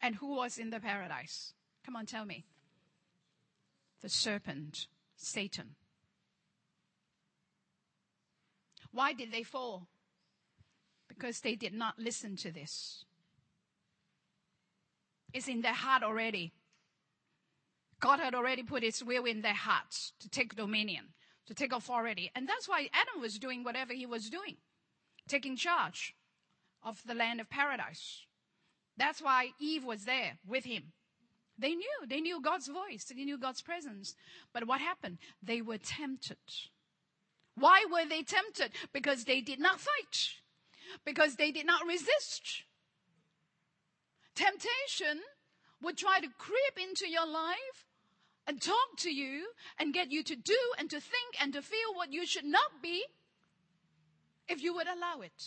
And 0.00 0.14
who 0.14 0.36
was 0.36 0.56
in 0.56 0.70
the 0.70 0.78
paradise? 0.78 1.52
Come 1.84 1.96
on, 1.96 2.06
tell 2.06 2.24
me. 2.24 2.44
The 4.02 4.08
serpent, 4.08 4.86
Satan. 5.16 5.74
Why 8.92 9.12
did 9.12 9.32
they 9.32 9.42
fall? 9.42 9.88
Because 11.08 11.40
they 11.40 11.54
did 11.54 11.74
not 11.74 11.98
listen 11.98 12.36
to 12.36 12.50
this. 12.50 13.04
It's 15.32 15.48
in 15.48 15.62
their 15.62 15.74
heart 15.74 16.02
already. 16.02 16.52
God 18.00 18.18
had 18.18 18.34
already 18.34 18.62
put 18.62 18.82
his 18.82 19.04
will 19.04 19.24
in 19.24 19.42
their 19.42 19.54
hearts 19.54 20.12
to 20.20 20.28
take 20.28 20.56
dominion, 20.56 21.04
to 21.46 21.54
take 21.54 21.72
authority. 21.72 22.30
And 22.34 22.48
that's 22.48 22.68
why 22.68 22.88
Adam 22.92 23.20
was 23.20 23.38
doing 23.38 23.62
whatever 23.62 23.92
he 23.92 24.06
was 24.06 24.30
doing, 24.30 24.56
taking 25.28 25.56
charge 25.56 26.14
of 26.82 27.02
the 27.06 27.14
land 27.14 27.40
of 27.40 27.50
paradise. 27.50 28.24
That's 28.96 29.22
why 29.22 29.50
Eve 29.60 29.84
was 29.84 30.04
there 30.04 30.38
with 30.46 30.64
him. 30.64 30.92
They 31.58 31.74
knew, 31.74 32.06
they 32.08 32.20
knew 32.20 32.40
God's 32.40 32.68
voice, 32.68 33.04
they 33.04 33.22
knew 33.22 33.38
God's 33.38 33.60
presence. 33.60 34.16
But 34.52 34.66
what 34.66 34.80
happened? 34.80 35.18
They 35.42 35.60
were 35.60 35.78
tempted. 35.78 36.38
Why 37.60 37.84
were 37.92 38.08
they 38.08 38.22
tempted? 38.22 38.72
Because 38.92 39.24
they 39.24 39.40
did 39.42 39.60
not 39.60 39.80
fight, 39.80 40.30
because 41.04 41.36
they 41.36 41.52
did 41.52 41.66
not 41.66 41.86
resist. 41.86 42.64
Temptation 44.34 45.20
would 45.82 45.98
try 45.98 46.20
to 46.20 46.28
creep 46.38 46.88
into 46.88 47.06
your 47.06 47.26
life 47.26 47.86
and 48.46 48.60
talk 48.60 48.96
to 48.98 49.10
you 49.10 49.48
and 49.78 49.92
get 49.92 50.10
you 50.10 50.22
to 50.22 50.34
do 50.34 50.58
and 50.78 50.88
to 50.90 51.00
think 51.00 51.36
and 51.40 51.52
to 51.52 51.62
feel 51.62 51.94
what 51.94 52.12
you 52.12 52.26
should 52.26 52.44
not 52.44 52.82
be 52.82 53.04
if 54.48 54.62
you 54.62 54.74
would 54.74 54.88
allow 54.88 55.20
it. 55.20 55.44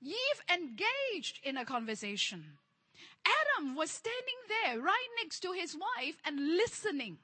Eve 0.00 0.42
engaged 0.52 1.40
in 1.42 1.56
a 1.56 1.64
conversation. 1.64 2.58
Adam 3.24 3.74
was 3.74 3.90
standing 3.90 4.40
there 4.48 4.80
right 4.80 5.08
next 5.20 5.40
to 5.40 5.52
his 5.52 5.76
wife 5.76 6.16
and 6.24 6.56
listening 6.56 7.18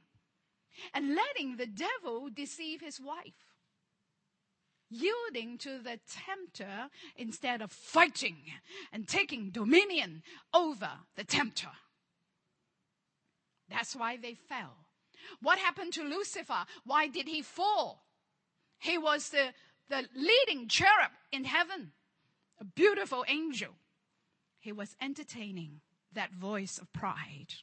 and 0.94 1.14
letting 1.14 1.56
the 1.56 1.66
devil 1.66 2.28
deceive 2.34 2.80
his 2.80 3.00
wife. 3.00 3.54
Yielding 4.90 5.58
to 5.58 5.78
the 5.78 6.00
tempter 6.08 6.88
instead 7.16 7.60
of 7.60 7.70
fighting 7.70 8.36
and 8.92 9.06
taking 9.06 9.50
dominion 9.50 10.22
over 10.54 10.90
the 11.16 11.24
tempter. 11.24 11.68
That's 13.68 13.94
why 13.94 14.16
they 14.16 14.34
fell. 14.34 14.76
What 15.42 15.58
happened 15.58 15.92
to 15.94 16.02
Lucifer? 16.02 16.64
Why 16.84 17.06
did 17.06 17.28
he 17.28 17.42
fall? 17.42 18.04
He 18.78 18.96
was 18.96 19.28
the, 19.28 19.52
the 19.90 20.08
leading 20.14 20.68
cherub 20.68 21.10
in 21.32 21.44
heaven, 21.44 21.92
a 22.60 22.64
beautiful 22.64 23.24
angel. 23.28 23.74
He 24.58 24.72
was 24.72 24.96
entertaining 25.00 25.80
that 26.12 26.32
voice 26.32 26.78
of 26.78 26.92
pride 26.92 27.54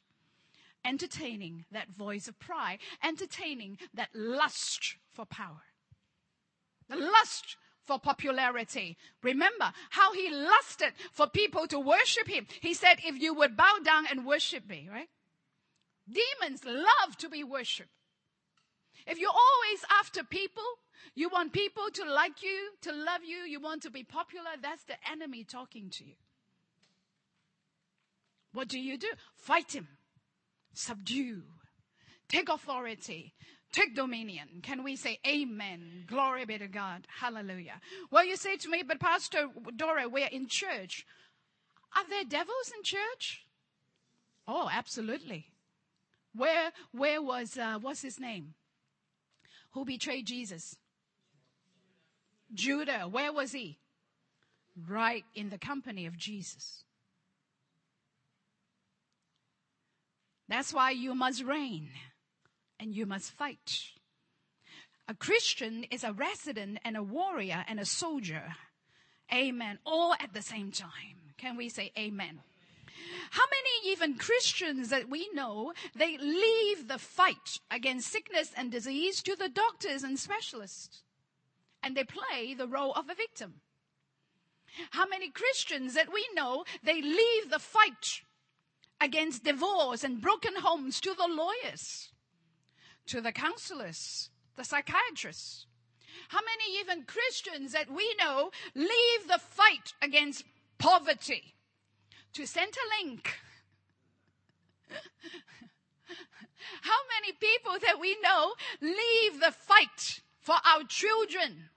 entertaining 0.86 1.64
that 1.72 1.88
voice 1.88 2.28
of 2.28 2.38
pride, 2.38 2.78
entertaining 3.02 3.78
that 3.94 4.08
lust 4.14 4.96
for 5.12 5.24
power, 5.26 5.62
the 6.88 6.96
lust 6.96 7.56
for 7.84 7.98
popularity. 7.98 8.96
Remember 9.22 9.72
how 9.90 10.12
he 10.12 10.30
lusted 10.30 10.92
for 11.12 11.26
people 11.26 11.66
to 11.68 11.78
worship 11.78 12.28
him. 12.28 12.46
He 12.60 12.74
said, 12.74 12.98
if 13.04 13.20
you 13.20 13.34
would 13.34 13.56
bow 13.56 13.78
down 13.84 14.06
and 14.10 14.26
worship 14.26 14.68
me, 14.68 14.88
right? 14.92 15.08
Demons 16.08 16.64
love 16.64 17.16
to 17.18 17.28
be 17.28 17.44
worshiped. 17.44 17.90
If 19.06 19.18
you're 19.18 19.30
always 19.30 19.84
after 20.00 20.24
people, 20.24 20.64
you 21.14 21.28
want 21.28 21.52
people 21.52 21.84
to 21.92 22.04
like 22.04 22.42
you, 22.42 22.70
to 22.82 22.92
love 22.92 23.20
you, 23.24 23.38
you 23.38 23.60
want 23.60 23.82
to 23.82 23.90
be 23.90 24.02
popular, 24.02 24.50
that's 24.60 24.84
the 24.84 24.96
enemy 25.10 25.44
talking 25.44 25.90
to 25.90 26.04
you. 26.04 26.14
What 28.52 28.68
do 28.68 28.80
you 28.80 28.96
do? 28.98 29.08
Fight 29.36 29.74
him 29.74 29.86
subdue, 30.76 31.42
take 32.28 32.48
authority, 32.48 33.34
take 33.72 33.94
dominion. 33.94 34.60
Can 34.62 34.82
we 34.82 34.96
say 34.96 35.18
amen? 35.26 36.04
Glory 36.06 36.44
be 36.44 36.58
to 36.58 36.68
God. 36.68 37.06
Hallelujah. 37.20 37.80
Well, 38.10 38.24
you 38.24 38.36
say 38.36 38.56
to 38.56 38.68
me, 38.68 38.82
but 38.86 39.00
Pastor 39.00 39.48
Dora, 39.76 40.08
we're 40.08 40.28
in 40.28 40.48
church. 40.48 41.06
Are 41.96 42.08
there 42.08 42.24
devils 42.24 42.72
in 42.76 42.82
church? 42.82 43.46
Oh, 44.46 44.68
absolutely. 44.72 45.46
Where, 46.34 46.70
where 46.92 47.22
was, 47.22 47.56
uh, 47.56 47.78
what's 47.80 48.02
his 48.02 48.20
name? 48.20 48.54
Who 49.72 49.84
betrayed 49.84 50.26
Jesus? 50.26 50.76
Judah. 52.52 53.08
Where 53.10 53.32
was 53.32 53.52
he? 53.52 53.78
Right 54.88 55.24
in 55.34 55.50
the 55.50 55.58
company 55.58 56.06
of 56.06 56.16
Jesus. 56.16 56.84
That's 60.48 60.72
why 60.72 60.90
you 60.92 61.14
must 61.14 61.42
reign 61.42 61.90
and 62.78 62.94
you 62.94 63.06
must 63.06 63.32
fight. 63.32 63.80
A 65.08 65.14
Christian 65.14 65.84
is 65.84 66.04
a 66.04 66.12
resident 66.12 66.78
and 66.84 66.96
a 66.96 67.02
warrior 67.02 67.64
and 67.68 67.78
a 67.78 67.84
soldier. 67.84 68.54
Amen. 69.32 69.78
All 69.84 70.14
at 70.14 70.34
the 70.34 70.42
same 70.42 70.70
time. 70.70 71.32
Can 71.36 71.56
we 71.56 71.68
say 71.68 71.92
amen? 71.98 72.40
How 73.30 73.44
many 73.50 73.92
even 73.92 74.16
Christians 74.16 74.88
that 74.88 75.08
we 75.08 75.28
know, 75.32 75.72
they 75.94 76.16
leave 76.16 76.88
the 76.88 76.98
fight 76.98 77.60
against 77.70 78.10
sickness 78.10 78.52
and 78.56 78.70
disease 78.70 79.22
to 79.22 79.36
the 79.36 79.48
doctors 79.48 80.02
and 80.02 80.18
specialists. 80.18 81.02
And 81.82 81.96
they 81.96 82.04
play 82.04 82.54
the 82.54 82.66
role 82.66 82.92
of 82.92 83.08
a 83.08 83.14
victim. 83.14 83.60
How 84.90 85.06
many 85.06 85.30
Christians 85.30 85.94
that 85.94 86.12
we 86.12 86.26
know, 86.34 86.64
they 86.82 87.00
leave 87.00 87.50
the 87.50 87.58
fight 87.58 88.22
against 89.00 89.44
divorce 89.44 90.04
and 90.04 90.20
broken 90.20 90.54
homes 90.56 91.00
to 91.00 91.14
the 91.14 91.28
lawyers, 91.28 92.10
to 93.06 93.20
the 93.20 93.32
counselors, 93.32 94.30
the 94.56 94.64
psychiatrists. 94.64 95.66
How 96.28 96.40
many 96.40 96.78
even 96.80 97.04
Christians 97.04 97.72
that 97.72 97.90
we 97.90 98.14
know 98.18 98.50
leave 98.74 99.28
the 99.28 99.38
fight 99.38 99.92
against 100.02 100.44
poverty 100.78 101.54
to 102.32 102.42
Centrelink? 102.42 103.26
How 106.82 106.98
many 107.20 107.32
people 107.32 107.78
that 107.82 108.00
we 108.00 108.16
know 108.22 108.54
leave 108.80 109.40
the 109.40 109.52
fight 109.52 110.20
for 110.40 110.56
our 110.64 110.84
children, 110.84 111.70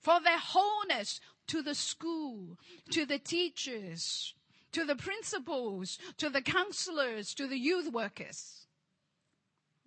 for 0.00 0.20
their 0.20 0.38
wholeness 0.38 1.20
to 1.48 1.62
the 1.62 1.74
school, 1.74 2.58
to 2.90 3.04
the 3.04 3.18
teachers, 3.18 4.34
to 4.76 4.84
the 4.84 4.94
principals, 4.94 5.98
to 6.18 6.28
the 6.28 6.42
counselors, 6.42 7.32
to 7.32 7.46
the 7.46 7.56
youth 7.56 7.90
workers. 7.90 8.66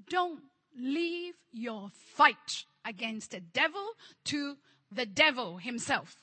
Don't 0.09 0.41
leave 0.75 1.35
your 1.51 1.91
fight 1.93 2.65
against 2.83 3.29
the 3.29 3.39
devil 3.39 3.89
to 4.23 4.57
the 4.91 5.05
devil 5.05 5.57
himself, 5.57 6.15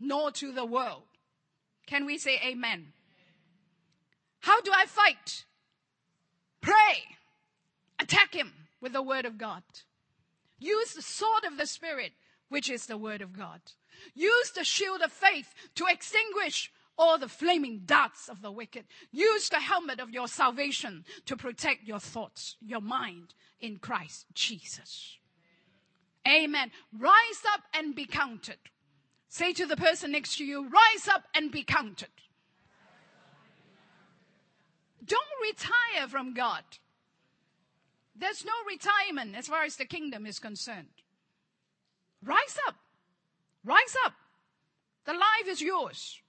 nor 0.00 0.30
to 0.30 0.50
the 0.50 0.64
world. 0.64 1.02
Can 1.86 2.06
we 2.06 2.16
say 2.16 2.40
amen? 2.42 2.94
How 4.40 4.62
do 4.62 4.72
I 4.74 4.86
fight? 4.86 5.44
Pray. 6.62 7.04
Attack 8.00 8.32
him 8.32 8.50
with 8.80 8.94
the 8.94 9.02
word 9.02 9.26
of 9.26 9.36
God. 9.36 9.62
Use 10.58 10.94
the 10.94 11.02
sword 11.02 11.44
of 11.44 11.58
the 11.58 11.66
spirit, 11.66 12.12
which 12.48 12.70
is 12.70 12.86
the 12.86 12.96
word 12.96 13.20
of 13.20 13.36
God. 13.36 13.60
Use 14.14 14.52
the 14.52 14.64
shield 14.64 15.02
of 15.02 15.12
faith 15.12 15.52
to 15.74 15.84
extinguish 15.86 16.72
all 16.98 17.16
the 17.16 17.28
flaming 17.28 17.82
darts 17.86 18.28
of 18.28 18.42
the 18.42 18.50
wicked. 18.50 18.84
Use 19.12 19.48
the 19.48 19.60
helmet 19.60 20.00
of 20.00 20.10
your 20.10 20.28
salvation 20.28 21.04
to 21.26 21.36
protect 21.36 21.84
your 21.84 22.00
thoughts, 22.00 22.56
your 22.60 22.80
mind 22.80 23.34
in 23.60 23.78
Christ 23.78 24.26
Jesus. 24.34 25.16
Amen. 26.26 26.70
Rise 26.98 27.42
up 27.54 27.62
and 27.72 27.94
be 27.94 28.04
counted. 28.04 28.58
Say 29.28 29.52
to 29.52 29.66
the 29.66 29.76
person 29.76 30.12
next 30.12 30.38
to 30.38 30.44
you, 30.44 30.68
rise 30.68 31.08
up 31.08 31.24
and 31.34 31.52
be 31.52 31.62
counted. 31.62 32.08
Don't 35.04 35.20
retire 35.42 36.08
from 36.08 36.34
God. 36.34 36.64
There's 38.16 38.44
no 38.44 38.52
retirement 38.66 39.36
as 39.36 39.46
far 39.46 39.62
as 39.62 39.76
the 39.76 39.84
kingdom 39.84 40.26
is 40.26 40.38
concerned. 40.38 40.88
Rise 42.22 42.58
up. 42.66 42.74
Rise 43.64 43.96
up. 44.04 44.14
The 45.04 45.12
life 45.12 45.46
is 45.46 45.62
yours. 45.62 46.20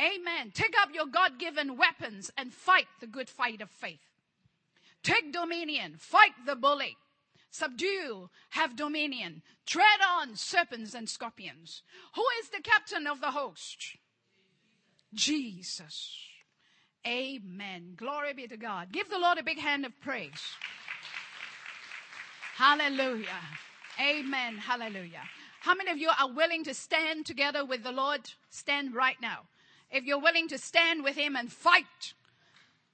Amen. 0.00 0.50
Take 0.52 0.74
up 0.80 0.88
your 0.92 1.06
God 1.06 1.38
given 1.38 1.76
weapons 1.76 2.30
and 2.36 2.52
fight 2.52 2.86
the 3.00 3.06
good 3.06 3.28
fight 3.28 3.60
of 3.60 3.70
faith. 3.70 4.00
Take 5.02 5.32
dominion. 5.32 5.94
Fight 5.98 6.32
the 6.46 6.56
bully. 6.56 6.96
Subdue. 7.50 8.30
Have 8.50 8.74
dominion. 8.74 9.42
Tread 9.66 10.00
on 10.18 10.34
serpents 10.34 10.94
and 10.94 11.08
scorpions. 11.08 11.82
Who 12.16 12.24
is 12.40 12.48
the 12.48 12.62
captain 12.62 13.06
of 13.06 13.20
the 13.20 13.30
host? 13.30 13.96
Jesus. 15.12 16.16
Amen. 17.06 17.92
Glory 17.96 18.32
be 18.32 18.48
to 18.48 18.56
God. 18.56 18.90
Give 18.90 19.08
the 19.08 19.18
Lord 19.18 19.38
a 19.38 19.44
big 19.44 19.58
hand 19.58 19.84
of 19.84 20.00
praise. 20.00 20.56
Hallelujah. 22.56 23.28
Amen. 24.00 24.56
Hallelujah. 24.56 25.22
How 25.60 25.74
many 25.74 25.90
of 25.90 25.98
you 25.98 26.10
are 26.18 26.32
willing 26.32 26.64
to 26.64 26.74
stand 26.74 27.26
together 27.26 27.64
with 27.64 27.84
the 27.84 27.92
Lord? 27.92 28.22
Stand 28.50 28.94
right 28.94 29.16
now 29.20 29.42
if 29.90 30.04
you're 30.04 30.20
willing 30.20 30.48
to 30.48 30.58
stand 30.58 31.04
with 31.04 31.16
him 31.16 31.36
and 31.36 31.52
fight 31.52 32.14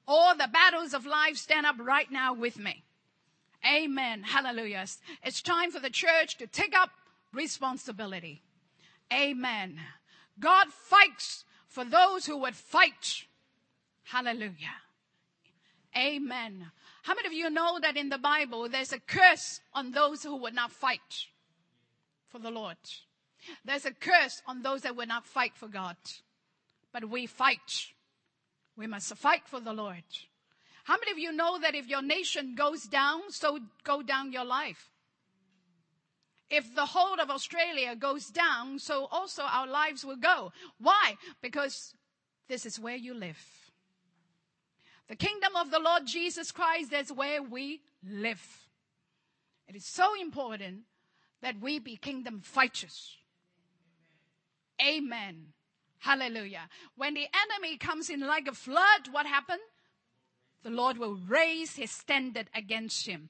all 0.06 0.34
the 0.34 0.48
battles 0.52 0.94
of 0.94 1.06
life, 1.06 1.36
stand 1.36 1.66
up 1.66 1.76
right 1.78 2.10
now 2.10 2.34
with 2.34 2.58
me. 2.58 2.82
Amen. 3.66 4.22
Hallelujah. 4.22 4.86
It's 5.22 5.42
time 5.42 5.70
for 5.70 5.80
the 5.80 5.90
church 5.90 6.38
to 6.38 6.46
take 6.46 6.74
up 6.74 6.90
responsibility 7.32 8.42
Amen. 9.12 9.80
God 10.38 10.68
fights 10.68 11.44
for 11.66 11.84
those 11.84 12.26
who 12.26 12.38
would 12.38 12.54
fight. 12.54 13.24
Hallelujah. 14.04 14.76
Amen. 15.96 16.70
How 17.02 17.14
many 17.14 17.26
of 17.26 17.32
you 17.32 17.50
know 17.50 17.78
that 17.80 17.96
in 17.96 18.08
the 18.08 18.18
Bible 18.18 18.68
there's 18.68 18.92
a 18.92 19.00
curse 19.00 19.60
on 19.74 19.90
those 19.90 20.22
who 20.22 20.36
would 20.36 20.54
not 20.54 20.70
fight 20.70 21.26
for 22.28 22.38
the 22.38 22.50
Lord? 22.50 22.76
There's 23.64 23.86
a 23.86 23.92
curse 23.92 24.42
on 24.46 24.62
those 24.62 24.82
that 24.82 24.94
would 24.94 25.08
not 25.08 25.26
fight 25.26 25.52
for 25.56 25.66
God. 25.66 25.96
But 26.92 27.08
we 27.08 27.26
fight. 27.26 27.88
We 28.76 28.86
must 28.86 29.14
fight 29.16 29.42
for 29.46 29.60
the 29.60 29.72
Lord. 29.72 30.04
How 30.84 30.96
many 30.98 31.12
of 31.12 31.18
you 31.18 31.32
know 31.32 31.58
that 31.60 31.74
if 31.74 31.88
your 31.88 32.02
nation 32.02 32.54
goes 32.54 32.84
down, 32.84 33.30
so 33.30 33.60
go 33.84 34.02
down 34.02 34.32
your 34.32 34.44
life? 34.44 34.90
If 36.48 36.74
the 36.74 36.86
whole 36.86 37.20
of 37.20 37.30
Australia 37.30 37.94
goes 37.94 38.26
down, 38.26 38.80
so 38.80 39.06
also 39.10 39.42
our 39.42 39.68
lives 39.68 40.04
will 40.04 40.16
go. 40.16 40.52
Why? 40.78 41.16
Because 41.40 41.94
this 42.48 42.66
is 42.66 42.80
where 42.80 42.96
you 42.96 43.14
live. 43.14 43.40
The 45.08 45.16
kingdom 45.16 45.54
of 45.54 45.70
the 45.70 45.78
Lord 45.78 46.06
Jesus 46.06 46.50
Christ, 46.50 46.92
is 46.92 47.12
where 47.12 47.42
we 47.42 47.82
live. 48.08 48.68
It 49.68 49.76
is 49.76 49.84
so 49.84 50.20
important 50.20 50.80
that 51.42 51.60
we 51.60 51.78
be 51.78 51.96
kingdom 51.96 52.40
fighters. 52.40 53.16
Amen. 54.84 55.52
Hallelujah. 56.00 56.68
When 56.96 57.14
the 57.14 57.26
enemy 57.44 57.76
comes 57.76 58.10
in 58.10 58.20
like 58.20 58.48
a 58.48 58.54
flood, 58.54 59.08
what 59.10 59.26
happened? 59.26 59.60
The 60.62 60.70
Lord 60.70 60.98
will 60.98 61.16
raise 61.28 61.76
his 61.76 61.90
standard 61.90 62.48
against 62.54 63.06
him. 63.06 63.28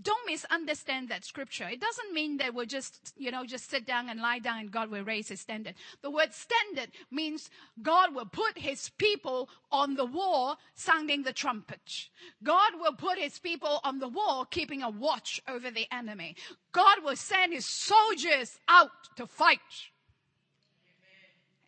Don't 0.00 0.26
misunderstand 0.26 1.10
that 1.10 1.22
scripture. 1.22 1.68
It 1.68 1.80
doesn't 1.80 2.14
mean 2.14 2.38
that 2.38 2.54
we'll 2.54 2.64
just, 2.64 3.12
you 3.14 3.30
know, 3.30 3.44
just 3.44 3.68
sit 3.68 3.84
down 3.84 4.08
and 4.08 4.20
lie 4.20 4.38
down 4.38 4.60
and 4.60 4.70
God 4.70 4.90
will 4.90 5.04
raise 5.04 5.28
his 5.28 5.40
standard. 5.40 5.74
The 6.00 6.10
word 6.10 6.32
standard 6.32 6.92
means 7.10 7.50
God 7.82 8.14
will 8.14 8.24
put 8.24 8.56
his 8.56 8.90
people 8.96 9.50
on 9.70 9.96
the 9.96 10.06
wall 10.06 10.56
sounding 10.74 11.24
the 11.24 11.34
trumpet. 11.34 12.08
God 12.42 12.72
will 12.80 12.94
put 12.94 13.18
his 13.18 13.38
people 13.38 13.80
on 13.84 13.98
the 13.98 14.08
wall 14.08 14.46
keeping 14.46 14.82
a 14.82 14.88
watch 14.88 15.42
over 15.46 15.70
the 15.70 15.86
enemy. 15.92 16.36
God 16.72 17.04
will 17.04 17.16
send 17.16 17.52
his 17.52 17.66
soldiers 17.66 18.58
out 18.68 18.90
to 19.16 19.26
fight. 19.26 19.58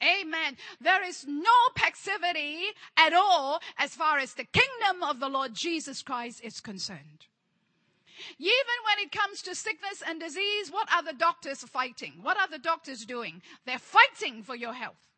Amen. 0.02 0.56
There 0.80 1.04
is 1.04 1.24
no 1.26 1.50
passivity 1.74 2.64
at 2.96 3.12
all 3.12 3.60
as 3.78 3.94
far 3.94 4.18
as 4.18 4.34
the 4.34 4.44
kingdom 4.44 5.02
of 5.02 5.20
the 5.20 5.28
Lord 5.28 5.54
Jesus 5.54 6.02
Christ 6.02 6.42
is 6.42 6.60
concerned. 6.60 7.26
Even 8.38 8.78
when 8.86 9.06
it 9.06 9.12
comes 9.12 9.42
to 9.42 9.54
sickness 9.54 10.02
and 10.06 10.20
disease, 10.20 10.70
what 10.70 10.88
are 10.92 11.02
the 11.02 11.12
doctors 11.12 11.60
fighting? 11.64 12.14
What 12.22 12.38
are 12.38 12.48
the 12.48 12.58
doctors 12.58 13.04
doing? 13.04 13.42
They're 13.66 13.78
fighting 13.78 14.42
for 14.42 14.54
your 14.54 14.72
health. 14.72 15.10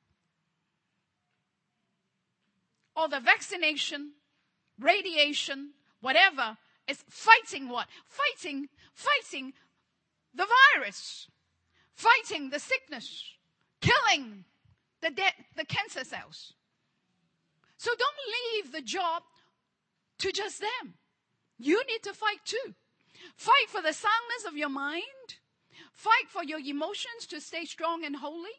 Or 2.94 3.08
the 3.08 3.20
vaccination, 3.20 4.12
radiation, 4.80 5.72
whatever 6.00 6.56
is 6.88 7.04
fighting 7.08 7.68
what? 7.68 7.88
Fighting, 8.06 8.68
fighting 8.94 9.52
the 10.34 10.46
virus, 10.74 11.28
fighting 11.94 12.50
the 12.50 12.58
sickness, 12.58 13.24
killing 13.80 14.44
the, 15.02 15.10
de- 15.10 15.44
the 15.56 15.64
cancer 15.64 16.04
cells. 16.04 16.54
So 17.76 17.90
don't 17.98 18.64
leave 18.64 18.72
the 18.72 18.82
job 18.82 19.22
to 20.18 20.32
just 20.32 20.60
them. 20.60 20.94
You 21.58 21.82
need 21.86 22.02
to 22.04 22.14
fight 22.14 22.44
too. 22.44 22.74
Fight 23.34 23.68
for 23.68 23.82
the 23.82 23.92
soundness 23.92 24.44
of 24.46 24.56
your 24.56 24.68
mind. 24.68 25.02
Fight 25.92 26.28
for 26.28 26.44
your 26.44 26.58
emotions 26.58 27.26
to 27.28 27.40
stay 27.40 27.64
strong 27.64 28.04
and 28.04 28.16
holy. 28.16 28.50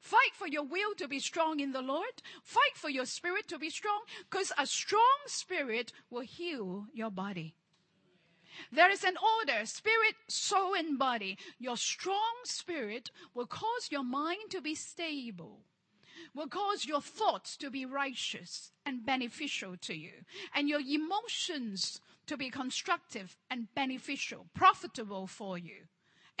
Fight 0.00 0.34
for 0.34 0.46
your 0.46 0.62
will 0.62 0.94
to 0.96 1.08
be 1.08 1.18
strong 1.18 1.60
in 1.60 1.72
the 1.72 1.82
Lord. 1.82 2.22
Fight 2.42 2.76
for 2.76 2.88
your 2.88 3.06
spirit 3.06 3.48
to 3.48 3.58
be 3.58 3.70
strong 3.70 4.00
because 4.30 4.52
a 4.56 4.66
strong 4.66 5.18
spirit 5.26 5.92
will 6.10 6.22
heal 6.22 6.86
your 6.92 7.10
body. 7.10 7.54
There 8.72 8.90
is 8.90 9.04
an 9.04 9.16
order, 9.38 9.66
spirit, 9.66 10.14
soul, 10.28 10.74
and 10.74 10.98
body. 10.98 11.38
Your 11.58 11.76
strong 11.76 12.34
spirit 12.44 13.10
will 13.34 13.46
cause 13.46 13.88
your 13.90 14.04
mind 14.04 14.50
to 14.50 14.60
be 14.60 14.74
stable 14.74 15.60
will 16.34 16.48
cause 16.48 16.86
your 16.86 17.00
thoughts 17.00 17.56
to 17.58 17.70
be 17.70 17.84
righteous 17.84 18.72
and 18.84 19.04
beneficial 19.04 19.76
to 19.82 19.94
you, 19.94 20.12
and 20.54 20.68
your 20.68 20.80
emotions 20.80 22.00
to 22.26 22.36
be 22.36 22.50
constructive 22.50 23.36
and 23.50 23.74
beneficial, 23.74 24.46
profitable 24.54 25.26
for 25.26 25.58
you. 25.58 25.86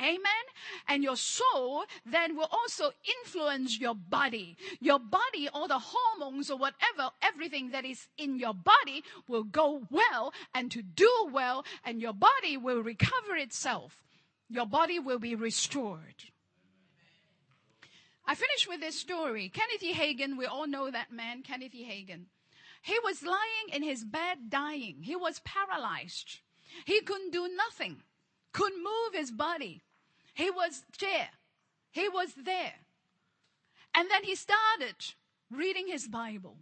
Amen. 0.00 0.44
And 0.86 1.02
your 1.02 1.16
soul 1.16 1.84
then 2.06 2.36
will 2.36 2.48
also 2.52 2.92
influence 3.24 3.80
your 3.80 3.96
body. 3.96 4.56
Your 4.80 5.00
body, 5.00 5.48
all 5.52 5.66
the 5.66 5.80
hormones 5.80 6.50
or 6.50 6.56
whatever, 6.56 7.10
everything 7.20 7.70
that 7.70 7.84
is 7.84 8.06
in 8.16 8.38
your 8.38 8.54
body 8.54 9.02
will 9.26 9.42
go 9.42 9.82
well 9.90 10.32
and 10.54 10.70
to 10.70 10.82
do 10.82 11.10
well, 11.32 11.64
and 11.84 12.00
your 12.00 12.12
body 12.12 12.56
will 12.56 12.80
recover 12.80 13.34
itself. 13.36 14.04
Your 14.48 14.66
body 14.66 15.00
will 15.00 15.18
be 15.18 15.34
restored. 15.34 16.14
I 18.28 18.34
finish 18.34 18.68
with 18.68 18.80
this 18.80 19.00
story. 19.00 19.48
Kenneth 19.48 19.82
E. 19.82 19.94
Hagin, 19.94 20.36
we 20.36 20.44
all 20.44 20.66
know 20.66 20.90
that 20.90 21.10
man, 21.10 21.42
Kenneth 21.42 21.74
E. 21.74 21.82
Hagin. 21.82 22.26
He 22.82 22.98
was 23.02 23.22
lying 23.22 23.72
in 23.72 23.82
his 23.82 24.04
bed 24.04 24.50
dying. 24.50 24.98
He 25.00 25.16
was 25.16 25.40
paralyzed. 25.46 26.40
He 26.84 27.00
couldn't 27.00 27.32
do 27.32 27.48
nothing, 27.56 28.02
couldn't 28.52 28.84
move 28.84 29.14
his 29.14 29.30
body. 29.30 29.82
He 30.34 30.50
was 30.50 30.84
there. 31.00 31.30
He 31.90 32.10
was 32.10 32.34
there. 32.34 32.74
And 33.94 34.10
then 34.10 34.24
he 34.24 34.34
started 34.34 35.14
reading 35.50 35.88
his 35.88 36.06
Bible 36.06 36.58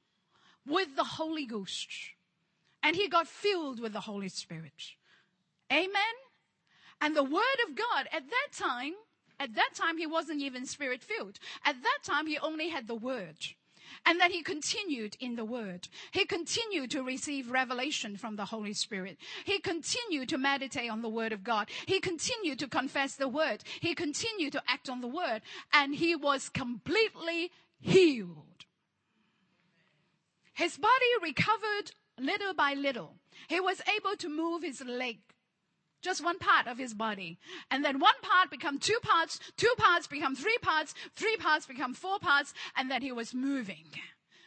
with 0.64 0.94
the 0.94 1.04
Holy 1.04 1.46
Ghost. 1.46 1.88
And 2.80 2.94
he 2.94 3.08
got 3.08 3.26
filled 3.26 3.80
with 3.80 3.92
the 3.92 4.00
Holy 4.00 4.28
Spirit. 4.28 4.94
Amen. 5.72 6.16
And 7.00 7.16
the 7.16 7.24
Word 7.24 7.58
of 7.68 7.74
God 7.74 8.06
at 8.12 8.30
that 8.30 8.48
time 8.52 8.94
at 9.38 9.54
that 9.54 9.70
time, 9.74 9.98
he 9.98 10.06
wasn't 10.06 10.40
even 10.40 10.66
spirit 10.66 11.02
filled. 11.02 11.38
At 11.64 11.82
that 11.82 11.98
time, 12.02 12.26
he 12.26 12.38
only 12.38 12.68
had 12.68 12.86
the 12.86 12.94
word. 12.94 13.36
And 14.04 14.20
that 14.20 14.30
he 14.30 14.42
continued 14.42 15.16
in 15.20 15.36
the 15.36 15.44
word. 15.44 15.88
He 16.10 16.24
continued 16.24 16.90
to 16.92 17.02
receive 17.02 17.50
revelation 17.50 18.16
from 18.16 18.36
the 18.36 18.46
Holy 18.46 18.72
Spirit. 18.72 19.16
He 19.44 19.58
continued 19.58 20.28
to 20.30 20.38
meditate 20.38 20.90
on 20.90 21.02
the 21.02 21.08
word 21.08 21.32
of 21.32 21.44
God. 21.44 21.68
He 21.86 22.00
continued 22.00 22.58
to 22.60 22.68
confess 22.68 23.14
the 23.14 23.28
word. 23.28 23.62
He 23.80 23.94
continued 23.94 24.52
to 24.52 24.62
act 24.68 24.88
on 24.88 25.00
the 25.00 25.08
word. 25.08 25.42
And 25.72 25.94
he 25.94 26.16
was 26.16 26.48
completely 26.48 27.50
healed. 27.80 28.64
His 30.54 30.78
body 30.78 30.92
recovered 31.22 31.92
little 32.18 32.54
by 32.54 32.74
little. 32.74 33.16
He 33.48 33.60
was 33.60 33.82
able 33.94 34.16
to 34.16 34.28
move 34.28 34.62
his 34.62 34.82
leg 34.82 35.18
just 36.06 36.24
one 36.24 36.38
part 36.38 36.68
of 36.68 36.78
his 36.78 36.94
body. 36.94 37.36
And 37.70 37.84
then 37.84 37.98
one 37.98 38.14
part 38.22 38.48
become 38.48 38.78
two 38.78 38.98
parts, 39.02 39.40
two 39.56 39.74
parts 39.76 40.06
become 40.06 40.36
three 40.36 40.56
parts, 40.62 40.94
three 41.16 41.36
parts 41.36 41.66
become 41.66 41.94
four 41.94 42.18
parts, 42.20 42.54
and 42.76 42.88
then 42.90 43.02
he 43.02 43.10
was 43.10 43.34
moving. 43.34 43.86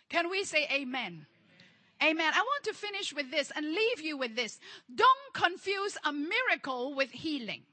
Can 0.10 0.30
we 0.30 0.46
say 0.46 0.68
amen? 0.72 1.28
Amen. 2.02 2.32
I 2.34 2.40
want 2.40 2.64
to 2.64 2.74
finish 2.74 3.14
with 3.14 3.30
this 3.30 3.52
and 3.54 3.66
leave 3.66 4.00
you 4.00 4.18
with 4.18 4.38
this. 4.38 4.58
Don't 4.96 5.34
confuse 5.34 5.98
a 6.06 6.14
miracle 6.14 6.96
with 6.96 7.12
healing. 7.12 7.64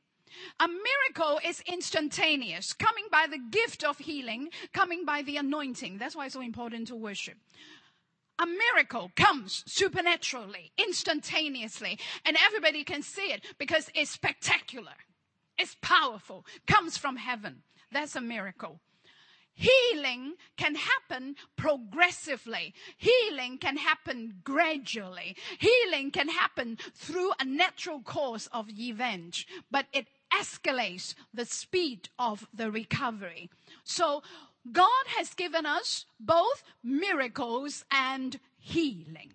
A 0.58 0.66
miracle 0.66 1.40
is 1.46 1.62
instantaneous, 1.66 2.72
coming 2.72 3.04
by 3.10 3.26
the 3.30 3.38
gift 3.38 3.84
of 3.84 3.98
healing, 3.98 4.48
coming 4.74 5.04
by 5.04 5.22
the 5.22 5.36
anointing. 5.36 5.96
That's 5.96 6.16
why 6.16 6.26
it's 6.26 6.34
so 6.34 6.42
important 6.42 6.88
to 6.88 6.96
worship 6.96 7.36
a 8.38 8.46
miracle 8.46 9.10
comes 9.16 9.62
supernaturally, 9.66 10.72
instantaneously, 10.78 11.98
and 12.24 12.36
everybody 12.44 12.84
can 12.84 13.02
see 13.02 13.32
it 13.32 13.44
because 13.58 13.90
it's 13.94 14.10
spectacular. 14.10 14.94
It's 15.58 15.76
powerful, 15.80 16.44
comes 16.66 16.98
from 16.98 17.16
heaven. 17.16 17.62
That's 17.90 18.16
a 18.16 18.20
miracle. 18.20 18.80
Healing 19.54 20.34
can 20.58 20.74
happen 20.74 21.34
progressively. 21.56 22.74
Healing 22.98 23.56
can 23.56 23.78
happen 23.78 24.40
gradually. 24.44 25.34
Healing 25.58 26.10
can 26.10 26.28
happen 26.28 26.76
through 26.94 27.32
a 27.40 27.44
natural 27.46 28.02
course 28.02 28.48
of 28.52 28.68
event, 28.78 29.46
but 29.70 29.86
it 29.94 30.08
escalates 30.30 31.14
the 31.32 31.46
speed 31.46 32.10
of 32.18 32.46
the 32.52 32.70
recovery. 32.70 33.48
So 33.82 34.22
God 34.72 35.06
has 35.16 35.34
given 35.34 35.66
us 35.66 36.06
both 36.18 36.62
miracles 36.82 37.84
and 37.90 38.38
healing. 38.58 39.32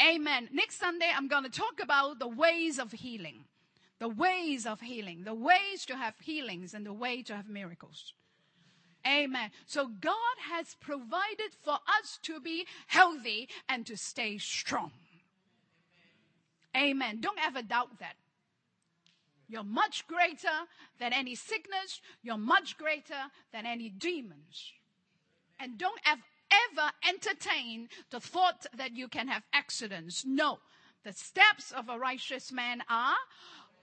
Amen. 0.00 0.48
Next 0.52 0.78
Sunday, 0.78 1.10
I'm 1.14 1.28
going 1.28 1.44
to 1.44 1.50
talk 1.50 1.80
about 1.80 2.18
the 2.18 2.28
ways 2.28 2.78
of 2.78 2.92
healing. 2.92 3.44
The 3.98 4.08
ways 4.08 4.66
of 4.66 4.80
healing. 4.80 5.24
The 5.24 5.34
ways 5.34 5.86
to 5.86 5.96
have 5.96 6.14
healings 6.20 6.74
and 6.74 6.84
the 6.84 6.92
way 6.92 7.22
to 7.22 7.36
have 7.36 7.48
miracles. 7.48 8.14
Amen. 9.06 9.50
So 9.66 9.88
God 9.88 10.36
has 10.50 10.76
provided 10.80 11.54
for 11.60 11.78
us 12.00 12.18
to 12.22 12.40
be 12.40 12.66
healthy 12.86 13.48
and 13.68 13.84
to 13.86 13.96
stay 13.96 14.38
strong. 14.38 14.92
Amen. 16.76 17.20
Don't 17.20 17.38
ever 17.44 17.62
doubt 17.62 17.98
that. 17.98 18.14
You're 19.52 19.64
much 19.64 20.06
greater 20.06 20.66
than 20.98 21.12
any 21.12 21.34
sickness. 21.34 22.00
You're 22.22 22.38
much 22.38 22.78
greater 22.78 23.30
than 23.52 23.66
any 23.66 23.90
demons. 23.90 24.72
And 25.60 25.76
don't 25.76 26.00
ever, 26.06 26.22
ever 26.50 26.90
entertain 27.06 27.90
the 28.10 28.18
thought 28.18 28.64
that 28.74 28.96
you 28.96 29.08
can 29.08 29.28
have 29.28 29.42
accidents. 29.52 30.24
No. 30.24 30.60
The 31.04 31.12
steps 31.12 31.70
of 31.70 31.90
a 31.90 31.98
righteous 31.98 32.50
man 32.50 32.82
are 32.88 33.16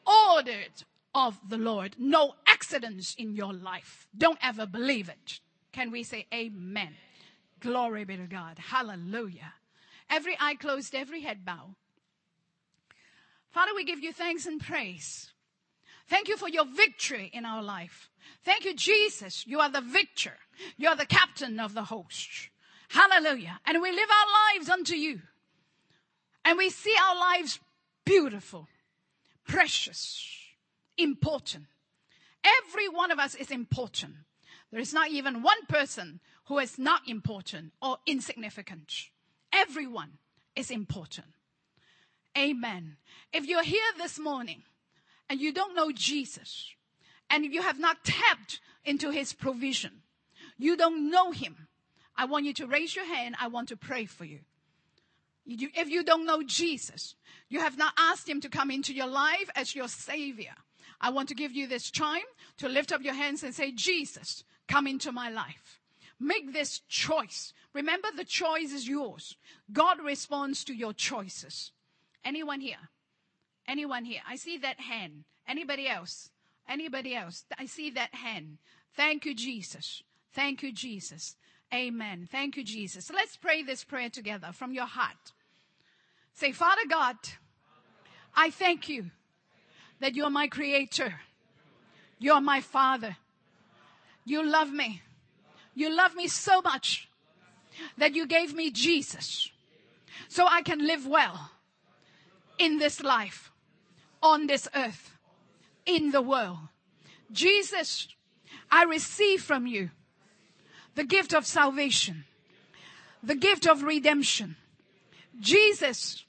ordered 0.07 0.85
of 1.13 1.37
the 1.47 1.59
Lord. 1.59 1.95
No 1.99 2.33
accidents 2.47 3.13
in 3.15 3.35
your 3.35 3.53
life. 3.53 4.07
Don't 4.17 4.39
ever 4.41 4.65
believe 4.65 5.07
it. 5.07 5.39
Can 5.71 5.91
we 5.91 6.01
say 6.01 6.25
amen? 6.33 6.95
Glory 7.59 8.05
be 8.05 8.17
to 8.17 8.25
God. 8.25 8.57
Hallelujah. 8.57 9.53
Every 10.09 10.35
eye 10.39 10.55
closed, 10.55 10.95
every 10.95 11.21
head 11.21 11.45
bow. 11.45 11.75
Father, 13.51 13.73
we 13.75 13.83
give 13.83 13.99
you 13.99 14.11
thanks 14.11 14.47
and 14.47 14.59
praise. 14.59 15.31
Thank 16.09 16.27
you 16.27 16.37
for 16.37 16.49
your 16.49 16.65
victory 16.65 17.29
in 17.33 17.45
our 17.45 17.61
life. 17.61 18.09
Thank 18.43 18.65
you, 18.65 18.73
Jesus. 18.73 19.45
You 19.45 19.59
are 19.59 19.69
the 19.69 19.81
victor. 19.81 20.33
You 20.77 20.89
are 20.89 20.95
the 20.95 21.05
captain 21.05 21.59
of 21.59 21.73
the 21.73 21.83
host. 21.83 22.49
Hallelujah. 22.89 23.59
And 23.65 23.81
we 23.81 23.91
live 23.91 24.09
our 24.09 24.57
lives 24.57 24.69
unto 24.69 24.95
you. 24.95 25.21
And 26.43 26.57
we 26.57 26.69
see 26.69 26.95
our 27.07 27.15
lives 27.15 27.59
beautiful, 28.05 28.67
precious, 29.47 30.25
important. 30.97 31.65
Every 32.43 32.89
one 32.89 33.11
of 33.11 33.19
us 33.19 33.35
is 33.35 33.51
important. 33.51 34.15
There 34.71 34.81
is 34.81 34.93
not 34.93 35.09
even 35.09 35.43
one 35.43 35.65
person 35.67 36.19
who 36.45 36.57
is 36.57 36.79
not 36.79 37.07
important 37.07 37.73
or 37.81 37.97
insignificant. 38.07 38.91
Everyone 39.53 40.17
is 40.55 40.71
important. 40.71 41.27
Amen. 42.37 42.97
If 43.31 43.45
you're 43.45 43.63
here 43.63 43.91
this 43.97 44.17
morning 44.17 44.63
and 45.29 45.39
you 45.39 45.53
don't 45.53 45.75
know 45.75 45.91
Jesus 45.91 46.65
and 47.29 47.45
you 47.45 47.61
have 47.61 47.79
not 47.79 48.03
tapped 48.03 48.59
into 48.83 49.11
his 49.11 49.33
provision, 49.33 50.01
you 50.57 50.75
don't 50.75 51.09
know 51.09 51.31
him, 51.31 51.67
I 52.19 52.25
want 52.25 52.43
you 52.43 52.53
to 52.55 52.67
raise 52.67 52.93
your 52.93 53.05
hand. 53.05 53.35
I 53.39 53.47
want 53.47 53.69
to 53.69 53.77
pray 53.77 54.03
for 54.03 54.25
you. 54.25 54.39
If 55.45 55.87
you 55.87 56.03
don't 56.03 56.25
know 56.25 56.43
Jesus, 56.43 57.15
you 57.47 57.61
have 57.61 57.77
not 57.77 57.93
asked 57.97 58.27
him 58.27 58.41
to 58.41 58.49
come 58.49 58.69
into 58.69 58.93
your 58.93 59.07
life 59.07 59.49
as 59.55 59.73
your 59.73 59.87
savior. 59.87 60.53
I 60.99 61.11
want 61.11 61.29
to 61.29 61.33
give 61.33 61.53
you 61.53 61.65
this 61.65 61.89
time 61.89 62.27
to 62.57 62.67
lift 62.67 62.91
up 62.91 63.01
your 63.01 63.13
hands 63.13 63.41
and 63.41 63.55
say, 63.55 63.71
Jesus, 63.71 64.43
come 64.67 64.85
into 64.85 65.13
my 65.13 65.29
life. 65.29 65.79
Make 66.19 66.51
this 66.51 66.81
choice. 66.89 67.53
Remember, 67.73 68.09
the 68.13 68.25
choice 68.25 68.73
is 68.73 68.85
yours. 68.85 69.37
God 69.71 70.01
responds 70.03 70.65
to 70.65 70.73
your 70.73 70.91
choices. 70.91 71.71
Anyone 72.25 72.59
here? 72.59 72.89
Anyone 73.69 74.03
here? 74.03 74.21
I 74.27 74.35
see 74.35 74.57
that 74.57 74.79
hand. 74.79 75.25
Anybody 75.47 75.87
else? 75.87 76.31
Anybody 76.67 77.15
else? 77.15 77.45
I 77.57 77.67
see 77.67 77.91
that 77.91 78.15
hand. 78.15 78.57
Thank 78.95 79.25
you, 79.25 79.35
Jesus. 79.35 80.01
Thank 80.33 80.63
you, 80.63 80.73
Jesus. 80.73 81.35
Amen. 81.71 82.27
Thank 82.29 82.57
you, 82.57 82.63
Jesus. 82.63 83.11
Let's 83.13 83.37
pray 83.37 83.61
this 83.61 83.83
prayer 83.83 84.09
together 84.09 84.49
from 84.51 84.73
your 84.73 84.87
heart. 84.87 85.33
Say, 86.33 86.51
Father 86.51 86.81
God, 86.89 87.15
I 88.35 88.49
thank 88.49 88.89
you 88.89 89.11
that 89.99 90.15
you're 90.15 90.31
my 90.31 90.47
creator. 90.47 91.13
You're 92.17 92.41
my 92.41 92.61
father. 92.61 93.17
You 94.25 94.43
love 94.43 94.71
me. 94.71 95.03
You 95.75 95.95
love 95.95 96.15
me 96.15 96.27
so 96.27 96.61
much 96.61 97.07
that 97.99 98.15
you 98.15 98.25
gave 98.25 98.55
me 98.55 98.71
Jesus 98.71 99.51
so 100.27 100.47
I 100.47 100.63
can 100.63 100.85
live 100.85 101.05
well 101.05 101.51
in 102.57 102.77
this 102.77 103.01
life, 103.01 103.48
on 104.21 104.47
this 104.47 104.67
earth, 104.75 105.17
in 105.85 106.11
the 106.11 106.21
world. 106.21 106.59
Jesus, 107.31 108.07
I 108.71 108.83
receive 108.83 109.41
from 109.41 109.67
you 109.67 109.91
the 110.95 111.03
gift 111.03 111.33
of 111.33 111.45
salvation, 111.45 112.25
the 113.23 113.35
gift 113.35 113.67
of 113.67 113.83
redemption. 113.83 114.55
Jesus, 115.39 116.25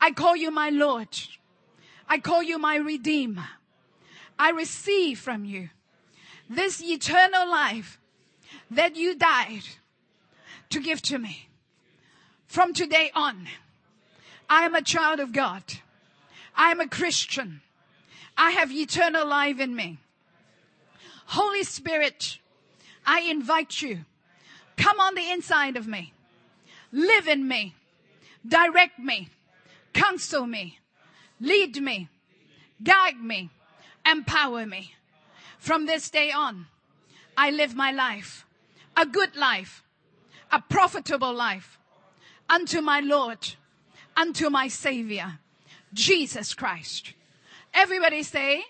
I 0.00 0.12
call 0.12 0.36
you 0.36 0.50
my 0.50 0.70
Lord. 0.70 1.08
I 2.08 2.18
call 2.18 2.42
you 2.42 2.58
my 2.58 2.76
Redeemer. 2.76 3.48
I 4.38 4.50
receive 4.50 5.18
from 5.18 5.44
you 5.44 5.70
this 6.48 6.82
eternal 6.82 7.48
life 7.50 7.98
that 8.70 8.96
you 8.96 9.14
died 9.14 9.62
to 10.70 10.80
give 10.80 11.02
to 11.02 11.18
me. 11.18 11.48
From 12.46 12.72
today 12.72 13.10
on, 13.14 13.46
I 14.48 14.64
am 14.64 14.74
a 14.74 14.82
child 14.82 15.20
of 15.20 15.32
God. 15.32 15.62
I 16.56 16.70
am 16.70 16.80
a 16.80 16.88
Christian. 16.88 17.62
I 18.36 18.50
have 18.52 18.72
eternal 18.72 19.26
life 19.26 19.60
in 19.60 19.74
me. 19.74 19.98
Holy 21.26 21.64
Spirit, 21.64 22.38
I 23.06 23.20
invite 23.20 23.82
you. 23.82 24.04
Come 24.76 25.00
on 25.00 25.14
the 25.14 25.30
inside 25.30 25.76
of 25.76 25.86
me. 25.86 26.12
Live 26.92 27.26
in 27.28 27.46
me. 27.46 27.74
Direct 28.46 28.98
me. 28.98 29.28
Counsel 29.92 30.46
me. 30.46 30.78
Lead 31.40 31.80
me. 31.80 32.08
Guide 32.82 33.20
me. 33.20 33.50
Empower 34.04 34.66
me. 34.66 34.94
From 35.58 35.86
this 35.86 36.10
day 36.10 36.32
on, 36.32 36.66
I 37.36 37.50
live 37.50 37.74
my 37.74 37.92
life. 37.92 38.44
A 38.96 39.06
good 39.06 39.36
life. 39.36 39.82
A 40.50 40.60
profitable 40.60 41.32
life. 41.32 41.78
Unto 42.48 42.80
my 42.80 43.00
Lord 43.00 43.54
unto 44.16 44.50
my 44.50 44.68
Savior, 44.68 45.38
Jesus 45.92 46.54
Christ. 46.54 47.12
Everybody 47.74 48.22
say, 48.22 48.62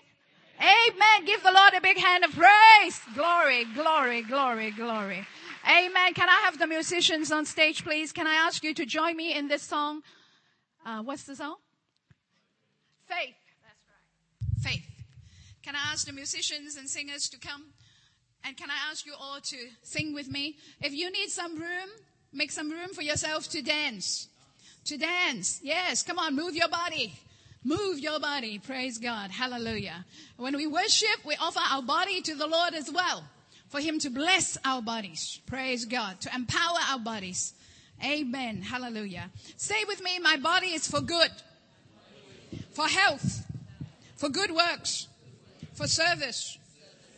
Amen. 0.59 1.25
Give 1.25 1.41
the 1.43 1.51
Lord 1.51 1.73
a 1.73 1.81
big 1.81 1.97
hand 1.97 2.23
of 2.23 2.31
praise. 2.31 2.99
Glory, 3.15 3.65
glory, 3.73 4.21
glory, 4.21 4.71
glory. 4.71 5.27
Amen. 5.65 6.13
Can 6.13 6.29
I 6.29 6.41
have 6.45 6.59
the 6.59 6.67
musicians 6.67 7.31
on 7.31 7.45
stage, 7.45 7.83
please? 7.83 8.11
Can 8.11 8.27
I 8.27 8.33
ask 8.33 8.63
you 8.63 8.73
to 8.73 8.85
join 8.85 9.17
me 9.17 9.33
in 9.33 9.47
this 9.47 9.63
song? 9.63 10.01
Uh, 10.85 11.01
what's 11.01 11.23
the 11.23 11.35
song? 11.35 11.55
Faith. 13.07 13.35
That's 13.63 14.63
right. 14.63 14.73
Faith. 14.73 14.85
Can 15.63 15.75
I 15.75 15.91
ask 15.91 16.05
the 16.05 16.13
musicians 16.13 16.75
and 16.75 16.89
singers 16.89 17.29
to 17.29 17.39
come? 17.39 17.65
And 18.45 18.57
can 18.57 18.69
I 18.69 18.91
ask 18.91 19.05
you 19.05 19.13
all 19.19 19.39
to 19.39 19.57
sing 19.81 20.13
with 20.13 20.29
me? 20.29 20.57
If 20.81 20.93
you 20.93 21.11
need 21.11 21.29
some 21.29 21.55
room, 21.55 21.89
make 22.33 22.51
some 22.51 22.69
room 22.69 22.89
for 22.89 23.01
yourself 23.01 23.49
to 23.51 23.61
dance 23.61 24.27
to 24.85 24.97
dance. 24.97 25.59
Yes, 25.63 26.03
come 26.03 26.19
on, 26.19 26.35
move 26.35 26.55
your 26.55 26.69
body. 26.69 27.13
Move 27.63 27.99
your 27.99 28.19
body. 28.19 28.59
Praise 28.59 28.97
God. 28.97 29.31
Hallelujah. 29.31 30.05
When 30.35 30.55
we 30.57 30.67
worship, 30.67 31.25
we 31.25 31.35
offer 31.39 31.61
our 31.71 31.81
body 31.81 32.21
to 32.21 32.35
the 32.35 32.47
Lord 32.47 32.73
as 32.73 32.91
well 32.91 33.23
for 33.69 33.79
Him 33.79 33.97
to 33.99 34.09
bless 34.09 34.57
our 34.65 34.81
bodies. 34.81 35.39
Praise 35.47 35.85
God. 35.85 36.21
To 36.21 36.35
empower 36.35 36.77
our 36.91 36.99
bodies. 36.99 37.53
Amen. 38.03 38.61
Hallelujah. 38.61 39.31
Say 39.55 39.83
with 39.87 40.03
me, 40.03 40.19
my 40.19 40.37
body 40.37 40.67
is 40.67 40.87
for 40.87 41.01
good, 41.01 41.31
for 42.71 42.87
health, 42.87 43.43
for 44.15 44.29
good 44.29 44.51
works, 44.51 45.07
for 45.73 45.87
service. 45.87 46.57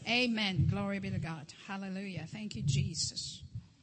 Amen. 0.07 0.67
Glory 0.69 0.99
be 0.99 1.09
to 1.09 1.19
God. 1.19 1.47
Hallelujah. 1.67 2.25
Thank 2.31 2.55
you, 2.55 2.61
Jesus. 2.61 3.41